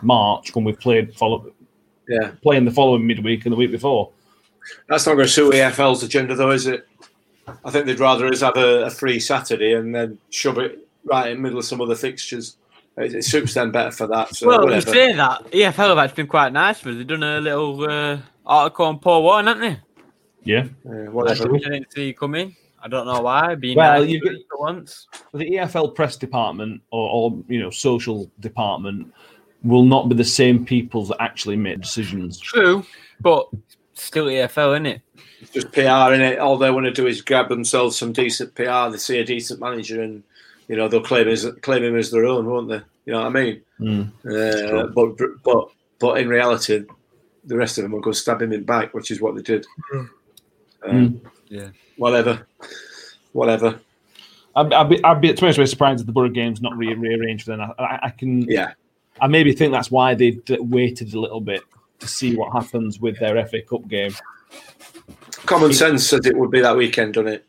March 0.03 0.55
when 0.55 0.64
we've 0.64 0.78
played 0.78 1.14
follow 1.16 1.53
Yeah. 2.09 2.32
playing 2.43 2.64
the 2.64 2.70
following 2.70 3.07
midweek 3.07 3.45
and 3.47 3.53
the 3.53 3.57
week 3.57 3.70
before. 3.70 4.11
That's 4.89 5.07
not 5.07 5.14
going 5.14 5.26
to 5.26 5.32
suit 5.32 5.55
EFL's 5.55 6.03
agenda, 6.03 6.34
though, 6.34 6.51
is 6.51 6.66
it? 6.66 6.87
I 7.64 7.70
think 7.70 7.87
they'd 7.87 8.01
rather 8.01 8.26
us 8.26 8.41
have 8.41 8.57
a, 8.57 8.87
a 8.87 8.91
free 8.91 9.20
Saturday 9.20 9.72
and 9.74 9.95
then 9.95 10.18
shove 10.30 10.59
it 10.59 10.87
right 11.05 11.30
in 11.30 11.37
the 11.37 11.43
middle 11.43 11.59
of 11.59 11.64
some 11.64 11.80
other 11.80 11.95
fixtures. 11.95 12.57
It, 12.97 13.14
it 13.14 13.24
suits 13.24 13.55
them 13.55 13.70
better 13.70 13.93
for 13.93 14.07
that. 14.09 14.34
So 14.34 14.49
well, 14.49 14.61
you 14.61 14.64
whatever. 14.66 14.91
say 14.91 15.12
that. 15.12 15.45
EFL 15.53 15.89
have 15.91 15.99
actually 15.99 16.22
been 16.24 16.26
quite 16.26 16.53
nice 16.53 16.80
for 16.80 16.89
us. 16.89 16.97
They've 16.97 17.07
done 17.07 17.22
a 17.22 17.41
little 17.41 17.89
uh, 17.89 18.18
article 18.45 18.87
on 18.87 18.99
Paul 18.99 19.22
Warne, 19.22 19.47
haven't 19.47 19.62
they? 19.62 19.80
Yeah. 20.43 20.66
Yeah, 20.84 21.09
whatever. 21.11 21.55
I 21.55 21.59
didn't 21.59 21.93
see 21.93 22.07
you 22.09 22.14
coming. 22.14 22.57
I 22.82 22.89
don't 22.89 23.07
know 23.07 23.20
why. 23.20 23.55
Being 23.55 23.76
Well, 23.76 24.01
nice 24.01 24.11
you 24.11 24.20
get- 24.20 24.43
for 24.51 24.59
once. 24.59 25.07
the 25.32 25.45
EFL 25.45 25.95
press 25.95 26.16
department 26.16 26.82
or, 26.91 27.09
or 27.32 27.45
you 27.49 27.61
know 27.61 27.70
social 27.70 28.30
department 28.41 29.12
will 29.67 29.85
not 29.85 30.09
be 30.09 30.14
the 30.14 30.25
same 30.25 30.64
people 30.64 31.05
that 31.07 31.21
actually 31.21 31.57
make 31.57 31.81
decisions. 31.81 32.39
True, 32.39 32.85
but 33.21 33.49
still 33.95 34.27
EFL, 34.27 34.75
isn't 34.75 34.87
it? 34.87 35.03
It's 35.41 35.51
just 35.51 35.73
PR 35.73 36.12
in 36.14 36.21
it. 36.21 36.39
All 36.39 36.57
they 36.57 36.71
want 36.71 36.87
to 36.87 36.93
do 36.93 37.07
is 37.07 37.21
grab 37.21 37.49
themselves 37.49 37.97
some 37.97 38.12
decent 38.12 38.55
PR. 38.55 38.91
They 38.91 38.97
see 38.97 39.19
a 39.19 39.25
decent 39.25 39.61
manager 39.61 40.03
and 40.03 40.23
you 40.69 40.77
know 40.77 40.89
they'll 40.89 41.03
claim 41.03 41.27
his 41.27 41.47
claim 41.62 41.85
him 41.85 41.97
as 41.97 42.11
their 42.11 42.27
own, 42.27 42.47
won't 42.47 42.69
they? 42.69 42.81
You 43.05 43.12
know 43.12 43.21
what 43.21 43.27
I 43.27 43.31
mean? 43.31 43.62
Mm. 43.81 44.11
Uh, 44.25 44.87
but 44.89 45.43
but 45.43 45.69
but 45.99 46.21
in 46.21 46.29
reality, 46.29 46.85
the 47.45 47.57
rest 47.57 47.79
of 47.79 47.83
them 47.83 47.93
will 47.93 48.01
go 48.01 48.12
stab 48.12 48.43
him 48.43 48.53
in 48.53 48.61
the 48.61 48.67
back, 48.67 48.95
which 48.95 49.11
is 49.11 49.21
what 49.21 49.35
they 49.35 49.43
did. 49.43 49.67
Um, 50.83 51.21
Yeah. 51.49 51.69
Whatever, 51.97 52.47
whatever. 53.33 53.81
I'd, 54.55 54.73
I'd 54.73 54.89
be, 54.89 55.05
I'd 55.05 55.21
be, 55.21 55.33
to 55.33 55.41
be 55.41 55.47
honest, 55.47 55.71
surprised 55.71 56.01
if 56.01 56.07
the 56.07 56.12
Borough 56.12 56.29
game's 56.29 56.62
not 56.62 56.77
re- 56.77 56.95
rearranged 56.95 57.47
then. 57.47 57.61
I, 57.61 57.73
I, 57.79 57.99
I 58.05 58.11
can, 58.11 58.43
Yeah, 58.43 58.73
I 59.21 59.27
maybe 59.27 59.53
think 59.53 59.73
that's 59.73 59.91
why 59.91 60.14
they 60.14 60.39
waited 60.49 61.14
a 61.14 61.21
little 61.21 61.41
bit 61.41 61.62
to 62.01 62.09
see 62.09 62.37
what 62.37 62.53
happens 62.53 63.01
with 63.01 63.19
their 63.19 63.45
FA 63.47 63.62
Cup 63.62 63.87
game. 63.89 64.12
common 65.47 65.73
sense 65.73 66.07
said 66.07 66.27
it 66.27 66.37
would 66.37 66.51
be 66.51 66.61
that 66.61 66.77
weekend, 66.77 67.14
doesn't 67.14 67.33
it? 67.33 67.45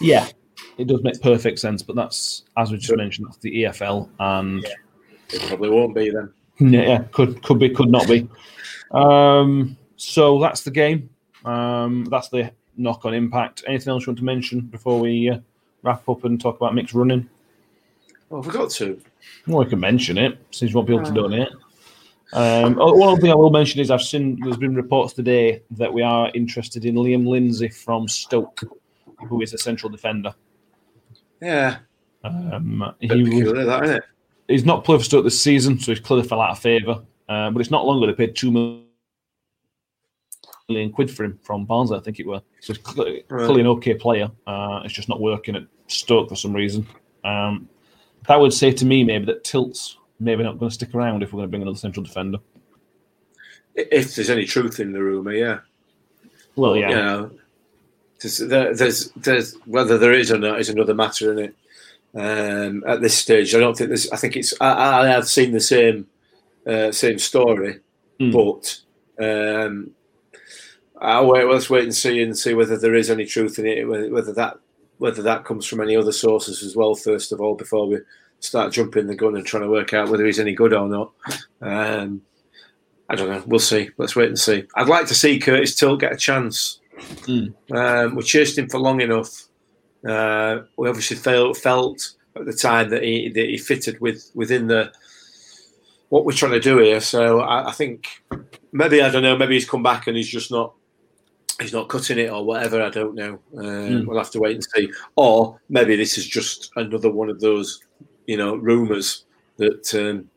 Yeah, 0.00 0.28
it 0.78 0.86
does 0.86 1.02
make 1.02 1.20
perfect 1.20 1.58
sense, 1.58 1.82
but 1.82 1.96
that's 1.96 2.44
as 2.56 2.70
we 2.70 2.78
just 2.78 2.96
mentioned, 2.96 3.26
that's 3.26 3.38
the 3.38 3.64
EFL, 3.64 4.08
and 4.18 4.64
It 5.30 5.42
probably 5.48 5.70
won't 5.70 5.94
be 5.94 6.10
then. 6.10 6.32
yeah, 6.58 6.82
yeah, 6.82 7.04
could 7.12 7.42
could 7.42 7.58
be, 7.58 7.70
could 7.70 7.90
not 7.90 8.06
be. 8.06 8.28
Um, 8.90 9.76
so 9.96 10.40
that's 10.40 10.62
the 10.62 10.70
game. 10.70 11.08
Um, 11.44 12.04
that's 12.06 12.28
the 12.28 12.52
knock 12.76 13.04
on 13.04 13.14
impact. 13.14 13.64
Anything 13.66 13.90
else 13.90 14.06
you 14.06 14.10
want 14.10 14.18
to 14.18 14.24
mention 14.24 14.60
before 14.60 15.00
we 15.00 15.30
uh, 15.30 15.38
wrap 15.82 16.08
up 16.08 16.24
and 16.24 16.40
talk 16.40 16.56
about 16.56 16.74
mixed 16.74 16.94
running? 16.94 17.28
Oh, 18.32 18.40
I 18.40 18.42
forgot 18.44 18.70
to. 18.70 18.98
Well, 19.46 19.58
we 19.62 19.66
can 19.70 19.78
mention 19.78 20.16
it 20.16 20.38
since 20.50 20.70
you 20.72 20.76
want 20.78 20.88
people 20.88 21.04
to 21.04 21.12
donate. 21.12 21.48
Um, 22.32 22.76
one 22.76 23.08
other 23.10 23.20
thing 23.20 23.30
I 23.30 23.34
will 23.34 23.50
mention 23.50 23.78
is 23.80 23.90
I've 23.90 24.00
seen 24.02 24.40
there's 24.42 24.56
been 24.56 24.74
reports 24.74 25.12
today 25.12 25.62
that 25.72 25.92
we 25.92 26.00
are 26.00 26.30
interested 26.34 26.86
in 26.86 26.94
Liam 26.94 27.26
Lindsay 27.28 27.68
from 27.68 28.08
Stoke, 28.08 28.62
who 29.28 29.42
is 29.42 29.52
a 29.52 29.58
central 29.58 29.90
defender. 29.92 30.34
Yeah, 31.42 31.78
Um, 32.24 32.94
he 33.00 33.42
was, 33.42 33.52
that 33.66 33.82
isn't 33.84 33.96
it? 33.96 34.04
he's 34.48 34.64
not 34.64 34.82
played 34.84 35.00
for 35.00 35.04
Stoke 35.04 35.24
this 35.24 35.38
season, 35.40 35.78
so 35.78 35.92
he's 35.92 36.00
clearly 36.00 36.26
fell 36.26 36.40
out 36.40 36.52
of 36.52 36.58
favour. 36.58 37.02
Uh, 37.28 37.50
but 37.50 37.60
it's 37.60 37.70
not 37.70 37.84
long 37.84 37.98
ago 37.98 38.06
they 38.06 38.14
paid 38.26 38.34
two 38.34 38.50
million 40.68 40.90
quid 40.92 41.10
for 41.10 41.24
him 41.24 41.38
from 41.42 41.66
Barnsley, 41.66 41.98
I 41.98 42.00
think 42.00 42.18
it 42.18 42.26
was. 42.26 42.40
So 42.60 42.72
he's 42.72 42.82
clearly, 42.82 43.24
Right. 43.28 43.44
clearly 43.44 43.60
an 43.60 43.66
okay 43.66 43.92
player. 43.94 44.30
Uh, 44.46 44.80
it's 44.84 44.94
just 44.94 45.08
not 45.10 45.20
working 45.20 45.54
at 45.54 45.64
Stoke 45.88 46.30
for 46.30 46.36
some 46.36 46.54
reason. 46.54 46.86
Um, 47.24 47.68
that 48.28 48.40
would 48.40 48.52
say 48.52 48.72
to 48.72 48.84
me 48.84 49.04
maybe 49.04 49.26
that 49.26 49.44
Tilt's 49.44 49.96
maybe 50.20 50.42
not 50.42 50.58
going 50.58 50.70
to 50.70 50.74
stick 50.74 50.94
around 50.94 51.22
if 51.22 51.32
we're 51.32 51.38
going 51.38 51.48
to 51.48 51.50
bring 51.50 51.62
another 51.62 51.78
central 51.78 52.04
defender. 52.04 52.38
If 53.74 54.14
there's 54.14 54.30
any 54.30 54.44
truth 54.44 54.80
in 54.80 54.92
the 54.92 55.02
rumor, 55.02 55.32
yeah. 55.32 55.60
Well, 56.56 56.76
yeah. 56.76 56.88
You 56.88 56.94
know, 56.94 57.30
there's, 58.20 58.38
there, 58.38 58.74
there's, 58.74 59.10
there's 59.16 59.54
whether 59.64 59.98
there 59.98 60.12
is 60.12 60.30
or 60.30 60.38
not 60.38 60.60
is 60.60 60.68
another 60.68 60.94
matter, 60.94 61.32
isn't 61.32 61.44
it? 61.44 61.56
Um, 62.14 62.84
at 62.86 63.00
this 63.00 63.16
stage, 63.16 63.54
I 63.54 63.60
don't 63.60 63.74
think 63.76 63.88
there's. 63.88 64.10
I 64.10 64.16
think 64.16 64.36
it's. 64.36 64.52
I, 64.60 65.04
I 65.04 65.08
have 65.08 65.26
seen 65.26 65.52
the 65.52 65.60
same, 65.60 66.06
uh, 66.66 66.92
same 66.92 67.18
story, 67.18 67.80
Mm. 68.20 68.32
but 69.18 69.24
um, 69.24 69.92
I'll 71.00 71.26
wait. 71.30 71.46
Let's 71.46 71.70
wait 71.70 71.84
and 71.84 71.94
see 71.94 72.22
and 72.22 72.36
see 72.36 72.52
whether 72.52 72.76
there 72.76 72.94
is 72.94 73.08
any 73.08 73.24
truth 73.24 73.58
in 73.58 73.66
it. 73.66 73.88
Whether, 73.88 74.10
whether 74.10 74.34
that 74.34 74.58
whether 75.02 75.20
that 75.20 75.44
comes 75.44 75.66
from 75.66 75.80
any 75.80 75.96
other 75.96 76.12
sources 76.12 76.62
as 76.62 76.76
well. 76.76 76.94
First 76.94 77.32
of 77.32 77.40
all, 77.40 77.56
before 77.56 77.88
we 77.88 77.98
start 78.38 78.72
jumping 78.72 79.08
the 79.08 79.16
gun 79.16 79.34
and 79.34 79.44
trying 79.44 79.64
to 79.64 79.68
work 79.68 79.92
out 79.92 80.08
whether 80.08 80.24
he's 80.24 80.38
any 80.38 80.54
good 80.54 80.72
or 80.72 80.88
not. 80.88 81.12
Um, 81.60 82.22
I 83.08 83.16
don't 83.16 83.28
know. 83.28 83.42
We'll 83.46 83.58
see. 83.58 83.90
Let's 83.98 84.14
wait 84.14 84.28
and 84.28 84.38
see. 84.38 84.64
I'd 84.76 84.88
like 84.88 85.06
to 85.08 85.14
see 85.14 85.40
Curtis 85.40 85.74
Tilt 85.74 86.00
get 86.00 86.12
a 86.12 86.16
chance. 86.16 86.80
Mm. 87.22 87.52
Um, 87.72 88.14
we 88.14 88.22
chased 88.22 88.56
him 88.56 88.68
for 88.68 88.78
long 88.78 89.00
enough. 89.00 89.48
Uh, 90.06 90.60
we 90.76 90.88
obviously 90.88 91.16
felt 91.16 91.56
felt 91.56 92.14
at 92.36 92.46
the 92.46 92.52
time 92.52 92.90
that 92.90 93.02
he 93.02 93.28
that 93.28 93.48
he 93.48 93.58
fitted 93.58 94.00
with 94.00 94.30
within 94.34 94.68
the 94.68 94.92
what 96.10 96.24
we're 96.24 96.32
trying 96.32 96.52
to 96.52 96.60
do 96.60 96.78
here. 96.78 97.00
So 97.00 97.40
I, 97.40 97.70
I 97.70 97.72
think 97.72 98.08
maybe 98.70 99.02
I 99.02 99.10
don't 99.10 99.22
know. 99.22 99.36
Maybe 99.36 99.54
he's 99.54 99.68
come 99.68 99.82
back 99.82 100.06
and 100.06 100.16
he's 100.16 100.28
just 100.28 100.50
not 100.52 100.74
he's 101.62 101.72
not 101.72 101.88
cutting 101.88 102.18
it 102.18 102.30
or 102.30 102.44
whatever. 102.44 102.82
I 102.82 102.90
don't 102.90 103.14
know. 103.14 103.38
Um, 103.56 104.06
We'll 104.06 104.18
have 104.18 104.30
to 104.32 104.40
wait 104.40 104.56
and 104.56 104.64
see. 104.64 104.92
Or 105.16 105.60
maybe 105.68 105.96
this 105.96 106.18
is 106.18 106.26
just 106.26 106.70
another 106.76 107.10
one 107.10 107.30
of 107.30 107.40
those 107.40 107.80
you 108.26 108.36
know 108.36 108.56
rumours 108.56 109.24
that 109.56 109.94
um, 109.94 110.28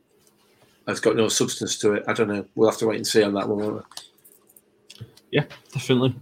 has 0.87 0.99
got 0.99 1.15
no 1.15 1.27
substance 1.27 1.77
to 1.79 1.93
it. 1.93 2.03
I 2.07 2.13
don't 2.13 2.27
know. 2.27 2.45
We'll 2.55 2.69
have 2.69 2.79
to 2.79 2.87
wait 2.87 2.97
and 2.97 3.07
see 3.07 3.23
on 3.23 3.33
that 3.33 3.47
one. 3.47 3.59
won't 3.59 3.75
we? 3.75 5.05
Yeah, 5.31 5.45
definitely. 5.71 6.15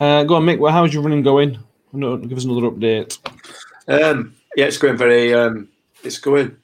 Uh, 0.00 0.24
go 0.24 0.36
on, 0.36 0.44
Mick. 0.44 0.58
Well, 0.58 0.72
how's 0.72 0.92
your 0.92 1.02
running 1.02 1.22
going? 1.22 1.58
No, 1.92 2.16
give 2.16 2.36
us 2.36 2.44
another 2.44 2.70
update. 2.70 3.18
Um, 3.88 4.34
yeah, 4.56 4.66
it's 4.66 4.78
going 4.78 4.96
very. 4.96 5.32
Um, 5.32 5.68
it's 6.02 6.18
going. 6.18 6.56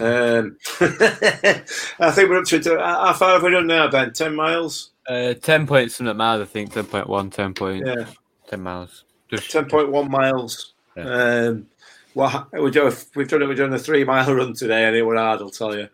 Um, 0.00 0.56
I 0.80 2.10
think 2.12 2.28
we're 2.28 2.38
up 2.38 2.44
to. 2.44 2.78
How 2.78 3.12
far 3.14 3.32
have 3.34 3.42
we 3.42 3.50
done 3.50 3.66
now, 3.66 3.88
Ben? 3.90 4.12
Ten 4.12 4.34
miles. 4.34 4.90
Uh, 5.08 5.34
10 5.34 5.66
points 5.66 5.96
something 5.96 6.16
miles, 6.16 6.42
I 6.42 6.44
think. 6.44 6.72
10.1, 6.72 7.32
10 7.32 7.54
point, 7.54 7.86
Yeah, 7.86 8.06
10 8.48 8.60
miles. 8.60 9.04
Just 9.28 9.50
ten 9.50 9.66
point 9.66 9.90
one 9.90 10.10
miles. 10.10 10.74
Yeah. 10.96 11.04
Um, 11.04 11.66
well, 12.14 12.48
we 12.52 12.70
do. 12.70 12.90
We've 13.14 13.28
done 13.28 13.42
it. 13.42 13.46
We've 13.46 13.58
done 13.58 13.72
a 13.74 13.78
three 13.78 14.04
mile 14.04 14.34
run 14.34 14.54
today, 14.54 14.84
and 14.84 14.94
it 14.94 15.02
was 15.02 15.18
hard. 15.18 15.40
I'll 15.40 15.50
tell 15.50 15.76
you. 15.76 15.88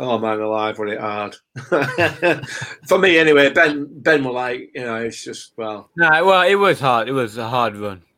Oh 0.00 0.18
man, 0.18 0.40
alive, 0.40 0.78
was 0.78 0.92
it 0.92 1.00
hard? 1.00 1.36
For 2.88 2.98
me, 2.98 3.18
anyway. 3.18 3.50
Ben, 3.50 3.86
Ben 4.00 4.22
were 4.22 4.32
like, 4.32 4.70
you 4.74 4.82
know, 4.82 4.96
it's 4.96 5.24
just 5.24 5.52
well. 5.56 5.90
No, 5.96 6.08
well, 6.24 6.48
it 6.48 6.54
was 6.56 6.78
hard. 6.78 7.08
It 7.08 7.12
was 7.12 7.36
a 7.38 7.48
hard 7.48 7.76
run. 7.76 8.02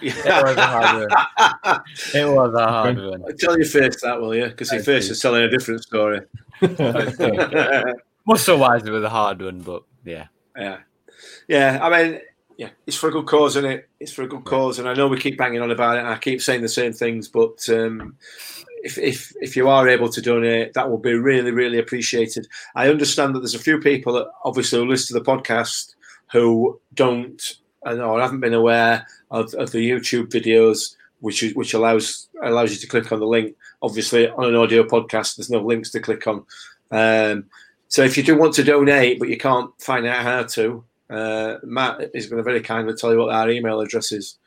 It 0.00 0.14
was 0.14 0.56
a 0.56 0.66
hard 0.66 1.10
run. 1.10 1.82
It 2.14 2.24
was 2.28 2.54
a 2.54 2.66
hard 2.68 2.98
run. 2.98 3.24
Tell 3.36 3.58
your 3.58 3.66
face 3.66 4.00
that, 4.02 4.20
will 4.20 4.34
you? 4.34 4.46
Because 4.46 4.70
your 4.70 4.80
I 4.80 4.84
face 4.84 5.10
is 5.10 5.20
telling 5.20 5.42
a 5.42 5.50
different 5.50 5.82
story. 5.82 6.20
Muscle 8.30 8.58
wise, 8.58 8.84
it 8.84 8.90
was 8.90 9.04
a 9.04 9.08
hard 9.08 9.42
one, 9.42 9.60
but 9.60 9.82
yeah. 10.04 10.26
Yeah, 10.56 10.78
yeah. 11.48 11.78
I 11.82 11.90
mean, 11.90 12.20
yeah, 12.56 12.70
it's 12.86 12.96
for 12.96 13.08
a 13.08 13.12
good 13.12 13.26
cause, 13.26 13.56
isn't 13.56 13.70
it? 13.70 13.88
It's 13.98 14.12
for 14.12 14.22
a 14.22 14.28
good 14.28 14.44
cause, 14.44 14.78
and 14.78 14.88
I 14.88 14.94
know 14.94 15.08
we 15.08 15.18
keep 15.18 15.36
banging 15.38 15.62
on 15.62 15.70
about 15.70 15.96
it. 15.96 16.00
and 16.00 16.08
I 16.08 16.18
keep 16.18 16.40
saying 16.40 16.62
the 16.62 16.68
same 16.68 16.92
things, 16.92 17.26
but 17.28 17.68
um, 17.70 18.16
if 18.82 18.98
if 18.98 19.32
if 19.40 19.56
you 19.56 19.68
are 19.68 19.88
able 19.88 20.08
to 20.10 20.22
donate, 20.22 20.74
that 20.74 20.88
will 20.90 20.98
be 20.98 21.14
really 21.14 21.50
really 21.50 21.78
appreciated. 21.78 22.46
I 22.74 22.88
understand 22.88 23.34
that 23.34 23.40
there's 23.40 23.54
a 23.54 23.58
few 23.58 23.78
people 23.80 24.12
that 24.14 24.28
obviously 24.44 24.78
will 24.78 24.88
listen 24.88 25.16
to 25.16 25.22
the 25.22 25.30
podcast 25.30 25.94
who 26.32 26.80
don't 26.94 27.42
and 27.84 28.00
or 28.00 28.20
haven't 28.20 28.40
been 28.40 28.54
aware 28.54 29.06
of, 29.30 29.52
of 29.54 29.72
the 29.72 29.90
YouTube 29.90 30.26
videos, 30.28 30.94
which 31.20 31.42
is- 31.42 31.54
which 31.54 31.74
allows 31.74 32.28
allows 32.42 32.70
you 32.72 32.78
to 32.78 32.86
click 32.86 33.10
on 33.10 33.20
the 33.20 33.26
link. 33.26 33.56
Obviously, 33.82 34.28
on 34.28 34.44
an 34.44 34.54
audio 34.54 34.82
podcast, 34.84 35.36
there's 35.36 35.50
no 35.50 35.60
links 35.60 35.90
to 35.90 36.00
click 36.00 36.26
on. 36.26 36.44
Um, 36.90 37.46
so 37.90 38.04
if 38.04 38.16
you 38.16 38.22
do 38.22 38.38
want 38.38 38.54
to 38.54 38.62
donate, 38.62 39.18
but 39.18 39.28
you 39.28 39.36
can't 39.36 39.68
find 39.82 40.06
out 40.06 40.22
how 40.22 40.44
to, 40.44 40.84
uh, 41.10 41.56
Matt 41.64 42.10
is 42.14 42.26
going 42.26 42.38
to 42.38 42.44
very 42.44 42.60
kindly 42.60 42.94
tell 42.94 43.12
you 43.12 43.18
what 43.18 43.34
our 43.34 43.50
email 43.50 43.80
address 43.80 44.12
is. 44.12 44.38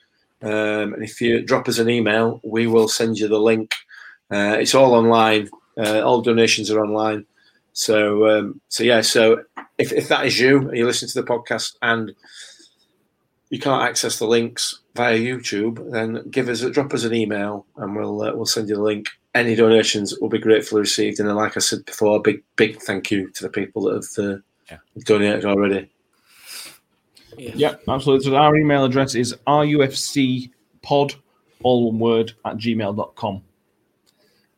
Um, 0.41 0.93
and 0.93 1.03
if 1.03 1.19
you 1.19 1.41
drop 1.41 1.67
us 1.67 1.77
an 1.77 1.89
email, 1.89 2.39
we 2.41 2.67
will 2.67 2.87
send 2.87 3.19
you 3.19 3.27
the 3.27 3.37
link. 3.37 3.75
Uh, 4.31 4.55
it's 4.57 4.73
all 4.73 4.93
online. 4.93 5.49
Uh, 5.77 5.99
all 5.99 6.21
donations 6.21 6.71
are 6.71 6.79
online. 6.79 7.25
So, 7.73 8.29
um, 8.29 8.61
so 8.69 8.81
yeah. 8.81 9.01
So 9.01 9.43
if, 9.77 9.91
if 9.91 10.07
that 10.07 10.25
is 10.25 10.39
you 10.39 10.69
and 10.69 10.77
you 10.77 10.85
listen 10.85 11.09
to 11.09 11.21
the 11.21 11.27
podcast 11.27 11.75
and 11.81 12.13
you 13.49 13.59
can't 13.59 13.83
access 13.83 14.19
the 14.19 14.25
links 14.25 14.79
via 14.95 15.19
YouTube, 15.19 15.91
then 15.91 16.29
give 16.29 16.47
us 16.47 16.61
a, 16.61 16.69
drop 16.69 16.93
us 16.93 17.03
an 17.03 17.13
email 17.13 17.65
and 17.75 17.93
we'll 17.93 18.21
uh, 18.21 18.33
we'll 18.33 18.45
send 18.45 18.69
you 18.69 18.75
the 18.75 18.81
link. 18.81 19.09
Any 19.35 19.55
donations 19.55 20.17
will 20.19 20.29
be 20.29 20.37
gratefully 20.37 20.81
received, 20.81 21.19
and 21.19 21.27
then, 21.27 21.35
like 21.35 21.57
I 21.57 21.59
said 21.59 21.85
before, 21.85 22.17
a 22.17 22.21
big 22.21 22.43
big 22.55 22.79
thank 22.81 23.09
you 23.09 23.29
to 23.31 23.43
the 23.43 23.49
people 23.49 23.83
that 23.83 23.95
have 23.95 24.25
uh, 24.25 24.37
Yeah. 24.69 24.77
donated 25.05 25.45
already. 25.45 25.89
Yep, 27.37 27.83
absolutely. 27.87 28.25
So 28.25 28.35
our 28.35 28.55
email 28.55 28.85
address 28.85 29.15
is 29.15 29.35
rufcpod, 29.47 31.15
all 31.63 31.91
one 31.91 31.99
word, 31.99 32.33
at 32.45 32.57
gmail.com. 32.57 33.41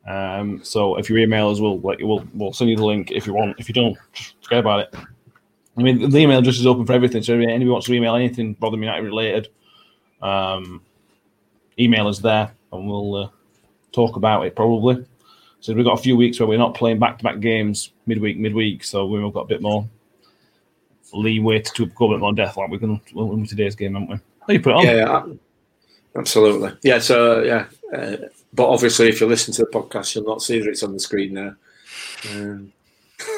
Um, 0.08 0.64
so 0.64 0.98
if 0.98 1.10
you 1.10 1.18
email 1.18 1.50
us, 1.50 1.60
we'll, 1.60 1.80
like, 1.80 2.00
we'll, 2.02 2.28
we'll 2.34 2.54
send 2.54 2.70
you 2.70 2.76
the 2.76 2.86
link 2.86 3.12
if 3.12 3.26
you 3.26 3.34
want. 3.34 3.60
If 3.60 3.68
you 3.70 3.74
don't, 3.74 3.98
just 4.14 4.36
forget 4.44 4.60
about 4.60 4.82
it. 4.82 4.96
I 5.78 5.82
mean, 5.82 6.10
the 6.10 6.18
email 6.20 6.40
address 6.40 6.60
is 6.60 6.66
open 6.68 6.86
for 6.86 6.94
everything. 6.94 7.24
So 7.24 7.34
if 7.34 7.42
anybody 7.48 7.70
wants 7.70 7.88
to 7.88 7.94
email 7.94 8.16
anything 8.16 8.56
Rotherham 8.62 8.84
United 8.84 9.04
related, 9.04 9.48
um, 10.22 10.82
email 11.80 12.08
us 12.08 12.20
there 12.20 12.52
and 12.72 12.88
we'll 12.88 13.16
uh, 13.16 13.30
talk 13.96 14.16
about 14.18 14.46
it 14.46 14.56
probably. 14.56 15.06
So 15.62 15.74
we've 15.74 15.86
got 15.86 15.98
a 15.98 16.02
few 16.02 16.16
weeks 16.16 16.40
where 16.40 16.48
we're 16.48 16.60
not 16.60 16.76
playing 16.76 17.00
back 17.00 17.18
to 17.18 17.24
back 17.24 17.40
games 17.40 17.92
midweek, 18.06 18.38
midweek. 18.38 18.84
So 18.84 19.06
we've 19.06 19.34
got 19.34 19.42
a 19.42 19.48
bit 19.48 19.62
more 19.62 19.88
leeway 21.14 21.60
to 21.62 21.86
go 21.88 22.08
a 22.08 22.16
bit 22.16 22.20
more 22.20 22.34
depth 22.34 22.58
like 22.58 22.70
we 22.70 22.78
can 22.78 23.00
win 23.14 23.46
today's 23.48 23.76
game, 23.76 23.94
haven't 23.94 24.10
we? 24.10 24.16
Oh, 24.48 24.54
you 24.54 24.60
put 24.60 24.72
it 24.72 24.76
on. 24.76 24.84
Yeah, 24.86 24.94
yeah, 24.96 25.24
absolutely. 26.18 26.72
Yeah, 26.84 27.00
so 27.00 27.42
yeah, 27.42 27.66
uh, 27.96 28.18
but 28.54 28.68
obviously, 28.70 29.08
if 29.10 29.20
you 29.22 29.28
listen 29.28 29.54
to 29.56 29.64
the 29.64 29.72
podcast, 29.72 30.14
you'll 30.14 30.26
not 30.26 30.42
see 30.42 30.60
that 30.60 30.70
it's 30.70 30.84
on 30.84 30.94
the 30.94 31.00
screen 31.00 31.34
there. 31.34 31.58
Um, 32.32 32.72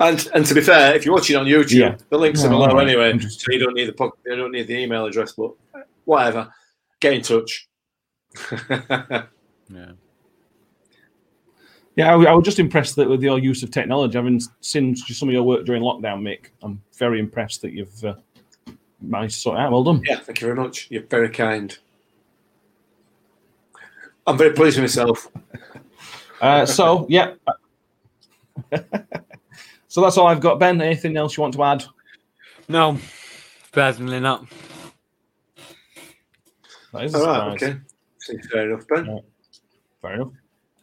and 0.00 0.28
and 0.34 0.46
to 0.46 0.54
be 0.54 0.62
fair, 0.62 0.94
if 0.96 1.04
you're 1.04 1.14
watching 1.14 1.36
on 1.36 1.46
YouTube, 1.46 1.72
Yeah. 1.78 1.96
the 2.08 2.18
links 2.18 2.42
are 2.44 2.48
below 2.48 2.66
alright. 2.68 2.88
anyway, 2.88 3.18
so 3.20 3.52
you 3.52 3.58
don't 3.58 3.74
need 3.74 3.88
the 3.88 3.92
po- 3.92 4.16
you 4.26 4.34
don't 4.36 4.52
need 4.52 4.66
the 4.66 4.78
email 4.78 5.04
address. 5.06 5.32
But 5.32 5.52
whatever. 6.06 6.52
get 7.00 7.12
in 7.12 7.22
touch. 7.22 7.68
Yeah. 9.68 9.92
Yeah, 11.96 12.12
I, 12.12 12.24
I 12.24 12.34
was 12.34 12.44
just 12.44 12.58
impressed 12.58 12.96
that 12.96 13.08
with 13.08 13.22
your 13.22 13.38
use 13.38 13.62
of 13.62 13.70
technology, 13.70 14.18
having 14.18 14.40
seen 14.60 14.96
some 14.96 15.28
of 15.28 15.32
your 15.32 15.44
work 15.44 15.64
during 15.64 15.82
lockdown, 15.82 16.22
Mick. 16.22 16.46
I'm 16.62 16.82
very 16.98 17.20
impressed 17.20 17.62
that 17.62 17.72
you've 17.72 18.04
uh, 18.04 18.14
managed 19.00 19.34
to 19.36 19.40
sort 19.40 19.58
it 19.58 19.60
out. 19.60 19.72
Well 19.72 19.84
done. 19.84 20.02
yeah, 20.04 20.18
thank 20.18 20.40
you 20.40 20.48
very 20.48 20.58
much. 20.58 20.88
You're 20.90 21.02
very 21.02 21.30
kind. 21.30 21.76
I'm 24.26 24.36
very 24.38 24.54
pleased 24.54 24.76
with 24.76 24.84
myself. 24.84 25.28
Uh, 26.40 26.66
so, 26.66 27.06
yeah. 27.08 27.34
so 29.88 30.00
that's 30.00 30.18
all 30.18 30.26
I've 30.26 30.40
got. 30.40 30.58
Ben, 30.58 30.80
anything 30.80 31.16
else 31.16 31.36
you 31.36 31.42
want 31.42 31.54
to 31.54 31.62
add? 31.62 31.84
No, 32.68 32.98
surprisingly 33.66 34.18
not. 34.20 34.46
That 36.92 37.04
is 37.04 37.14
a 37.14 37.18
All 37.18 37.26
right, 37.26 37.62
okay. 37.62 37.76
Seems 38.18 38.46
fair 38.48 38.70
enough, 38.70 38.86
Ben. 38.88 39.20
Fair 40.04 40.16
enough. 40.16 40.32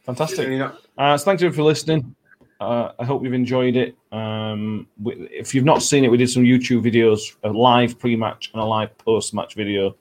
Fantastic. 0.03 0.61
Uh, 0.97 1.15
so 1.15 1.25
thank 1.25 1.41
you 1.41 1.51
for 1.51 1.61
listening. 1.61 2.15
Uh, 2.59 2.91
I 2.97 3.05
hope 3.05 3.23
you've 3.23 3.33
enjoyed 3.33 3.75
it. 3.75 3.95
Um, 4.11 4.87
if 5.05 5.53
you've 5.53 5.63
not 5.63 5.83
seen 5.83 6.03
it, 6.03 6.09
we 6.09 6.17
did 6.17 6.31
some 6.31 6.41
YouTube 6.41 6.83
videos, 6.83 7.35
a 7.43 7.49
live 7.49 7.99
pre-match 7.99 8.49
and 8.51 8.63
a 8.63 8.65
live 8.65 8.97
post-match 8.97 9.53
video 9.53 9.95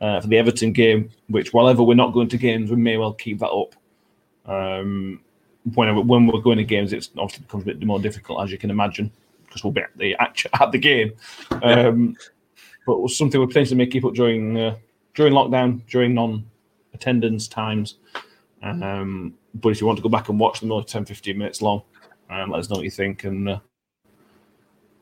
uh, 0.00 0.20
for 0.20 0.28
the 0.28 0.38
Everton 0.38 0.72
game. 0.72 1.10
Which, 1.26 1.52
while 1.52 1.74
we're 1.74 1.94
not 1.94 2.12
going 2.12 2.28
to 2.28 2.38
games, 2.38 2.70
we 2.70 2.76
may 2.76 2.96
well 2.96 3.12
keep 3.12 3.40
that 3.40 3.48
up. 3.48 3.74
Um, 4.46 5.20
when 5.74 6.06
when 6.06 6.28
we're 6.28 6.40
going 6.40 6.58
to 6.58 6.64
games, 6.64 6.92
it's 6.92 7.10
obviously 7.18 7.46
becomes 7.46 7.64
a 7.64 7.66
bit 7.66 7.82
more 7.82 7.98
difficult, 7.98 8.40
as 8.44 8.52
you 8.52 8.58
can 8.58 8.70
imagine, 8.70 9.10
because 9.46 9.64
we'll 9.64 9.72
be 9.72 9.80
at 9.80 9.96
the 9.96 10.14
at 10.60 10.70
the 10.70 10.78
game. 10.78 11.12
Um, 11.50 12.16
but 12.86 12.92
it 12.92 13.00
was 13.00 13.18
something 13.18 13.40
we 13.40 13.48
potentially 13.48 13.78
may 13.78 13.88
keep 13.88 14.04
up 14.04 14.14
during 14.14 14.56
uh, 14.56 14.76
during 15.14 15.32
lockdown, 15.32 15.84
during 15.88 16.14
non-attendance 16.14 17.48
times. 17.48 17.96
Um, 18.62 19.34
but 19.54 19.70
if 19.70 19.80
you 19.80 19.86
want 19.86 19.98
to 19.98 20.02
go 20.02 20.08
back 20.08 20.28
and 20.28 20.38
watch 20.38 20.60
them, 20.60 20.72
only 20.72 20.84
10, 20.84 21.04
15 21.04 21.36
minutes 21.36 21.62
long, 21.62 21.82
um, 22.28 22.50
let 22.50 22.60
us 22.60 22.70
know 22.70 22.76
what 22.76 22.84
you 22.84 22.90
think 22.90 23.24
and 23.24 23.48
uh, 23.48 23.58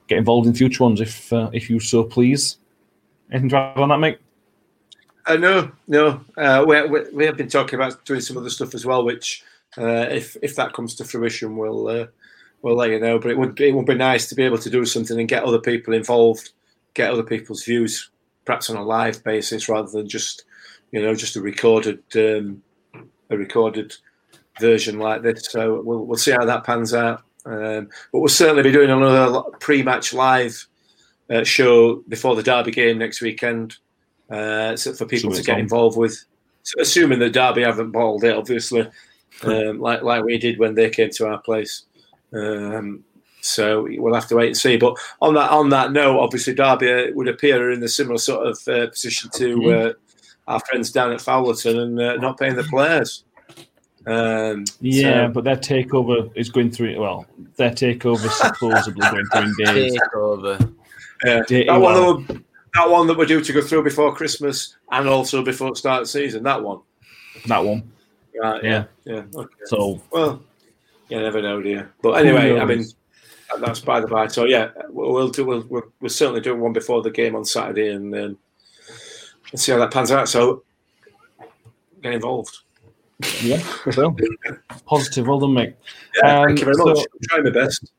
get 0.06 0.18
involved 0.18 0.46
in 0.46 0.54
future 0.54 0.84
ones 0.84 1.00
if 1.00 1.32
uh, 1.32 1.50
if 1.52 1.68
you 1.68 1.80
so 1.80 2.04
please. 2.04 2.58
Anything 3.30 3.50
to 3.50 3.56
add 3.56 3.78
on 3.78 3.90
that, 3.90 3.98
mate? 3.98 4.18
Uh, 5.26 5.36
no, 5.36 5.70
no. 5.86 6.24
Uh, 6.38 6.64
we, 6.66 6.82
we, 6.86 7.10
we 7.12 7.26
have 7.26 7.36
been 7.36 7.48
talking 7.48 7.78
about 7.78 8.02
doing 8.06 8.20
some 8.20 8.38
other 8.38 8.48
stuff 8.48 8.74
as 8.74 8.86
well, 8.86 9.04
which 9.04 9.44
uh, 9.76 10.06
if 10.10 10.36
if 10.42 10.56
that 10.56 10.72
comes 10.72 10.94
to 10.94 11.04
fruition, 11.04 11.56
we'll 11.56 11.88
uh, 11.88 12.06
we'll 12.62 12.76
let 12.76 12.90
you 12.90 12.98
know. 12.98 13.18
But 13.18 13.32
it 13.32 13.38
would 13.38 13.54
be, 13.54 13.68
it 13.68 13.74
would 13.74 13.84
be 13.84 13.94
nice 13.94 14.28
to 14.28 14.34
be 14.34 14.44
able 14.44 14.58
to 14.58 14.70
do 14.70 14.86
something 14.86 15.18
and 15.18 15.28
get 15.28 15.44
other 15.44 15.58
people 15.58 15.92
involved, 15.92 16.52
get 16.94 17.10
other 17.10 17.22
people's 17.22 17.64
views, 17.64 18.10
perhaps 18.46 18.70
on 18.70 18.76
a 18.76 18.82
live 18.82 19.22
basis 19.24 19.68
rather 19.68 19.90
than 19.90 20.08
just 20.08 20.44
you 20.90 21.02
know 21.02 21.14
just 21.14 21.36
a 21.36 21.40
recorded 21.42 22.02
um, 22.16 22.62
a 23.30 23.36
recorded 23.36 23.94
version 24.60 24.98
like 24.98 25.22
this. 25.22 25.46
So 25.50 25.82
we'll 25.82 26.04
we'll 26.04 26.18
see 26.18 26.32
how 26.32 26.44
that 26.44 26.64
pans 26.64 26.94
out. 26.94 27.22
Um, 27.44 27.88
but 28.12 28.20
we'll 28.20 28.28
certainly 28.28 28.62
be 28.62 28.72
doing 28.72 28.90
another 28.90 29.40
pre-match 29.60 30.12
live 30.12 30.66
uh, 31.30 31.44
show 31.44 31.96
before 32.08 32.36
the 32.36 32.42
Derby 32.42 32.72
game 32.72 32.98
next 32.98 33.22
weekend 33.22 33.76
uh, 34.30 34.76
so 34.76 34.92
for 34.92 35.06
people 35.06 35.30
So 35.30 35.38
to 35.38 35.42
get 35.44 35.58
involved 35.58 35.96
with. 35.96 36.24
So 36.62 36.80
assuming 36.80 37.18
that 37.20 37.32
Derby 37.32 37.62
haven't 37.62 37.92
bottled 37.92 38.24
it, 38.24 38.36
obviously, 38.36 38.88
um, 39.44 39.80
like 39.80 40.02
like 40.02 40.24
we 40.24 40.38
did 40.38 40.58
when 40.58 40.74
they 40.74 40.90
came 40.90 41.10
to 41.10 41.26
our 41.26 41.38
place. 41.38 41.84
Um, 42.32 43.04
so 43.40 43.86
we'll 43.88 44.14
have 44.14 44.28
to 44.28 44.36
wait 44.36 44.48
and 44.48 44.56
see. 44.56 44.76
But 44.76 44.98
on 45.22 45.34
that 45.34 45.50
on 45.50 45.70
that 45.70 45.92
note, 45.92 46.18
obviously 46.18 46.54
Derby 46.54 46.92
uh, 46.92 47.06
would 47.14 47.28
appear 47.28 47.70
in 47.70 47.82
a 47.82 47.88
similar 47.88 48.18
sort 48.18 48.46
of 48.46 48.58
uh, 48.68 48.88
position 48.88 49.30
to 49.34 49.56
Mm-hmm. 49.56 49.88
uh, 49.90 49.92
our 50.48 50.58
friends 50.60 50.90
down 50.90 51.12
at 51.12 51.20
Fowlerton 51.20 51.78
and 51.80 52.00
uh, 52.00 52.16
not 52.16 52.38
paying 52.38 52.56
the 52.56 52.64
players. 52.64 53.24
Um, 54.06 54.64
Yeah, 54.80 55.26
so- 55.28 55.32
but 55.34 55.44
their 55.44 55.56
takeover 55.56 56.30
is 56.34 56.48
going 56.48 56.70
through. 56.70 56.98
Well, 56.98 57.26
their 57.56 57.70
takeover 57.70 58.24
is 58.24 58.34
supposedly 58.34 59.00
going 59.10 59.26
through 59.26 59.42
in 59.42 59.74
days. 59.74 59.98
Takeover. 60.00 60.72
Yeah, 61.24 61.38
Dirty 61.40 61.64
that 61.64 61.80
one, 61.80 61.94
well. 61.94 62.18
that, 62.18 62.42
that 62.74 62.90
one 62.90 63.06
that 63.08 63.18
we're 63.18 63.26
due 63.26 63.40
to 63.42 63.52
go 63.52 63.60
through 63.60 63.82
before 63.82 64.14
Christmas 64.14 64.76
and 64.90 65.08
also 65.08 65.42
before 65.44 65.76
start 65.76 66.02
of 66.02 66.06
the 66.06 66.10
season. 66.12 66.42
That 66.44 66.62
one. 66.62 66.80
That 67.46 67.64
one. 67.64 67.90
Right. 68.40 68.62
Yeah. 68.64 68.84
Yeah. 69.04 69.24
Okay. 69.34 69.54
So 69.66 70.00
Well, 70.12 70.42
you 71.08 71.18
never 71.20 71.42
know, 71.42 71.60
do 71.60 71.68
you? 71.68 71.88
But 72.02 72.12
anyway, 72.24 72.58
I 72.58 72.64
mean, 72.64 72.84
that's 73.60 73.80
by 73.80 74.00
the 74.00 74.06
by. 74.06 74.28
So 74.28 74.44
yeah, 74.44 74.70
we'll, 74.88 75.12
we'll 75.12 75.28
do. 75.28 75.44
We'll, 75.44 75.64
we'll, 75.68 75.82
we'll 76.00 76.08
certainly 76.08 76.40
do 76.40 76.54
one 76.56 76.72
before 76.72 77.02
the 77.02 77.10
game 77.10 77.34
on 77.34 77.44
Saturday 77.44 77.90
and 77.90 78.14
um, 78.14 78.38
and 79.50 79.60
see 79.60 79.72
how 79.72 79.78
that 79.78 79.90
pans 79.92 80.10
out. 80.10 80.28
So 80.28 80.62
get 82.02 82.14
involved. 82.14 82.56
yeah, 83.42 83.58
so 83.90 84.14
positive. 84.86 85.26
Well 85.26 85.40
done, 85.40 85.54
mate. 85.54 85.74
Yeah, 86.22 86.40
Um, 86.40 86.46
thank 86.48 86.58
you 86.60 86.64
very 86.66 86.76
so- 86.76 86.84
much. 86.86 86.98
Trying 87.24 87.44
my 87.44 87.50
best. 87.50 87.90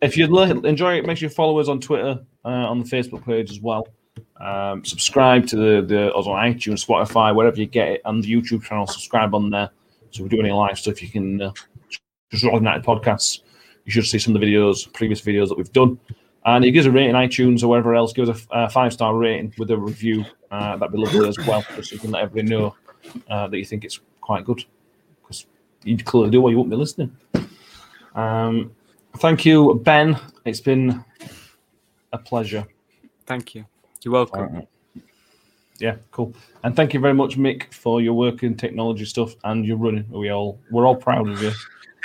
if 0.00 0.16
you 0.16 0.24
enjoy 0.64 0.98
it, 0.98 1.06
make 1.06 1.18
sure 1.18 1.28
you 1.28 1.34
follow 1.34 1.58
us 1.58 1.68
on 1.68 1.80
Twitter, 1.80 2.20
uh, 2.44 2.48
on 2.48 2.78
the 2.78 2.84
Facebook 2.84 3.24
page 3.24 3.50
as 3.50 3.60
well. 3.60 3.88
Um, 4.40 4.84
subscribe 4.84 5.46
to 5.48 5.56
the 5.56 5.82
the 5.86 6.14
us 6.14 6.26
on 6.26 6.36
iTunes, 6.52 6.84
Spotify, 6.86 7.34
wherever 7.34 7.56
you 7.56 7.66
get 7.66 7.88
it, 7.88 8.00
and 8.04 8.22
the 8.22 8.32
YouTube 8.32 8.62
channel. 8.64 8.86
Subscribe 8.86 9.34
on 9.34 9.50
there. 9.50 9.70
So 10.10 10.18
if 10.24 10.30
we 10.30 10.36
do 10.36 10.40
any 10.42 10.52
live 10.52 10.78
stuff, 10.78 11.02
you 11.02 11.08
can 11.08 11.40
uh, 11.40 11.52
just 12.30 12.44
Roll 12.44 12.56
United 12.58 12.84
podcasts. 12.84 13.40
You 13.84 13.90
should 13.92 14.04
see 14.06 14.18
some 14.18 14.34
of 14.34 14.40
the 14.40 14.46
videos, 14.46 14.92
previous 14.92 15.20
videos 15.20 15.48
that 15.48 15.56
we've 15.58 15.72
done. 15.72 15.98
And 16.44 16.64
if 16.64 16.66
you 16.68 16.72
give 16.72 16.80
us 16.86 16.88
a 16.88 16.90
rating, 16.92 17.14
iTunes 17.14 17.62
or 17.62 17.68
wherever 17.68 17.94
else, 17.94 18.12
give 18.12 18.28
us 18.28 18.46
a 18.50 18.54
uh, 18.54 18.68
five 18.68 18.92
star 18.92 19.16
rating 19.16 19.54
with 19.58 19.70
a 19.70 19.76
review. 19.76 20.24
Uh, 20.52 20.76
that'd 20.76 20.92
be 20.92 20.98
lovely 20.98 21.26
as 21.26 21.38
well, 21.46 21.64
just 21.74 21.88
so 21.88 21.94
you 21.94 22.00
can 22.00 22.10
let 22.10 22.24
everybody 22.24 22.54
know 22.54 22.76
uh, 23.30 23.48
that 23.48 23.56
you 23.56 23.64
think 23.64 23.84
it's 23.84 24.00
quite 24.20 24.44
good. 24.44 24.62
Because 25.22 25.46
you 25.82 25.96
clearly 25.96 26.30
do, 26.30 26.42
or 26.42 26.50
you 26.50 26.58
won't 26.58 26.68
be 26.68 26.76
listening. 26.76 27.16
Um, 28.14 28.70
thank 29.16 29.46
you, 29.46 29.80
Ben. 29.82 30.16
It's 30.44 30.60
been 30.60 31.02
a 32.12 32.18
pleasure. 32.18 32.66
Thank 33.24 33.54
you. 33.54 33.64
You're 34.02 34.12
welcome. 34.12 34.66
Yeah, 35.78 35.96
cool. 36.10 36.34
And 36.64 36.76
thank 36.76 36.92
you 36.92 37.00
very 37.00 37.14
much, 37.14 37.38
Mick, 37.38 37.72
for 37.72 38.02
your 38.02 38.12
work 38.12 38.42
in 38.42 38.54
technology 38.54 39.06
stuff 39.06 39.34
and 39.44 39.64
your 39.64 39.78
running. 39.78 40.06
We 40.10 40.30
all 40.30 40.60
we're 40.70 40.86
all 40.86 40.96
proud 40.96 41.28
of 41.28 41.42
you. 41.42 41.52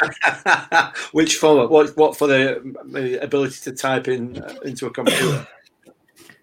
Which 1.12 1.36
for 1.36 1.68
what? 1.68 1.98
What 1.98 2.16
for 2.16 2.28
the 2.28 2.58
uh, 2.60 3.24
ability 3.24 3.60
to 3.64 3.74
type 3.74 4.08
in 4.08 4.42
uh, 4.42 4.56
into 4.64 4.86
a 4.86 4.90
computer? 4.90 5.46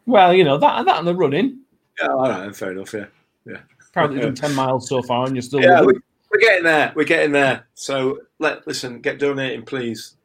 Well, 0.07 0.35
you 0.35 0.45
know 0.45 0.59
that 0.59 0.85
that 0.85 0.99
and 0.99 1.09
the 1.09 1.15
running. 1.15 1.64
Yeah, 2.01 2.09
all 2.09 2.29
right, 2.29 2.55
fair 2.55 2.73
enough. 2.73 2.93
Yeah, 2.93 3.07
yeah. 3.47 3.61
Proudly 3.93 4.21
done 4.23 4.35
ten 4.35 4.55
miles 4.55 4.89
so 4.89 5.03
far, 5.03 5.27
and 5.27 5.35
you're 5.35 5.43
still. 5.43 5.61
Yeah, 5.61 5.83
we, 5.83 5.95
we're 6.31 6.41
getting 6.41 6.65
there. 6.65 6.93
We're 6.95 7.05
getting 7.05 7.33
there. 7.33 7.67
So 7.75 8.21
let 8.39 8.67
listen, 8.67 9.01
get 9.01 9.19
donating, 9.19 9.65
please. 9.65 10.17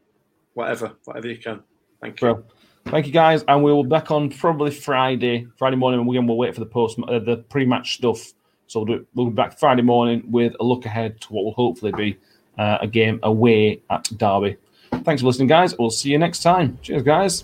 Whatever, 0.54 0.94
whatever 1.06 1.28
you 1.28 1.38
can. 1.38 1.62
Thank 2.02 2.22
you. 2.22 2.34
Bro. 2.34 2.44
Thank 2.86 3.06
you, 3.06 3.14
guys, 3.14 3.44
and 3.48 3.64
we 3.64 3.72
will 3.72 3.84
be 3.84 3.90
back 3.90 4.10
on 4.10 4.32
probably 4.32 4.72
Friday, 4.72 5.48
Friday 5.58 5.76
morning. 5.76 6.00
and 6.00 6.10
Again, 6.10 6.26
we'll 6.26 6.38
wait 6.38 6.56
for 6.56 6.60
the 6.60 6.66
post, 6.66 6.98
uh, 7.08 7.20
the 7.20 7.38
pre-match 7.50 7.96
stuff. 7.96 8.34
So 8.66 8.80
we'll, 8.80 8.98
do, 8.98 9.08
we'll 9.14 9.28
be 9.28 9.34
back 9.34 9.60
Friday 9.60 9.84
morning 9.84 10.24
with 10.32 10.54
a 10.60 10.64
look 10.64 10.86
ahead 10.86 11.22
to 11.22 11.34
what 11.34 11.46
will 11.46 11.54
hopefully 11.54 11.92
be 11.92 12.18
uh, 12.58 12.80
a 12.82 12.88
game 12.88 13.20
away 13.22 13.82
at 13.92 14.10
Derby. 14.18 14.58
Thanks 15.04 15.22
for 15.22 15.28
listening, 15.28 15.48
guys. 15.48 15.78
We'll 15.78 15.92
see 15.92 16.10
you 16.10 16.18
next 16.18 16.42
time. 16.42 16.80
Cheers, 16.82 17.04
guys. 17.04 17.44